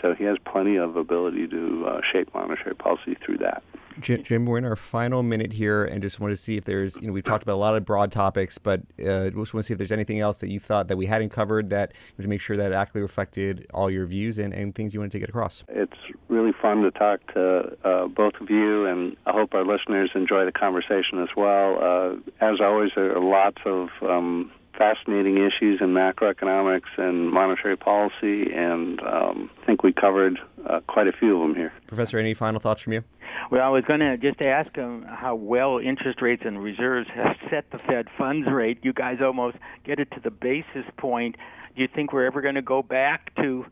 so 0.00 0.14
he 0.14 0.24
has 0.24 0.36
plenty 0.44 0.76
of 0.76 0.96
ability 0.96 1.48
to 1.48 1.86
uh, 1.86 2.00
shape 2.12 2.32
monetary 2.34 2.74
policy 2.74 3.16
through 3.24 3.38
that. 3.38 3.62
Jim, 4.00 4.22
Jim, 4.22 4.46
we're 4.46 4.58
in 4.58 4.64
our 4.64 4.76
final 4.76 5.22
minute 5.22 5.52
here, 5.52 5.84
and 5.84 6.02
just 6.02 6.20
want 6.20 6.32
to 6.32 6.36
see 6.36 6.56
if 6.56 6.64
there's, 6.64 6.96
you 6.96 7.08
know, 7.08 7.12
we've 7.12 7.24
talked 7.24 7.42
about 7.42 7.54
a 7.54 7.56
lot 7.56 7.74
of 7.74 7.84
broad 7.84 8.12
topics, 8.12 8.58
but 8.58 8.80
uh, 9.00 9.30
just 9.30 9.34
want 9.34 9.48
to 9.48 9.62
see 9.62 9.72
if 9.72 9.78
there's 9.78 9.92
anything 9.92 10.20
else 10.20 10.40
that 10.40 10.48
you 10.48 10.60
thought 10.60 10.88
that 10.88 10.96
we 10.96 11.06
hadn't 11.06 11.30
covered 11.30 11.70
that 11.70 11.92
to 12.20 12.28
make 12.28 12.40
sure 12.40 12.56
that 12.56 12.72
accurately 12.72 13.02
reflected 13.02 13.66
all 13.74 13.90
your 13.90 14.06
views 14.06 14.38
and, 14.38 14.52
and 14.54 14.74
things 14.74 14.94
you 14.94 15.00
wanted 15.00 15.12
to 15.12 15.18
get 15.18 15.28
across. 15.28 15.64
It's 15.68 15.96
really 16.28 16.52
fun 16.52 16.82
to 16.82 16.90
talk 16.90 17.20
to 17.34 17.76
uh, 17.84 18.06
both 18.06 18.34
of 18.40 18.50
you, 18.50 18.86
and 18.86 19.16
I 19.26 19.32
hope 19.32 19.54
our 19.54 19.64
listeners 19.64 20.10
enjoy 20.14 20.44
the 20.44 20.52
conversation 20.52 21.20
as 21.20 21.28
well. 21.36 21.78
Uh, 21.82 22.16
as 22.40 22.60
always, 22.60 22.90
there 22.94 23.16
are 23.16 23.20
lots 23.20 23.58
of 23.64 23.88
um, 24.02 24.50
fascinating 24.78 25.38
issues 25.38 25.80
in 25.80 25.88
macroeconomics 25.88 26.96
and 26.96 27.30
monetary 27.30 27.76
policy, 27.76 28.52
and 28.54 29.00
um, 29.00 29.50
I 29.60 29.66
think 29.66 29.82
we 29.82 29.92
covered 29.92 30.38
uh, 30.66 30.80
quite 30.86 31.08
a 31.08 31.12
few 31.12 31.34
of 31.34 31.48
them 31.48 31.56
here. 31.56 31.72
Professor, 31.88 32.18
any 32.18 32.32
final 32.32 32.60
thoughts 32.60 32.80
from 32.80 32.92
you? 32.92 33.04
Well, 33.50 33.62
I 33.62 33.68
was 33.68 33.84
going 33.84 34.00
to 34.00 34.16
just 34.16 34.40
ask 34.40 34.74
him 34.74 35.02
how 35.02 35.34
well 35.34 35.78
interest 35.78 36.20
rates 36.22 36.42
and 36.44 36.62
reserves 36.62 37.08
have 37.14 37.36
set 37.50 37.70
the 37.70 37.78
Fed 37.78 38.08
funds 38.16 38.48
rate. 38.50 38.78
You 38.82 38.92
guys 38.92 39.18
almost 39.22 39.56
get 39.84 39.98
it 39.98 40.10
to 40.12 40.20
the 40.20 40.30
basis 40.30 40.84
point. 40.96 41.36
Do 41.74 41.82
you 41.82 41.88
think 41.88 42.12
we're 42.12 42.26
ever 42.26 42.40
going 42.40 42.56
to 42.56 42.62
go 42.62 42.82
back 42.82 43.34
to 43.36 43.66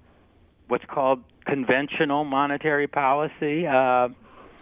what's 0.69 0.85
called 0.85 1.23
conventional 1.47 2.25
monetary 2.25 2.87
policy, 2.87 3.67
uh, 3.67 4.09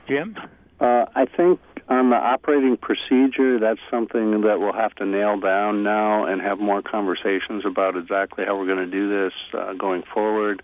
Jim? 0.09 0.37
Uh, 0.81 1.07
I 1.15 1.27
think 1.37 1.61
on 1.89 2.11
the 2.11 2.17
operating 2.17 2.77
procedure, 2.77 3.59
that's 3.59 3.81
something 3.91 4.41
that 4.43 4.59
we'll 4.59 4.73
have 4.73 4.95
to 4.97 5.07
nail 5.07 5.39
down 5.39 5.83
now 5.83 6.27
and 6.27 6.41
have 6.41 6.59
more 6.59 6.83
conversations 6.83 7.65
about 7.67 7.97
exactly 7.97 8.45
how 8.45 8.57
we're 8.59 8.67
going 8.67 8.79
to 8.79 8.91
do 8.91 9.09
this 9.09 9.33
uh, 9.53 9.75
going 9.75 10.03
forward. 10.13 10.63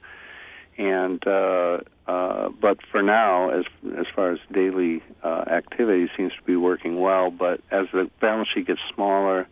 And 0.81 1.23
uh, 1.27 1.81
uh, 2.07 2.49
but 2.59 2.79
for 2.91 3.03
now, 3.03 3.51
as 3.51 3.67
as 3.99 4.07
far 4.17 4.33
as 4.33 4.39
daily 4.51 5.03
uh, 5.23 5.45
activity, 5.47 6.11
seems 6.17 6.33
to 6.33 6.43
be 6.45 6.57
working 6.57 6.99
well. 6.99 7.31
But 7.31 7.61
as 7.71 7.87
the 7.93 8.11
balance 8.19 8.49
sheet 8.55 8.67
gets 8.67 8.81
smaller, 8.95 9.47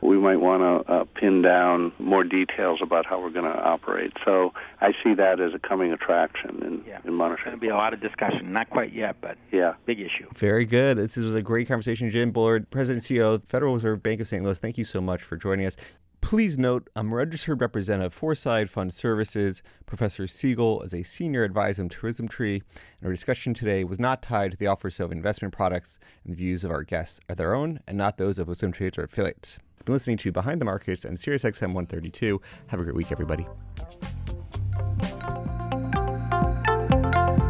we 0.00 0.18
might 0.18 0.38
want 0.38 0.62
to 0.62 0.90
uh, 0.90 1.04
pin 1.14 1.42
down 1.42 1.92
more 1.98 2.24
details 2.24 2.80
about 2.82 3.04
how 3.04 3.20
we're 3.20 3.30
going 3.30 3.44
to 3.44 3.58
operate. 3.58 4.14
So 4.24 4.54
I 4.80 4.92
see 5.04 5.12
that 5.14 5.40
as 5.40 5.52
a 5.54 5.58
coming 5.58 5.92
attraction 5.92 6.62
in, 6.62 6.84
yeah. 6.86 7.00
in 7.04 7.12
monetary. 7.12 7.50
There'll 7.50 7.60
be 7.60 7.68
a 7.68 7.76
lot 7.76 7.92
of 7.92 8.00
discussion. 8.00 8.50
Not 8.50 8.70
quite 8.70 8.94
yet, 8.94 9.16
but 9.20 9.36
yeah, 9.52 9.74
big 9.84 10.00
issue. 10.00 10.26
Very 10.34 10.64
good. 10.64 10.96
This 10.96 11.18
was 11.18 11.34
a 11.34 11.42
great 11.42 11.68
conversation. 11.68 12.08
Jim 12.08 12.32
Bullard, 12.32 12.70
President 12.70 13.08
and 13.08 13.18
CEO 13.18 13.34
of 13.34 13.44
Federal 13.44 13.74
Reserve 13.74 14.02
Bank 14.02 14.22
of 14.22 14.26
St. 14.26 14.42
Louis. 14.42 14.58
Thank 14.58 14.78
you 14.78 14.86
so 14.86 15.02
much 15.02 15.22
for 15.22 15.36
joining 15.36 15.66
us. 15.66 15.76
Please 16.22 16.56
note, 16.56 16.88
I'm 16.96 17.12
a 17.12 17.16
registered 17.16 17.60
representative 17.60 18.14
for 18.14 18.34
Side 18.34 18.70
Fund 18.70 18.94
Services. 18.94 19.62
Professor 19.84 20.26
Siegel 20.26 20.80
is 20.80 20.94
a 20.94 21.02
senior 21.02 21.44
advisor 21.44 21.86
to 21.86 22.00
WisdomTree, 22.00 22.54
and 22.54 23.04
our 23.04 23.10
discussion 23.10 23.52
today 23.52 23.84
was 23.84 24.00
not 24.00 24.22
tied 24.22 24.52
to 24.52 24.56
the 24.56 24.66
offers 24.66 24.98
of 24.98 25.12
investment 25.12 25.52
products, 25.52 25.98
and 26.24 26.32
the 26.32 26.38
views 26.38 26.64
of 26.64 26.70
our 26.70 26.82
guests 26.82 27.20
are 27.28 27.34
their 27.34 27.54
own 27.54 27.80
and 27.86 27.98
not 27.98 28.16
those 28.16 28.38
of 28.38 28.48
WisdomTree 28.48 28.96
or 28.96 29.04
affiliates 29.04 29.58
been 29.84 29.94
listening 29.94 30.16
to 30.18 30.30
Behind 30.32 30.60
the 30.60 30.64
Markets 30.64 31.04
and 31.04 31.16
SiriusXM 31.16 31.74
132. 31.74 32.40
Have 32.68 32.80
a 32.80 32.84
great 32.84 32.96
week, 32.96 33.12
everybody. 33.12 33.46